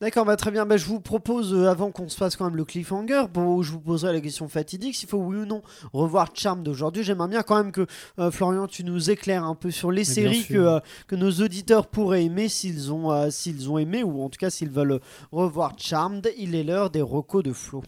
D'accord, 0.00 0.24
bah, 0.24 0.36
très 0.36 0.50
bien. 0.50 0.64
Bah, 0.66 0.76
je 0.76 0.86
vous 0.86 1.00
propose, 1.00 1.52
euh, 1.54 1.68
avant 1.68 1.90
qu'on 1.90 2.08
se 2.08 2.16
fasse 2.16 2.34
quand 2.36 2.44
même 2.46 2.56
le 2.56 2.64
cliffhanger, 2.64 3.24
où 3.36 3.62
je 3.62 3.72
vous 3.72 3.80
poserai 3.80 4.12
la 4.12 4.20
question 4.20 4.48
fatidique, 4.48 4.94
s'il 4.96 5.08
faut 5.08 5.18
oui 5.18 5.36
ou 5.38 5.44
non 5.46 5.62
revoir 5.92 6.28
Charm 6.34 6.62
d'aujourd'hui. 6.62 7.04
J'aimerais 7.04 7.28
bien 7.28 7.42
quand 7.42 7.56
même 7.56 7.72
que, 7.72 7.86
Florian, 8.30 8.66
tu 8.66 8.84
nous 8.84 9.10
éclaires 9.10 9.44
un 9.44 9.54
peu 9.54 9.70
sur 9.72 9.90
les 9.90 10.04
séries 10.04 10.44
que, 10.46 10.54
euh, 10.54 10.80
que 11.06 11.16
nos 11.16 11.30
auditeurs 11.32 11.86
pourraient 11.86 12.24
aimer 12.24 12.48
s'ils 12.48 12.92
ont, 12.92 13.10
euh, 13.10 13.30
s'ils 13.30 13.70
ont 13.70 13.78
aimé, 13.78 14.02
ou 14.02 14.22
en 14.22 14.28
tout 14.28 14.38
cas 14.38 14.50
s'ils 14.50 14.70
veulent 14.70 15.00
revoir 15.32 15.74
Charmed. 15.78 16.30
Il 16.38 16.54
est 16.54 16.64
l'heure 16.64 16.90
des 16.90 17.02
recos 17.02 17.42
de 17.42 17.52
Flo. 17.52 17.82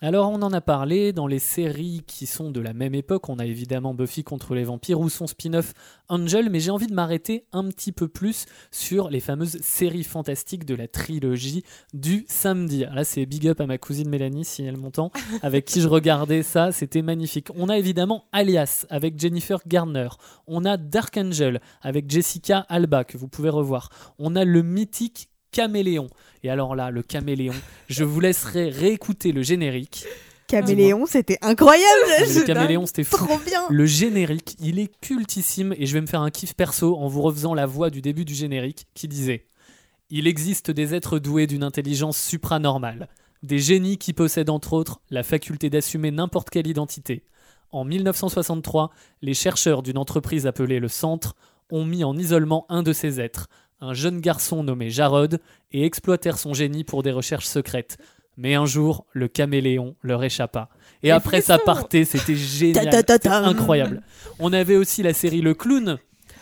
Alors 0.00 0.30
on 0.30 0.42
en 0.42 0.52
a 0.52 0.60
parlé 0.60 1.12
dans 1.12 1.26
les 1.26 1.40
séries 1.40 2.04
qui 2.06 2.26
sont 2.26 2.52
de 2.52 2.60
la 2.60 2.72
même 2.72 2.94
époque, 2.94 3.28
on 3.28 3.40
a 3.40 3.44
évidemment 3.44 3.94
Buffy 3.94 4.22
contre 4.22 4.54
les 4.54 4.62
vampires 4.62 5.00
ou 5.00 5.08
son 5.08 5.26
spin-off 5.26 5.74
Angel, 6.08 6.50
mais 6.50 6.60
j'ai 6.60 6.70
envie 6.70 6.86
de 6.86 6.94
m'arrêter 6.94 7.46
un 7.50 7.66
petit 7.66 7.90
peu 7.90 8.06
plus 8.06 8.46
sur 8.70 9.10
les 9.10 9.18
fameuses 9.18 9.60
séries 9.60 10.04
fantastiques 10.04 10.64
de 10.64 10.76
la 10.76 10.86
trilogie 10.86 11.64
du 11.94 12.24
samedi. 12.28 12.84
Là 12.94 13.02
c'est 13.02 13.26
big 13.26 13.48
up 13.48 13.60
à 13.60 13.66
ma 13.66 13.76
cousine 13.76 14.08
Mélanie 14.08 14.44
si 14.44 14.62
elle 14.62 14.76
m'entend, 14.76 15.10
avec 15.42 15.64
qui 15.64 15.80
je 15.80 15.88
regardais 15.88 16.44
ça, 16.44 16.70
c'était 16.70 17.02
magnifique. 17.02 17.48
On 17.56 17.68
a 17.68 17.76
évidemment 17.76 18.26
Alias 18.30 18.86
avec 18.90 19.18
Jennifer 19.18 19.58
Garner, 19.66 20.10
on 20.46 20.64
a 20.64 20.76
Dark 20.76 21.16
Angel 21.16 21.60
avec 21.82 22.08
Jessica 22.08 22.64
Alba 22.68 23.02
que 23.02 23.18
vous 23.18 23.26
pouvez 23.26 23.50
revoir, 23.50 23.90
on 24.20 24.36
a 24.36 24.44
le 24.44 24.62
mythique 24.62 25.28
Caméléon. 25.52 26.08
Et 26.42 26.50
alors 26.50 26.76
là, 26.76 26.90
le 26.90 27.02
caméléon, 27.02 27.54
je 27.88 28.04
vous 28.04 28.20
laisserai 28.20 28.70
réécouter 28.70 29.32
le 29.32 29.42
générique. 29.42 30.06
Caméléon, 30.46 31.04
c'était 31.06 31.38
incroyable. 31.42 32.06
Le 32.20 32.46
caméléon, 32.46 32.86
c'était 32.86 33.04
fou. 33.04 33.26
Trop 33.26 33.38
bien. 33.38 33.66
Le 33.68 33.84
générique, 33.84 34.56
il 34.60 34.78
est 34.78 34.90
cultissime 35.00 35.74
et 35.76 35.84
je 35.84 35.92
vais 35.92 36.00
me 36.00 36.06
faire 36.06 36.22
un 36.22 36.30
kiff 36.30 36.54
perso 36.54 36.96
en 36.96 37.06
vous 37.06 37.20
refaisant 37.20 37.52
la 37.54 37.66
voix 37.66 37.90
du 37.90 38.00
début 38.00 38.24
du 38.24 38.34
générique 38.34 38.86
qui 38.94 39.08
disait 39.08 39.46
Il 40.10 40.26
existe 40.26 40.70
des 40.70 40.94
êtres 40.94 41.18
doués 41.18 41.46
d'une 41.46 41.62
intelligence 41.62 42.18
supranormale, 42.18 43.08
des 43.42 43.58
génies 43.58 43.98
qui 43.98 44.14
possèdent 44.14 44.48
entre 44.48 44.72
autres 44.72 45.00
la 45.10 45.22
faculté 45.22 45.68
d'assumer 45.68 46.10
n'importe 46.10 46.48
quelle 46.48 46.66
identité. 46.66 47.24
En 47.70 47.84
1963, 47.84 48.90
les 49.20 49.34
chercheurs 49.34 49.82
d'une 49.82 49.98
entreprise 49.98 50.46
appelée 50.46 50.80
le 50.80 50.88
Centre 50.88 51.36
ont 51.70 51.84
mis 51.84 52.04
en 52.04 52.16
isolement 52.16 52.64
un 52.70 52.82
de 52.82 52.94
ces 52.94 53.20
êtres, 53.20 53.48
un 53.80 53.94
jeune 53.94 54.20
garçon 54.20 54.62
nommé 54.62 54.90
Jarod, 54.90 55.40
et 55.72 55.84
exploitèrent 55.84 56.38
son 56.38 56.54
génie 56.54 56.84
pour 56.84 57.02
des 57.02 57.12
recherches 57.12 57.46
secrètes. 57.46 57.98
Mais 58.36 58.54
un 58.54 58.66
jour, 58.66 59.04
le 59.12 59.28
caméléon 59.28 59.96
leur 60.02 60.22
échappa. 60.22 60.68
Et 61.02 61.10
après, 61.10 61.40
ça 61.40 61.58
partait, 61.58 62.04
c'était 62.04 62.36
génial. 62.36 62.88
Incroyable. 63.26 64.02
On 64.38 64.52
avait 64.52 64.76
aussi 64.76 65.02
la 65.02 65.12
série 65.12 65.40
Le 65.40 65.54
Clown 65.54 65.98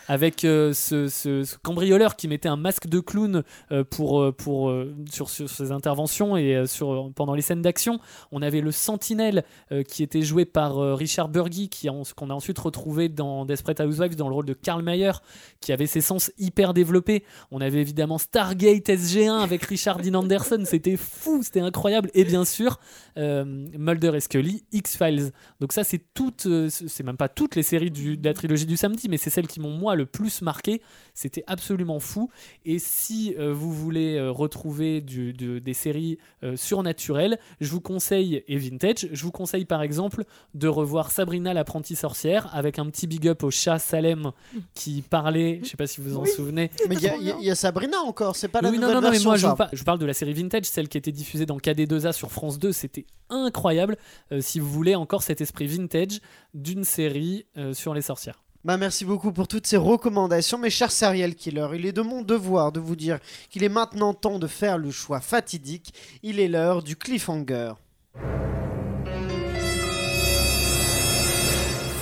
avec 0.07 0.45
euh, 0.45 0.73
ce, 0.73 1.57
cambrioleur 1.57 2.15
qui 2.15 2.27
mettait 2.27 2.49
un 2.49 2.55
masque 2.55 2.87
de 2.87 2.99
clown 2.99 3.43
euh, 3.71 3.83
pour, 3.83 4.21
euh, 4.21 4.31
pour, 4.31 4.73
sur, 5.11 5.29
ses 5.29 5.71
interventions 5.71 6.37
et 6.37 6.65
sur, 6.65 7.11
pendant 7.15 7.35
les 7.35 7.41
scènes 7.41 7.61
d'action. 7.61 7.99
On 8.31 8.41
avait 8.41 8.61
le 8.61 8.71
Sentinelle 8.71 9.43
qui 9.87 10.03
était 10.03 10.21
joué 10.21 10.45
par 10.45 10.77
Richard 10.97 11.29
Burgi, 11.29 11.69
qu'on 12.15 12.29
a 12.29 12.33
ensuite 12.33 12.57
retrouvé 12.59 13.09
dans 13.09 13.45
Desperate 13.45 13.79
Housewives 13.81 14.15
dans 14.15 14.29
le 14.29 14.33
rôle 14.33 14.45
de 14.45 14.53
Karl 14.53 14.81
Mayer, 14.81 15.11
qui 15.59 15.71
avait 15.71 15.87
ses 15.87 16.01
sens 16.01 16.31
hyper 16.37 16.73
développés. 16.73 17.23
On 17.51 17.61
avait 17.61 17.79
évidemment 17.79 18.17
Stargate 18.17 18.87
SG1 18.87 19.39
avec 19.39 19.63
Richard 19.63 19.99
Dean 19.99 20.15
Anderson, 20.15 20.63
c'était 20.65 20.97
fou, 20.97 21.41
c'était 21.43 21.59
incroyable. 21.59 22.09
Et 22.13 22.23
bien 22.23 22.45
sûr, 22.45 22.79
Mulder 23.15 24.11
et 24.15 24.19
Scully, 24.19 24.63
X-Files. 24.71 25.31
Donc 25.59 25.73
ça, 25.73 25.83
c'est 25.83 26.01
toutes, 26.13 26.47
c'est 26.69 27.03
même 27.03 27.17
pas 27.17 27.29
toutes 27.29 27.55
les 27.55 27.63
séries 27.63 27.91
de 27.91 28.17
la 28.23 28.33
trilogie 28.33 28.65
du 28.65 28.77
samedi, 28.77 29.09
mais 29.09 29.17
c'est 29.17 29.29
celles 29.29 29.47
qui 29.47 29.59
m'ont 29.59 29.71
moi 29.71 29.96
le 29.97 30.05
plus 30.05 30.41
marqué. 30.41 30.81
C'était 31.13 31.43
absolument 31.47 31.99
fou. 31.99 32.29
Et 32.65 32.79
si 32.79 33.35
euh, 33.37 33.51
vous 33.53 33.73
voulez 33.73 34.15
euh, 34.15 34.31
retrouver 34.31 35.01
du- 35.01 35.33
de- 35.33 35.59
des 35.59 35.73
séries 35.73 36.17
euh, 36.43 36.55
surnaturelles, 36.55 37.39
je 37.59 37.69
vous 37.71 37.81
conseille, 37.81 38.43
et 38.47 38.57
vintage, 38.57 39.09
je 39.11 39.23
vous 39.23 39.31
conseille 39.31 39.65
par 39.65 39.81
exemple 39.81 40.23
de 40.53 40.67
revoir 40.67 41.11
Sabrina 41.11 41.53
l'apprentie 41.53 41.95
sorcière 41.95 42.53
avec 42.55 42.79
un 42.79 42.85
petit 42.85 43.07
big 43.07 43.27
up 43.27 43.43
au 43.43 43.51
chat 43.51 43.79
Salem 43.79 44.31
qui 44.73 45.01
parlait, 45.01 45.59
je 45.63 45.69
sais 45.69 45.77
pas 45.77 45.87
si 45.87 45.99
vous 46.01 46.11
vous 46.11 46.17
en 46.17 46.21
Oui. 46.21 46.29
souvenez, 46.29 46.69
Mais 46.87 46.95
il 46.95 47.01
y, 47.03 47.09
a- 47.31 47.37
y 47.39 47.55
Sabrina 47.55 47.97
encore, 48.01 48.35
c'est 48.35 48.47
pas 48.47 48.61
la 48.61 48.69
oui, 48.69 48.75
non, 48.75 48.81
nouvelle 48.83 48.95
non, 48.97 49.01
non, 49.01 49.11
mais 49.11 49.19
moi 49.23 49.35
je, 49.37 49.47
par- 49.47 49.69
je 49.73 49.83
parle 49.83 49.99
de 49.99 50.05
la 50.05 50.13
série 50.13 50.33
Vintage, 50.33 50.65
celle 50.65 50.87
qui 50.87 50.97
était 50.97 51.11
diffusée 51.11 51.45
dans 51.47 51.57
KD2A 51.57 52.11
sur 52.13 52.31
France 52.31 52.59
2, 52.59 52.71
c'était 52.71 53.05
incroyable. 53.29 53.97
Euh, 54.31 54.39
si 54.41 54.59
vous 54.59 54.69
voulez 54.69 54.95
encore 54.95 55.23
cet 55.23 55.41
esprit 55.41 55.67
vintage 55.67 56.19
d'une 56.53 56.83
série 56.83 57.45
euh, 57.57 57.73
sur 57.73 57.93
les 57.93 58.01
sorcières. 58.01 58.43
Bah 58.67 58.75
merci 58.75 59.05
beaucoup 59.05 59.31
pour 59.31 59.47
toutes 59.47 59.65
ces 59.65 59.77
recommandations, 59.77 60.57
mes 60.57 60.69
chers 60.69 60.91
serial 60.91 61.35
killers. 61.35 61.69
Il 61.75 61.85
est 61.85 61.93
de 61.93 62.01
mon 62.01 62.21
devoir 62.21 62.73
de 62.73 62.81
vous 62.81 62.97
dire 62.97 63.17
qu'il 63.49 63.63
est 63.63 63.69
maintenant 63.69 64.13
temps 64.13 64.39
de 64.39 64.47
faire 64.47 64.77
le 64.77 64.91
choix 64.91 65.21
fatidique. 65.21 65.93
Il 66.21 66.37
est 66.41 66.49
l'heure 66.49 66.83
du 66.83 66.97
cliffhanger. 66.97 67.75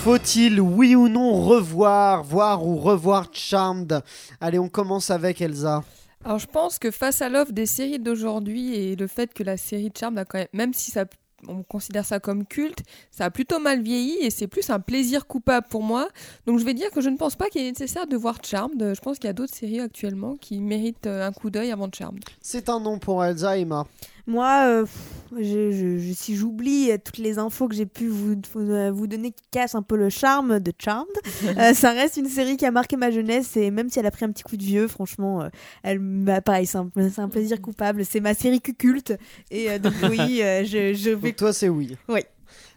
Faut-il, 0.04 0.60
oui 0.60 0.96
ou 0.96 1.08
non, 1.08 1.40
revoir, 1.40 2.24
voir 2.24 2.66
ou 2.66 2.78
revoir 2.78 3.28
Charmed? 3.32 4.02
Allez, 4.42 4.58
on 4.58 4.68
commence 4.68 5.12
avec 5.12 5.42
Elsa. 5.42 5.84
Alors 6.24 6.40
je 6.40 6.48
pense 6.48 6.80
que 6.80 6.90
face 6.90 7.22
à 7.22 7.30
l'offre 7.30 7.52
des 7.52 7.68
séries 7.68 8.00
d'aujourd'hui 8.00 8.74
et 8.74 8.96
le 8.96 9.06
fait 9.06 9.32
que 9.36 9.44
la 9.44 9.58
série 9.58 9.92
Charmed 9.96 10.18
a 10.18 10.26
quand 10.26 10.40
même, 10.40 10.48
même 10.52 10.74
si 10.74 10.90
ça 10.90 11.06
on 11.48 11.64
considère 11.64 12.06
ça 12.06 12.20
comme 12.20 12.46
culte, 12.46 12.84
ça 13.12 13.26
a 13.26 13.30
plutôt 13.30 13.60
mal 13.60 13.82
vieilli 13.82 14.18
et 14.22 14.30
c'est 14.30 14.48
plus 14.48 14.70
un 14.70 14.80
plaisir 14.80 15.28
coupable 15.28 15.68
pour 15.70 15.84
moi. 15.84 16.08
Donc 16.46 16.60
je 16.60 16.66
vais 16.66 16.74
dire 16.74 16.92
que 16.92 17.02
je 17.02 17.10
ne 17.10 17.18
pense 17.18 17.36
pas 17.36 17.50
qu'il 17.50 17.62
est 17.62 17.72
nécessaire 17.72 18.08
de 18.08 18.18
voir 18.18 18.38
Charmed. 18.44 18.94
Je 18.94 19.02
pense 19.02 19.18
qu'il 19.18 19.28
y 19.28 19.30
a 19.30 19.34
d'autres 19.34 19.54
séries 19.54 19.80
actuellement 19.80 20.36
qui 20.36 20.60
méritent 20.60 21.08
euh, 21.08 21.28
un 21.28 21.32
coup 21.32 21.50
d'œil 21.50 21.72
avant 21.72 21.90
Charmed. 21.92 22.24
C'est 22.42 22.70
un 22.70 22.80
nom 22.80 23.00
pour 23.00 23.24
Emma. 23.24 23.86
Moi, 24.28 24.64
euh, 24.68 24.82
pff, 24.84 25.02
je, 25.38 25.72
je- 25.72 25.98
je- 26.00 26.14
si 26.14 26.36
j'oublie 26.36 26.92
euh, 26.92 26.98
toutes 27.04 27.20
les 27.20 27.38
infos 27.38 27.68
que 27.68 27.76
j'ai 27.76 27.86
pu 27.86 28.08
vous, 28.08 28.36
vous, 28.54 28.72
euh, 28.72 29.08
donner 29.08 29.32
qui 29.32 29.44
cassent 29.52 29.76
un 29.76 29.82
peu 29.84 29.96
le 29.98 30.10
charme 30.10 30.60
de 30.60 30.72
Charmed, 30.80 31.08
euh, 31.60 31.74
ça 31.74 31.92
reste 31.92 32.18
une 32.18 32.28
série 32.28 32.58
qui 32.58 32.66
a 32.66 32.72
marqué 32.72 32.98
ma 32.98 33.12
jeunesse 33.12 33.56
et 33.56 33.70
même 33.70 33.90
si 33.90 34.00
elle 34.00 34.06
a 34.08 34.12
pris 34.12 34.26
un 34.26 34.32
petit 34.32 34.44
coup 34.44 34.58
de 34.58 34.64
vieux, 34.64 34.88
franchement, 34.88 35.44
euh, 35.44 35.50
elle 35.84 36.00
m'a 36.00 36.42
pareil, 36.42 36.66
c'est 36.66 36.78
un, 36.78 37.30
plaisir 37.30 37.62
coupable. 37.62 38.04
C'est 38.06 38.20
ma 38.20 38.34
série 38.34 38.62
culte 38.62 39.14
et 39.52 39.78
donc 39.80 39.94
oui, 40.10 40.18
je, 40.40 40.94
je 40.96 41.10
vais. 41.12 41.30
Donc 41.30 41.36
toi, 41.36 41.54
c'est 41.54 41.70
oui. 41.70 41.96
Oui. 42.10 42.22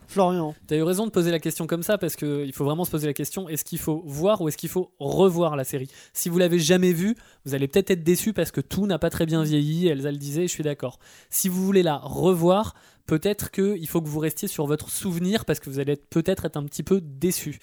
Florian. 0.09 0.55
T'as 0.67 0.77
eu 0.77 0.83
raison 0.83 1.05
de 1.07 1.11
poser 1.11 1.31
la 1.31 1.39
question 1.39 1.67
comme 1.67 1.83
ça 1.83 1.99
parce 1.99 2.17
qu'il 2.17 2.53
faut 2.55 2.65
vraiment 2.65 2.85
se 2.87 2.91
poser 2.91 3.07
la 3.07 3.13
question 3.13 3.49
est-ce 3.49 3.65
qu'il 3.65 3.79
faut 3.79 4.03
voir 4.07 4.41
ou 4.41 4.49
est-ce 4.49 4.57
qu'il 4.57 4.71
faut 4.71 4.91
revoir 4.99 5.55
la 5.55 5.65
série? 5.65 5.89
Si 6.15 6.29
vous 6.31 6.39
l'avez 6.39 6.59
jamais 6.59 6.93
vue, 6.93 7.15
vous 7.45 7.55
allez 7.55 7.69
peut-être 7.69 7.91
être 7.91 8.03
déçu 8.03 8.33
parce 8.33 8.51
que 8.51 8.63
tout 8.63 8.87
n'a 8.87 8.99
pas 8.99 9.11
très 9.11 9.27
bien 9.27 9.43
vieilli. 9.43 9.87
Elsa 9.87 10.11
le 10.11 10.17
disait, 10.17 10.43
je 10.43 10.53
suis 10.53 10.65
d'accord. 10.65 10.99
Si 11.29 11.49
vous 11.51 11.63
voulez 11.65 11.83
la 11.83 11.99
revoir, 11.99 12.75
peut-être 13.07 13.51
qu'il 13.51 13.87
faut 13.87 14.01
que 14.01 14.09
vous 14.09 14.19
restiez 14.19 14.49
sur 14.49 14.67
votre 14.67 14.91
souvenir 14.91 15.45
parce 15.45 15.61
que 15.61 15.69
vous 15.69 15.79
allez 15.79 15.93
être- 15.93 16.09
peut-être 16.09 16.47
être 16.47 16.57
un 16.57 16.65
petit 16.65 16.83
peu 16.83 17.01
déçu. 17.03 17.59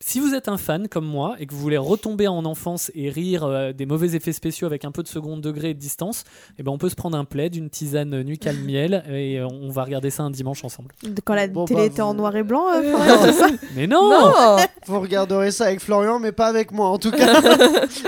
Si 0.00 0.20
vous 0.20 0.34
êtes 0.34 0.48
un 0.48 0.58
fan 0.58 0.88
comme 0.88 1.06
moi 1.06 1.36
et 1.38 1.46
que 1.46 1.54
vous 1.54 1.60
voulez 1.60 1.78
retomber 1.78 2.28
en 2.28 2.44
enfance 2.44 2.92
et 2.94 3.08
rire 3.08 3.44
euh, 3.44 3.72
des 3.72 3.86
mauvais 3.86 4.14
effets 4.14 4.32
spéciaux 4.34 4.66
avec 4.66 4.84
un 4.84 4.90
peu 4.92 5.02
de 5.02 5.08
second 5.08 5.38
degré 5.38 5.70
et 5.70 5.74
de 5.74 5.78
distance, 5.78 6.24
eh 6.58 6.62
ben 6.62 6.70
on 6.70 6.76
peut 6.76 6.90
se 6.90 6.94
prendre 6.94 7.16
un 7.16 7.24
plaid, 7.24 7.56
une 7.56 7.70
tisane 7.70 8.22
nuit 8.22 8.38
à 8.44 8.52
le 8.52 8.58
miel 8.62 9.02
et 9.10 9.40
euh, 9.40 9.46
on 9.48 9.70
va 9.70 9.84
regarder 9.84 10.10
ça 10.10 10.22
un 10.22 10.30
dimanche 10.30 10.62
ensemble. 10.66 10.92
Quand 11.24 11.34
la 11.34 11.48
Bon, 11.48 11.64
télé 11.64 11.80
bah, 11.80 11.86
était 11.86 12.02
en 12.02 12.12
noir 12.12 12.36
et 12.36 12.42
blanc, 12.42 12.66
euh, 12.74 12.82
Florian, 12.94 13.32
ça 13.32 13.46
Mais 13.74 13.86
non, 13.86 14.10
Non 14.10 14.56
Vous 14.86 15.00
regarderez 15.00 15.50
ça 15.50 15.64
avec 15.64 15.80
Florian, 15.80 16.18
mais 16.18 16.30
pas 16.30 16.46
avec 16.48 16.72
moi 16.72 16.88
en 16.88 16.98
tout 16.98 17.10
cas. 17.10 17.40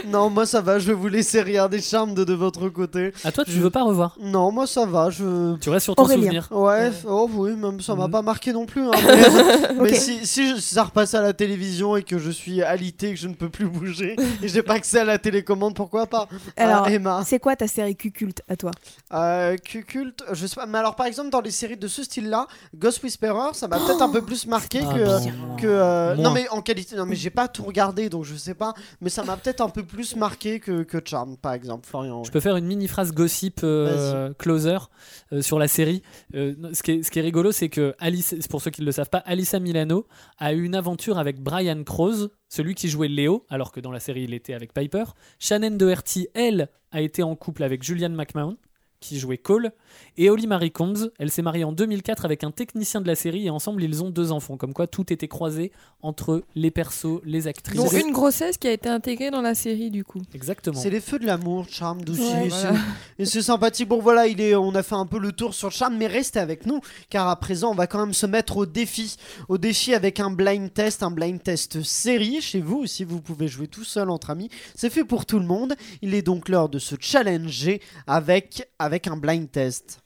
non, 0.06 0.28
moi 0.28 0.44
ça 0.44 0.60
va, 0.60 0.78
je 0.78 0.88
vais 0.88 0.92
vous 0.94 1.08
laisser 1.08 1.40
regarder 1.40 1.80
Charme 1.80 2.12
de, 2.14 2.22
de 2.22 2.34
votre 2.34 2.68
côté. 2.68 3.12
À 3.24 3.32
toi, 3.32 3.44
tu 3.46 3.52
veux 3.52 3.70
pas 3.70 3.82
revoir? 3.84 4.14
Non, 4.20 4.52
moi 4.52 4.66
ça 4.66 4.84
va, 4.84 5.08
je. 5.08 5.56
Tu 5.56 5.70
restes 5.70 5.84
sur 5.84 5.94
ton 5.96 6.02
Aurélien. 6.02 6.42
souvenir. 6.42 6.48
Ouais, 6.50 6.90
oh 7.08 7.30
oui, 7.32 7.56
même 7.56 7.80
ça 7.80 7.94
m'a 7.94 8.04
Mhm. 8.04 8.10
pas 8.12 8.22
marqué 8.22 8.52
non 8.52 8.66
plus. 8.66 8.82
hein, 8.86 8.90
mais 9.80 9.94
si, 9.94 10.26
si 10.26 10.50
je- 10.50 10.60
si 10.60 10.74
ça 10.74 10.84
repasse 10.84 11.14
à 11.14 11.22
la 11.22 11.32
télévision 11.32 11.77
et 11.96 12.02
que 12.02 12.18
je 12.18 12.30
suis 12.30 12.62
alité, 12.62 13.10
que 13.14 13.18
je 13.20 13.28
ne 13.28 13.34
peux 13.34 13.48
plus 13.48 13.66
bouger 13.66 14.16
et 14.42 14.48
j'ai 14.48 14.62
pas 14.62 14.74
accès 14.74 15.00
à 15.00 15.04
la 15.04 15.18
télécommande, 15.18 15.74
pourquoi 15.74 16.06
pas? 16.06 16.28
Alors, 16.56 16.84
Ah, 16.86 16.90
Emma. 16.92 17.22
c'est 17.26 17.38
quoi 17.38 17.56
ta 17.56 17.66
série 17.66 17.96
culte 17.96 18.42
à 18.48 18.56
toi? 18.56 18.70
Euh, 19.12 19.56
Q- 19.56 19.84
culte, 19.84 20.22
je 20.32 20.46
sais 20.46 20.54
pas. 20.56 20.66
Mais 20.66 20.78
alors, 20.78 20.96
par 20.96 21.06
exemple, 21.06 21.30
dans 21.30 21.40
les 21.40 21.50
séries 21.50 21.76
de 21.76 21.88
ce 21.88 22.02
style-là, 22.02 22.46
Ghost 22.76 23.02
Whisperer, 23.02 23.54
ça 23.54 23.68
m'a 23.68 23.78
peut-être 23.78 24.02
un 24.02 24.10
peu 24.10 24.22
plus 24.22 24.46
marqué 24.46 24.80
que. 24.80 25.20
bon. 25.46 25.56
que 25.56 25.66
euh, 25.66 26.14
non 26.16 26.30
mais 26.30 26.48
en 26.50 26.62
qualité 26.62 26.96
non 26.96 27.06
mais 27.06 27.14
j'ai 27.16 27.30
pas 27.30 27.48
tout 27.48 27.62
regardé 27.64 28.08
donc 28.08 28.24
je 28.24 28.34
sais 28.34 28.54
pas 28.54 28.74
mais 29.00 29.10
ça 29.10 29.22
m'a 29.24 29.36
peut-être 29.36 29.60
un 29.60 29.68
peu 29.68 29.82
plus 29.82 30.16
marqué 30.16 30.60
que, 30.60 30.82
que 30.82 30.98
Charm 31.04 31.36
par 31.36 31.52
exemple 31.52 31.86
Florian 31.86 32.22
Je 32.24 32.30
peux 32.30 32.40
faire 32.40 32.56
une 32.56 32.66
mini 32.66 32.88
phrase 32.88 33.12
gossip 33.12 33.60
euh, 33.62 34.32
closer 34.38 34.78
euh, 35.32 35.42
sur 35.42 35.58
la 35.58 35.68
série. 35.68 36.02
Euh, 36.34 36.54
ce, 36.72 36.82
qui 36.82 36.92
est, 36.92 37.02
ce 37.02 37.10
qui 37.10 37.18
est 37.18 37.22
rigolo, 37.22 37.52
c'est 37.52 37.68
que 37.68 37.94
Alice, 37.98 38.34
pour 38.50 38.62
ceux 38.62 38.70
qui 38.70 38.80
ne 38.80 38.86
le 38.86 38.92
savent 38.92 39.10
pas, 39.10 39.18
Alyssa 39.18 39.58
Milano 39.58 40.06
a 40.38 40.52
eu 40.52 40.62
une 40.64 40.74
aventure 40.74 41.18
avec 41.18 41.40
Brian 41.40 41.67
Croze, 41.84 42.30
celui 42.48 42.74
qui 42.74 42.88
jouait 42.88 43.08
Léo, 43.08 43.44
alors 43.48 43.72
que 43.72 43.80
dans 43.80 43.90
la 43.90 44.00
série 44.00 44.24
il 44.24 44.34
était 44.34 44.54
avec 44.54 44.72
Piper. 44.72 45.04
Shannon 45.38 45.70
Doherty, 45.70 46.28
elle, 46.34 46.68
a 46.90 47.00
été 47.00 47.22
en 47.22 47.36
couple 47.36 47.62
avec 47.62 47.82
Julian 47.82 48.10
McMahon 48.10 48.56
qui 49.00 49.18
jouait 49.18 49.38
Cole, 49.38 49.70
et 50.16 50.28
Holly 50.30 50.46
Marie 50.46 50.72
Combs, 50.72 51.10
elle 51.18 51.30
s'est 51.30 51.42
mariée 51.42 51.64
en 51.64 51.72
2004 51.72 52.24
avec 52.24 52.42
un 52.44 52.50
technicien 52.50 53.00
de 53.00 53.06
la 53.06 53.14
série 53.14 53.46
et 53.46 53.50
ensemble 53.50 53.82
ils 53.84 54.02
ont 54.02 54.10
deux 54.10 54.32
enfants, 54.32 54.56
comme 54.56 54.72
quoi 54.72 54.86
tout 54.86 55.12
était 55.12 55.28
croisé 55.28 55.70
entre 56.02 56.42
les 56.54 56.70
persos, 56.70 57.20
les 57.24 57.46
actrices. 57.46 57.76
Donc 57.80 57.92
une 57.92 58.12
grossesse 58.12 58.56
qui 58.58 58.66
a 58.68 58.72
été 58.72 58.88
intégrée 58.88 59.30
dans 59.30 59.40
la 59.40 59.54
série 59.54 59.90
du 59.90 60.04
coup. 60.04 60.20
Exactement. 60.34 60.78
c'est 60.78 60.90
les 60.90 61.00
feux 61.00 61.18
de 61.18 61.26
l'amour 61.26 61.66
Charm 61.68 62.00
aussi 62.08 62.20
Ouais, 62.20 62.46
et 62.46 62.48
voilà. 62.48 62.72
c'est- 62.74 63.22
et 63.22 63.24
c'est 63.26 63.42
sympathique 63.42 63.88
bon 63.88 64.00
voilà 64.00 64.26
il 64.26 64.40
est 64.40 64.54
on 64.54 64.74
a 64.74 64.82
fait 64.82 64.94
un 64.94 65.06
peu 65.06 65.18
le 65.18 65.32
tour 65.32 65.54
sur 65.54 65.70
Charm 65.72 65.96
mais 65.96 66.06
restez 66.06 66.38
avec 66.40 66.66
nous 66.66 66.80
car 67.10 67.28
à 67.28 67.36
présent 67.38 67.70
on 67.70 67.74
va 67.74 67.86
quand 67.86 67.98
même 68.00 68.14
se 68.14 68.26
mettre 68.26 68.56
au 68.58 68.66
défi 68.66 69.16
au 69.48 69.58
défi 69.58 69.94
avec 69.94 70.20
un 70.20 70.30
blind 70.30 70.72
test 70.72 71.02
un 71.02 71.10
blind 71.10 71.42
test 71.42 71.82
série 71.82 72.40
chez 72.40 72.60
vous 72.60 72.86
si 72.86 73.04
vous 73.04 73.20
pouvez 73.20 73.48
jouer 73.48 73.66
tout 73.68 73.84
seul 73.84 74.10
entre 74.10 74.30
amis 74.30 74.50
c'est 74.74 74.90
fait 74.90 75.04
pour 75.04 75.26
tout 75.26 75.38
le 75.38 75.46
monde 75.46 75.74
il 76.02 76.14
est 76.14 76.22
donc 76.22 76.48
l'heure 76.48 76.68
de 76.68 76.78
se 76.78 76.94
challenger 77.00 77.80
avec 78.06 78.68
avec 78.78 78.87
un 79.10 79.20
blind 79.20 79.50
test 79.50 80.00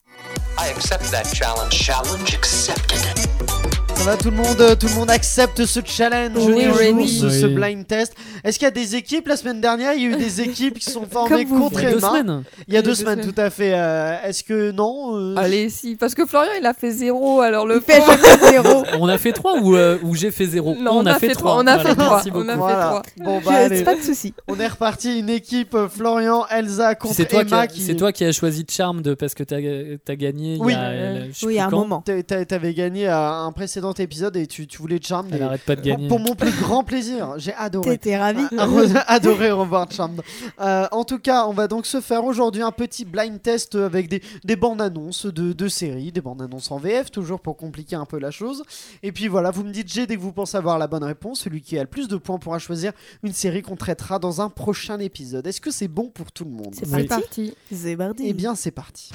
I 0.58 0.68
accept 0.68 1.10
that 1.10 1.26
challenge. 1.32 1.72
Challenge 1.72 2.34
accepted. 2.34 3.61
Ça 3.96 4.10
va 4.10 4.16
tout 4.16 4.30
le 4.30 4.36
monde, 4.36 4.78
tout 4.80 4.88
le 4.88 4.94
monde 4.96 5.10
accepte 5.12 5.64
ce 5.64 5.78
challenge 5.84 6.32
Oui, 6.36 6.64
ce, 7.08 7.46
blind 7.46 7.86
test. 7.86 8.14
Est-ce 8.42 8.58
qu'il 8.58 8.66
y 8.66 8.68
a 8.68 8.72
des 8.72 8.96
équipes? 8.96 9.28
La 9.28 9.36
semaine 9.36 9.60
dernière 9.60 9.92
Il 9.94 10.02
y 10.02 10.06
a 10.06 10.08
eu 10.08 10.16
des 10.16 10.40
équipes 10.40 10.76
qui 10.80 10.90
sont 10.90 11.06
formées 11.08 11.44
contre 11.44 11.78
Il 11.80 11.84
y 11.84 11.86
a 11.86 11.90
deux 11.92 11.98
Emma. 11.98 12.08
semaines. 12.08 12.42
Il 12.66 12.74
y 12.74 12.76
a 12.76 12.82
deux 12.82 12.94
semaines, 12.96 13.20
tout 13.20 13.40
à 13.40 13.48
fait. 13.50 13.72
Euh, 13.74 14.16
Est-ce 14.24 14.42
que 14.42 14.72
non 14.72 15.16
euh, 15.16 15.34
Allez, 15.36 15.68
si, 15.68 15.94
parce 15.94 16.16
que 16.16 16.26
Florian 16.26 16.50
il 16.58 16.66
a 16.66 16.74
fait 16.74 16.90
zéro, 16.90 17.40
alors 17.42 17.64
le 17.64 17.76
Il 17.76 17.80
fait 17.82 18.00
pauvre- 18.00 18.18
chaque 18.20 18.38
fois 18.40 18.50
zéro. 18.50 18.84
On 18.98 19.06
a 19.08 19.18
fait 19.18 19.32
3 19.32 19.58
ou, 19.60 19.76
euh, 19.76 19.98
ou 20.02 20.16
j'ai 20.16 20.32
fait 20.32 20.46
0 20.46 20.74
Non, 20.80 20.96
on 20.98 21.06
a 21.06 21.18
fait 21.20 21.28
trois, 21.34 21.56
on 21.58 21.66
a 21.68 21.78
fait 21.78 21.94
trois, 21.94 22.16
Merci 22.16 22.30
on 22.30 22.38
beaucoup. 22.38 22.48
a 22.48 22.52
fait 22.54 22.58
Voilà. 22.58 22.84
trois. 22.86 23.02
Bon 23.18 23.40
bah 23.44 23.52
allez, 23.54 23.84
pas 23.84 23.94
de 23.94 24.00
souci. 24.02 24.34
on 24.48 24.58
est 24.58 24.66
reparti 24.66 25.20
une 25.20 25.30
équipe 25.30 25.76
Florian, 25.94 26.44
Elsa 26.50 26.96
contre 26.96 27.14
C'est 27.14 27.26
toi, 27.26 27.44
qui 27.44 27.52
Emma 27.52 27.60
a- 27.62 27.66
qui. 27.68 27.80
c'est 27.82 27.94
toi 27.94 28.10
qui 28.10 28.24
as 28.24 28.32
choisi 28.32 28.64
Charmed 28.68 29.14
parce 29.14 29.34
que 29.34 29.44
t'as 29.44 29.56
as 29.58 30.16
gagné 30.16 30.56
Oui. 30.60 30.72
il 30.72 30.76
y 30.76 30.78
a, 30.78 30.88
Euh, 30.90 31.26
Oui, 31.44 31.58
à 31.60 31.66
un 31.66 31.70
moment. 31.70 32.00
T'a- 32.04 32.22
t'a- 32.24 32.44
T'avais 32.44 32.74
gagné 32.74 33.06
à 33.06 33.34
un 33.34 33.52
précédent 33.52 33.81
épisode 33.90 34.36
et 34.36 34.46
tu, 34.46 34.66
tu 34.66 34.78
voulais 34.78 35.00
Charm. 35.02 35.26
Elle 35.32 35.40
et- 35.40 35.44
arrête 35.44 35.62
pas 35.62 35.74
de 35.76 35.80
gagner. 35.80 36.08
pour 36.08 36.20
mon 36.20 36.34
plus 36.34 36.52
grand 36.60 36.84
plaisir, 36.84 37.34
j'ai 37.38 37.52
adoré. 37.54 37.90
T'étais 37.98 38.16
ravi. 38.16 38.42
Ah, 38.56 38.66
adoré 39.08 39.50
revoir 39.50 39.90
Charmed. 39.90 40.20
Euh, 40.60 40.86
en 40.92 41.04
tout 41.04 41.18
cas, 41.18 41.46
on 41.46 41.52
va 41.52 41.66
donc 41.68 41.86
se 41.86 42.00
faire 42.00 42.24
aujourd'hui 42.24 42.62
un 42.62 42.70
petit 42.70 43.04
blind 43.04 43.40
test 43.42 43.74
avec 43.74 44.08
des, 44.08 44.22
des 44.44 44.56
bandes 44.56 44.80
annonces 44.80 45.26
de, 45.26 45.52
de 45.52 45.68
séries, 45.68 46.12
des 46.12 46.20
bandes 46.20 46.42
annonces 46.42 46.70
en 46.70 46.78
VF, 46.78 47.10
toujours 47.10 47.40
pour 47.40 47.56
compliquer 47.56 47.96
un 47.96 48.04
peu 48.06 48.18
la 48.18 48.30
chose. 48.30 48.62
Et 49.02 49.10
puis 49.12 49.26
voilà, 49.28 49.50
vous 49.50 49.64
me 49.64 49.70
dites 49.72 49.92
G 49.92 50.06
dès 50.06 50.16
que 50.16 50.20
vous 50.20 50.32
pensez 50.32 50.56
avoir 50.56 50.78
la 50.78 50.86
bonne 50.86 51.04
réponse. 51.04 51.40
Celui 51.40 51.60
qui 51.62 51.76
a 51.78 51.82
le 51.82 51.88
plus 51.88 52.08
de 52.08 52.16
points 52.16 52.38
pourra 52.38 52.58
choisir 52.58 52.92
une 53.22 53.32
série 53.32 53.62
qu'on 53.62 53.76
traitera 53.76 54.18
dans 54.18 54.40
un 54.40 54.48
prochain 54.48 54.98
épisode. 55.00 55.46
Est-ce 55.46 55.60
que 55.60 55.70
c'est 55.70 55.88
bon 55.88 56.10
pour 56.10 56.30
tout 56.32 56.44
le 56.44 56.50
monde 56.50 56.74
C'est 56.74 57.06
parti. 57.08 57.54
C'est 57.72 57.96
parti. 57.96 58.22
Eh 58.26 58.32
bien, 58.32 58.54
c'est 58.54 58.70
parti. 58.70 59.10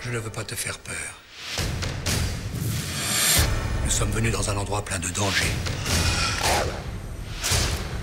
Je 0.00 0.10
ne 0.10 0.18
veux 0.18 0.30
pas 0.30 0.44
te 0.44 0.54
faire 0.54 0.78
peur. 0.78 0.94
Nous 3.84 3.90
sommes 3.90 4.10
venus 4.10 4.32
dans 4.32 4.50
un 4.50 4.56
endroit 4.56 4.82
plein 4.82 4.98
de 4.98 5.08
dangers. 5.08 5.52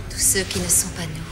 Tous 0.10 0.20
ceux 0.20 0.44
qui 0.44 0.60
ne 0.60 0.68
sont 0.68 0.90
pas 0.90 1.02
nous 1.02 1.26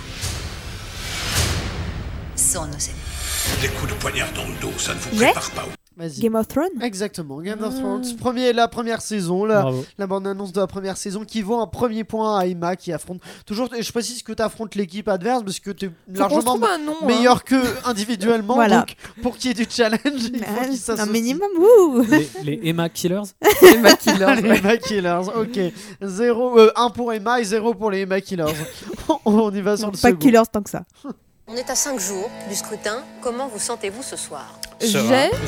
sont 2.35 2.65
nos 2.65 2.73
ennemis. 2.73 3.61
Des 3.61 3.67
coups 3.69 3.91
de 3.91 3.97
poignard 3.97 4.31
dans 4.33 4.47
le 4.47 4.55
dos, 4.59 4.73
ça 4.77 4.95
ne 4.95 4.99
vous 4.99 5.15
prépare 5.15 5.51
pas. 5.51 5.78
Game 6.19 6.35
of 6.35 6.47
Thrones 6.47 6.81
Exactement, 6.81 7.41
Game 7.41 7.61
of 7.63 7.73
Ah. 7.75 7.79
Thrones. 7.79 8.15
Premier, 8.17 8.53
la 8.53 8.67
première 8.67 9.01
saison, 9.01 9.45
la, 9.45 9.61
Bravo. 9.61 9.85
la 9.97 10.07
bande-annonce 10.07 10.51
de 10.53 10.59
la 10.59 10.67
première 10.67 10.97
saison 10.97 11.25
qui 11.25 11.41
vaut 11.41 11.59
un 11.59 11.67
premier 11.67 12.03
point 12.03 12.39
à 12.39 12.45
Emma 12.45 12.75
qui 12.75 12.91
affronte 12.93 13.21
toujours. 13.45 13.73
Et 13.75 13.83
je 13.83 13.91
précise 13.91 14.23
que 14.23 14.31
tu 14.33 14.41
affrontes 14.41 14.75
l'équipe 14.75 15.07
adverse 15.07 15.43
parce 15.43 15.59
que 15.59 15.71
tu 15.71 15.85
es 15.87 15.91
largement 16.13 16.55
un 16.55 16.87
hein. 16.87 17.05
meilleur 17.05 17.43
que 17.43 17.55
individuellement. 17.87 18.55
Voilà. 18.55 18.79
Donc, 18.79 18.95
pour 19.21 19.37
qu'il 19.37 19.49
y 19.49 19.51
ait 19.51 19.65
du 19.65 19.69
challenge, 19.69 19.99
il 20.05 20.43
faut 20.43 20.71
qu'ils 20.71 21.01
Un 21.01 21.05
minimum, 21.05 21.49
ouh 21.57 22.01
Les, 22.01 22.29
les 22.43 22.69
Emma 22.69 22.89
Killers. 22.89 23.21
Emma 23.61 23.93
Killer. 23.93 24.35
Les 24.41 24.57
Emma 24.57 24.77
Killers, 24.77 25.21
ok. 25.35 25.59
0, 26.01 26.59
1 26.75 26.89
pour 26.91 27.13
Emma 27.13 27.39
et 27.39 27.43
0 27.43 27.73
pour 27.73 27.91
les 27.91 27.99
Emma 28.01 28.21
Killers. 28.21 28.45
on 29.25 29.51
y 29.53 29.61
va 29.61 29.77
sur 29.77 29.87
le 29.87 29.91
Pas 29.93 29.97
second. 30.09 30.17
Killers 30.17 30.43
tant 30.51 30.61
que 30.61 30.69
ça. 30.69 30.83
On 31.51 31.55
est 31.55 31.69
à 31.69 31.75
cinq 31.75 31.99
jours 31.99 32.29
du 32.47 32.55
scrutin. 32.55 32.99
Comment 33.21 33.47
vous 33.47 33.59
sentez-vous 33.59 34.03
ce 34.03 34.15
soir? 34.15 34.59
J'ai 34.79 34.99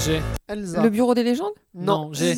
J'ai 0.04 0.22
Elsa. 0.48 0.82
le 0.82 0.90
bureau 0.90 1.14
des 1.14 1.24
légendes? 1.24 1.52
Non. 1.76 2.06
Non, 2.06 2.10
j'ai 2.14 2.36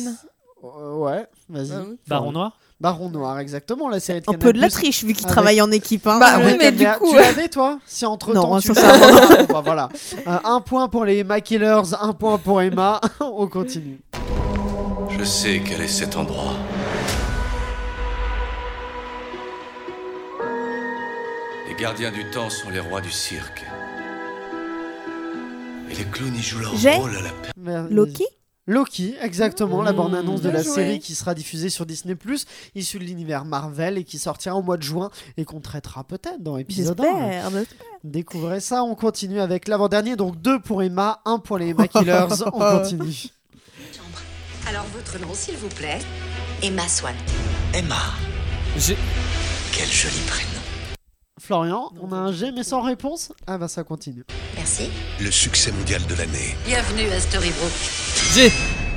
Euh, 0.62 0.94
ouais, 0.96 1.26
vas-y. 1.48 1.72
Ah 1.72 1.82
oui. 1.88 1.98
Baron 2.06 2.32
Noir? 2.32 2.56
Baron 2.80 3.08
Noir, 3.10 3.38
exactement, 3.38 3.88
la 3.88 4.00
série 4.00 4.20
de 4.20 4.24
Un 4.28 4.32
Canal+. 4.32 4.38
peu 4.40 4.52
de 4.52 4.60
la 4.60 4.68
triche 4.68 5.04
vu 5.04 5.12
qu'ils 5.12 5.24
Avec- 5.24 5.32
travaillent 5.32 5.60
en 5.62 5.70
équipe. 5.70 6.06
Hein. 6.06 6.18
Bah 6.18 6.26
Ah 6.32 6.38
oui, 6.38 6.44
ouais, 6.46 6.56
mais 6.58 6.72
du 6.72 6.86
coup, 6.98 7.08
Tu 7.10 7.16
ouais. 7.16 7.22
l'avais 7.22 7.48
toi? 7.48 7.78
Si 7.86 8.04
entre 8.06 8.32
temps 8.32 8.54
Non, 8.54 8.60
tu 8.60 8.68
sincèrement, 8.68 9.06
l'avais. 9.28 9.46
Bon, 9.46 9.52
bah, 9.54 9.62
voilà. 9.64 9.88
Euh, 10.26 10.38
un 10.44 10.60
point 10.60 10.88
pour 10.88 11.04
les 11.04 11.18
Emma 11.18 11.40
Killers, 11.40 11.82
un 12.00 12.12
point 12.12 12.38
pour 12.38 12.60
Emma. 12.62 13.00
On 13.20 13.46
continue. 13.46 14.00
Je 15.18 15.24
sais 15.24 15.62
quel 15.64 15.80
est 15.82 15.88
cet 15.88 16.16
endroit. 16.16 16.54
Les 21.76 21.82
gardiens 21.82 22.12
du 22.12 22.24
temps 22.30 22.50
sont 22.50 22.70
les 22.70 22.78
rois 22.80 23.00
du 23.00 23.10
cirque. 23.10 23.64
Et 25.90 25.94
les 25.94 26.04
clowns 26.04 26.34
y 26.34 26.42
jouent 26.42 26.60
leur 26.60 26.76
J'ai 26.76 26.94
rôle 26.94 27.16
à 27.16 27.20
la 27.22 27.30
per- 27.30 27.92
Loki 27.94 28.24
Loki, 28.66 29.14
exactement, 29.20 29.82
la 29.82 29.92
Mmh, 29.92 29.96
bande-annonce 29.96 30.40
de 30.40 30.48
bien 30.48 30.58
la 30.58 30.62
joué. 30.62 30.72
série 30.74 30.98
qui 31.00 31.14
sera 31.14 31.34
diffusée 31.34 31.68
sur 31.68 31.84
Disney+, 31.84 32.16
issue 32.74 32.98
de 32.98 33.04
l'univers 33.04 33.44
Marvel 33.44 33.98
et 33.98 34.04
qui 34.04 34.18
sortira 34.18 34.54
au 34.56 34.62
mois 34.62 34.78
de 34.78 34.82
juin 34.82 35.10
et 35.36 35.44
qu'on 35.44 35.60
traitera 35.60 36.02
peut-être 36.04 36.42
dans 36.42 36.56
épisode 36.56 36.98
1. 36.98 37.04
J'espère. 37.04 37.50
Découvrez 38.04 38.60
ça, 38.60 38.82
on 38.84 38.94
continue 38.94 39.40
avec 39.40 39.68
l'avant-dernier, 39.68 40.16
donc 40.16 40.40
deux 40.40 40.60
pour 40.60 40.82
Emma, 40.82 41.20
un 41.26 41.38
pour 41.38 41.58
les 41.58 41.68
Emma 41.70 41.88
Killers, 41.88 42.26
on 42.46 42.50
continue. 42.52 43.12
votre 44.94 45.18
nom, 45.20 45.34
s'il 45.34 45.56
vous 45.56 45.68
plaît? 45.68 45.98
Emma 46.62 46.88
Swan. 46.88 47.14
Emma, 47.74 47.96
J'ai- 48.78 48.96
quel 49.72 49.88
joli 49.88 50.20
prénom. 50.26 50.53
Florian, 51.44 51.92
on 52.00 52.10
a 52.12 52.16
un 52.16 52.32
G 52.32 52.52
mais 52.52 52.62
sans 52.62 52.80
réponse 52.80 53.30
Ah 53.46 53.58
bah 53.58 53.68
ça 53.68 53.84
continue. 53.84 54.24
Merci. 54.56 54.88
Le 55.20 55.30
succès 55.30 55.72
mondial 55.72 56.00
de 56.06 56.14
l'année. 56.14 56.56
Bienvenue 56.64 57.10
à 57.10 57.20
Storybrooke. 57.20 57.70
J'ai. 58.32 58.50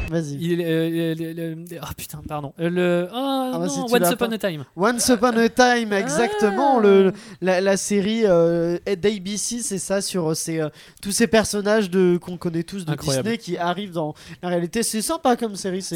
Vas-y. 0.10 0.38
Il, 0.40 0.62
euh, 0.62 1.16
le- 1.16 1.34
le- 1.34 1.54
le- 1.56 1.66
ah 1.82 1.90
putain, 1.98 2.20
pardon. 2.28 2.54
Euh, 2.60 2.70
Le, 2.70 3.08
ah, 3.14 3.52
Ah 3.54 3.60
bah, 3.60 3.66
non, 3.68 3.86
Once 3.92 4.12
Upon 4.12 4.32
a 4.32 4.38
Time. 4.38 4.66
Once 4.76 5.08
Upon 5.10 5.38
a 5.38 5.50
Time, 5.50 5.94
exactement. 5.94 6.78
Ah. 6.78 6.82
Le, 6.82 7.14
la, 7.42 7.62
la 7.62 7.78
série 7.78 8.22
euh, 8.26 8.78
d'ABC, 8.86 9.60
c'est 9.62 9.78
ça, 9.78 10.02
sur 10.02 10.32
euh, 10.32 10.34
ces, 10.34 10.60
euh, 10.60 10.70
tous 11.02 11.12
ces 11.12 11.28
personnages 11.28 11.90
de, 11.90 12.18
qu'on 12.18 12.38
connaît 12.38 12.64
tous 12.64 12.86
de 12.86 12.92
Incroyable. 12.92 13.24
Disney 13.24 13.38
qui 13.38 13.58
arrivent 13.58 13.92
dans 13.92 14.14
la 14.42 14.50
réalité. 14.50 14.84
C'est 14.84 15.02
sympa 15.02 15.36
comme 15.36 15.56
série. 15.56 15.82
C'est, 15.82 15.96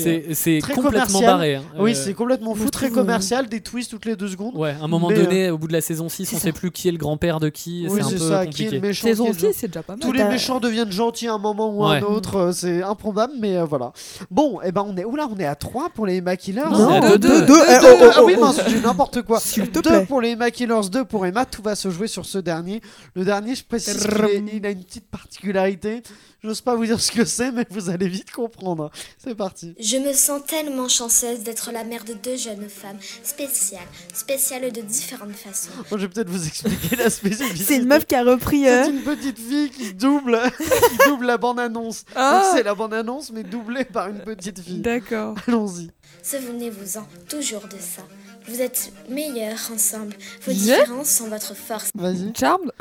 très 0.61 0.73
complètement 0.73 1.05
commercial. 1.05 1.25
barré. 1.25 1.55
hein. 1.55 1.63
oui, 1.79 1.95
c'est 1.95 2.13
complètement 2.13 2.55
fou, 2.55 2.69
très 2.69 2.89
commercial, 2.89 3.47
des 3.47 3.61
twists 3.61 3.91
toutes 3.91 4.05
les 4.05 4.15
deux 4.15 4.27
secondes. 4.27 4.55
Ouais, 4.55 4.71
à 4.79 4.83
un 4.83 4.87
moment 4.87 5.09
Mais, 5.09 5.15
donné, 5.23 5.49
au 5.51 5.57
bout 5.57 5.67
de 5.67 5.73
la 5.73 5.81
saison 5.81 6.09
6, 6.09 6.23
on 6.33 6.37
c'est 6.37 6.41
sait 6.41 6.51
plus 6.51 6.71
qui 6.71 6.87
est 6.87 6.91
le 6.91 6.97
grand-père 6.97 7.39
de 7.39 7.49
qui. 7.49 7.87
oui, 7.89 8.01
c'est 8.07 8.17
ça. 8.17 8.45
Qui 8.45 8.63
est 8.63 8.65
compliqué. 8.65 8.69
le 8.75 8.81
méchant 8.81 9.07
Saison 9.07 9.23
qui 9.25 9.29
est 9.29 9.41
le- 9.47 9.53
6, 9.53 9.59
c'est 9.59 9.67
déjà 9.67 9.83
pas 9.83 9.93
mal. 9.93 9.99
Tous 10.01 10.11
les 10.11 10.23
méchants 10.25 10.59
deviennent 10.59 10.91
gentils 10.91 11.27
à 11.27 11.33
un 11.33 11.37
moment 11.37 11.69
ou 11.75 11.83
à 11.85 11.95
un 11.95 12.01
autre, 12.01 12.51
c'est 12.53 12.81
improbable, 12.83 13.33
mais 13.39 13.61
voilà. 13.63 13.91
Bon, 14.29 14.61
et 14.61 14.71
ben 14.71 14.85
on 14.87 14.95
est, 14.97 15.05
oula, 15.05 15.27
on 15.31 15.37
est 15.37 15.45
à 15.45 15.55
3 15.55 15.89
pour 15.89 16.05
les 16.05 16.17
Emma 16.17 16.35
Killers. 16.37 16.61
Non, 16.71 16.87
on 16.89 16.91
est 16.93 16.97
à 17.05 17.17
Deux, 17.17 17.17
deux, 17.17 17.41
deux, 17.41 17.41
deux. 17.41 17.47
deux, 17.47 17.61
Eh, 17.69 17.79
deux. 17.79 17.87
oh, 17.93 17.97
oh, 18.05 18.11
Ah 18.17 18.23
oui, 18.23 18.35
oh, 18.37 18.41
mince, 18.41 18.59
j'ai 18.67 18.79
n'importe 18.79 19.21
quoi. 19.23 19.39
S'il 19.39 19.69
te 19.69 19.79
2 19.79 19.81
plaît. 19.89 20.05
pour 20.05 20.21
les 20.21 20.29
Emma 20.31 20.51
Killers, 20.51 20.89
2 20.91 21.05
pour 21.05 21.25
Emma. 21.25 21.45
Tout 21.45 21.61
va 21.61 21.75
se 21.75 21.89
jouer 21.89 22.07
sur 22.07 22.25
ce 22.25 22.37
dernier. 22.37 22.81
Le 23.15 23.25
dernier, 23.25 23.55
je 23.55 23.63
précise 23.63 24.07
il 24.53 24.65
a 24.65 24.69
une 24.69 24.83
petite 24.83 25.09
particularité. 25.09 26.03
J'ose 26.43 26.61
pas 26.61 26.75
vous 26.75 26.85
dire 26.87 26.99
ce 26.99 27.11
que 27.11 27.23
c'est, 27.23 27.51
mais 27.51 27.67
vous 27.69 27.91
allez 27.91 28.07
vite 28.07 28.31
comprendre. 28.31 28.89
C'est 29.23 29.35
parti. 29.35 29.75
Je 29.79 29.97
me 29.97 30.11
sens 30.11 30.41
tellement 30.47 30.87
chanceuse 30.89 31.41
d'être 31.41 31.71
la 31.71 31.83
mère 31.83 32.03
de 32.03 32.13
deux 32.13 32.35
jeunes 32.35 32.67
femmes 32.67 32.97
spéciales, 33.23 33.85
spéciales 34.11 34.71
de 34.71 34.81
différentes 34.81 35.35
façons. 35.35 35.69
Je 35.91 35.97
vais 35.97 36.07
peut-être 36.07 36.29
vous 36.31 36.47
expliquer 36.47 36.95
la 36.95 37.11
spécificité. 37.11 37.63
C'est 37.63 37.75
une 37.77 37.85
meuf 37.87 38.07
qui 38.07 38.15
a 38.15 38.23
repris. 38.23 38.67
euh, 38.67 38.85
C'est 38.85 38.89
une 38.89 39.03
petite 39.03 39.37
fille 39.37 39.69
qui 39.69 39.93
double, 39.93 40.39
qui 40.57 41.09
double 41.09 41.27
la 41.27 41.37
bande-annonce. 41.37 42.05
Donc 42.05 42.13
Ah. 42.15 42.51
c'est 42.55 42.63
la 42.63 42.73
bande-annonce, 42.73 43.31
mais 43.31 43.43
doublée 43.43 43.85
par 43.85 44.07
une 44.07 44.21
petite 44.23 44.59
fille. 44.61 44.79
D'accord. 44.81 45.35
Allons-y. 45.47 45.91
Souvenez-vous-en 46.23 47.07
toujours 47.29 47.67
de 47.67 47.77
ça. 47.79 48.01
Vous 48.47 48.59
êtes 48.61 48.91
meilleurs 49.09 49.59
ensemble. 49.71 50.15
Vos 50.45 50.51
Je 50.51 50.57
différences 50.57 51.09
sont 51.11 51.27
votre 51.27 51.55
force. 51.55 51.91
Vas-y. 51.93 52.33
Charmed 52.35 52.71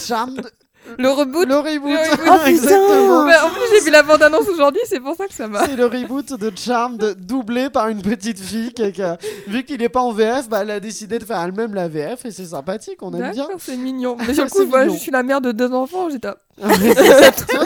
Charmed. 0.00 0.50
Le 0.98 1.08
reboot 1.08 1.48
Le 1.48 1.56
reboot. 1.56 1.90
Le 1.90 2.12
reboot. 2.12 2.20
Oh, 2.26 2.32
putain. 2.44 2.46
Exactement. 2.46 3.24
Ouais, 3.24 3.34
En 3.44 3.50
plus, 3.50 3.62
j'ai 3.72 3.84
vu 3.84 3.90
la 3.90 4.02
bande-annonce 4.02 4.48
aujourd'hui, 4.48 4.80
c'est 4.86 5.00
pour 5.00 5.14
ça 5.16 5.26
que 5.26 5.34
ça 5.34 5.48
m'a. 5.48 5.64
C'est 5.66 5.76
le 5.76 5.86
reboot 5.86 6.32
de 6.38 6.52
Charmed 6.56 7.16
doublé 7.18 7.70
par 7.70 7.88
une 7.88 8.02
petite 8.02 8.38
fille 8.38 8.72
qui, 8.72 8.92
qui 8.92 9.02
a- 9.02 9.16
vu 9.46 9.64
qu'il 9.64 9.82
est 9.82 9.88
pas 9.88 10.00
en 10.00 10.12
VF, 10.12 10.48
bah, 10.48 10.60
elle 10.62 10.70
a 10.70 10.80
décidé 10.80 11.18
de 11.18 11.24
faire 11.24 11.40
elle-même 11.40 11.74
la 11.74 11.88
VF 11.88 12.24
et 12.26 12.30
c'est 12.30 12.44
sympathique, 12.46 12.98
on 13.02 13.12
aime 13.14 13.32
bien. 13.32 13.44
D'accord, 13.44 13.56
c'est 13.58 13.76
mignon. 13.76 14.16
Mais 14.26 14.34
C'est 14.34 14.48
coup, 14.50 14.64
moi, 14.66 14.88
je 14.88 14.96
suis 14.96 15.10
la 15.10 15.22
mère 15.22 15.40
de 15.40 15.52
deux 15.52 15.72
enfants, 15.72 16.08
j'étais. 16.10 16.28
Ah, 16.62 16.68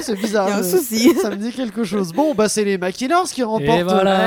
c'est 0.01 0.15
bizarre. 0.19 0.49
Y 0.49 0.53
a 0.53 0.57
un 0.57 0.63
souci. 0.63 1.13
Ça 1.21 1.29
me 1.29 1.37
dit 1.37 1.53
quelque 1.53 1.85
chose. 1.85 2.13
Bon, 2.15 2.35
bah 2.35 2.49
c'est 2.49 2.65
les 2.65 2.79
Mackillers 2.79 3.29
qui 3.31 3.43
remportent. 3.43 3.83
voilà. 3.83 4.19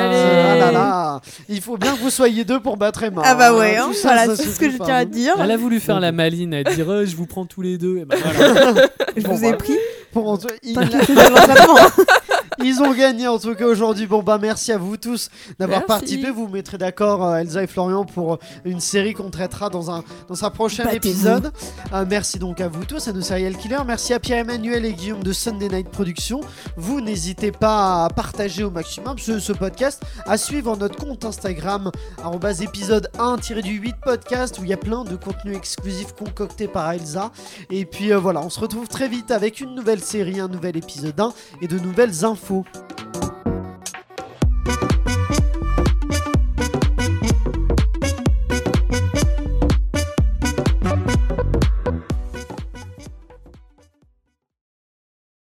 Ah 0.51 0.55
là 0.55 0.71
là. 0.71 1.21
Il 1.49 1.61
faut 1.61 1.77
bien 1.77 1.93
que 1.93 1.99
vous 1.99 2.11
soyez 2.11 2.43
deux 2.45 2.59
pour 2.59 2.77
battre 2.77 3.01
Emma. 3.03 3.23
Ah 3.25 3.33
bah 3.33 3.55
ouais, 3.55 3.77
Tout 3.77 3.83
hein, 3.85 3.91
voilà, 4.03 4.35
c'est 4.35 4.43
ce 4.43 4.59
que 4.59 4.69
je 4.69 4.77
tiens 4.77 4.95
à 4.97 5.05
dire. 5.05 5.33
Elle 5.41 5.49
a 5.49 5.57
voulu 5.57 5.79
faire 5.79 5.99
la 5.99 6.11
maline, 6.11 6.53
à 6.53 6.63
dire 6.63 6.87
euh, 6.91 7.05
je 7.07 7.15
vous 7.15 7.25
prends 7.25 7.45
tous 7.47 7.61
les 7.63 7.79
deux. 7.79 7.97
Et 7.97 8.05
ben 8.05 8.17
voilà. 8.23 8.80
Je 9.17 9.21
Bon, 9.23 9.33
vous 9.35 9.45
ai 9.45 9.53
pris. 9.53 9.77
Pour 10.11 10.27
en 10.29 10.37
tout- 10.37 10.47
ils, 12.63 12.81
ont 12.81 12.93
gagné 12.93 13.27
en 13.27 13.39
tout 13.39 13.55
cas 13.55 13.65
aujourd'hui. 13.65 14.07
Bon 14.07 14.23
bah 14.23 14.37
merci 14.41 14.71
à 14.71 14.77
vous 14.77 14.97
tous 14.97 15.29
d'avoir 15.59 15.85
participé. 15.85 16.29
Vous 16.29 16.47
vous 16.47 16.53
mettrez 16.53 16.77
d'accord 16.77 17.25
euh, 17.25 17.37
Elsa 17.37 17.63
et 17.63 17.67
Florian 17.67 18.05
pour 18.05 18.33
euh, 18.33 18.37
une 18.65 18.79
série 18.79 19.13
qu'on 19.13 19.29
traitera 19.29 19.69
dans 19.69 19.91
un 19.91 20.03
dans 20.27 20.45
un 20.45 20.49
prochain 20.49 20.89
épisode. 20.89 21.51
Euh, 21.93 22.05
merci 22.07 22.39
donc 22.39 22.61
à 22.61 22.67
vous 22.67 22.85
tous, 22.85 23.07
à 23.07 23.13
nos 23.13 23.21
serial 23.21 23.55
killers. 23.57 23.83
Merci 23.85 24.13
à 24.13 24.19
Pierre-Emmanuel 24.19 24.85
et 24.85 24.93
Guillaume 24.93 25.23
de 25.23 25.33
Sunday 25.33 25.69
Night 25.69 25.89
Productions. 25.89 26.41
Vous 26.77 27.01
n'hésitez 27.01 27.51
pas 27.51 28.05
à 28.05 28.09
partager 28.09 28.63
au 28.63 28.71
maximum 28.71 29.17
ce, 29.17 29.39
ce 29.39 29.53
podcast, 29.53 30.03
à 30.25 30.37
suivre 30.37 30.75
notre 30.77 30.97
compte 30.97 31.25
Instagram 31.25 31.91
épisode 32.61 33.09
1-8 33.17 33.93
podcast 34.01 34.59
où 34.59 34.63
il 34.63 34.69
y 34.69 34.73
a 34.73 34.77
plein 34.77 35.03
de 35.03 35.15
contenus 35.15 35.55
exclusifs 35.55 36.13
concoctés 36.13 36.67
par 36.67 36.91
Elsa. 36.91 37.31
Et 37.69 37.85
puis 37.85 38.11
euh, 38.11 38.19
voilà, 38.19 38.41
on 38.41 38.49
se 38.49 38.59
retrouve 38.59 38.87
très 38.87 39.07
vite 39.07 39.31
avec 39.31 39.61
une 39.61 39.73
nouvelle 39.75 40.01
série, 40.01 40.39
un 40.39 40.47
nouvel 40.47 40.77
épisode 40.77 41.19
1 41.19 41.33
et 41.61 41.67
de 41.67 41.79
nouvelles 41.79 42.25
infos. 42.51 43.10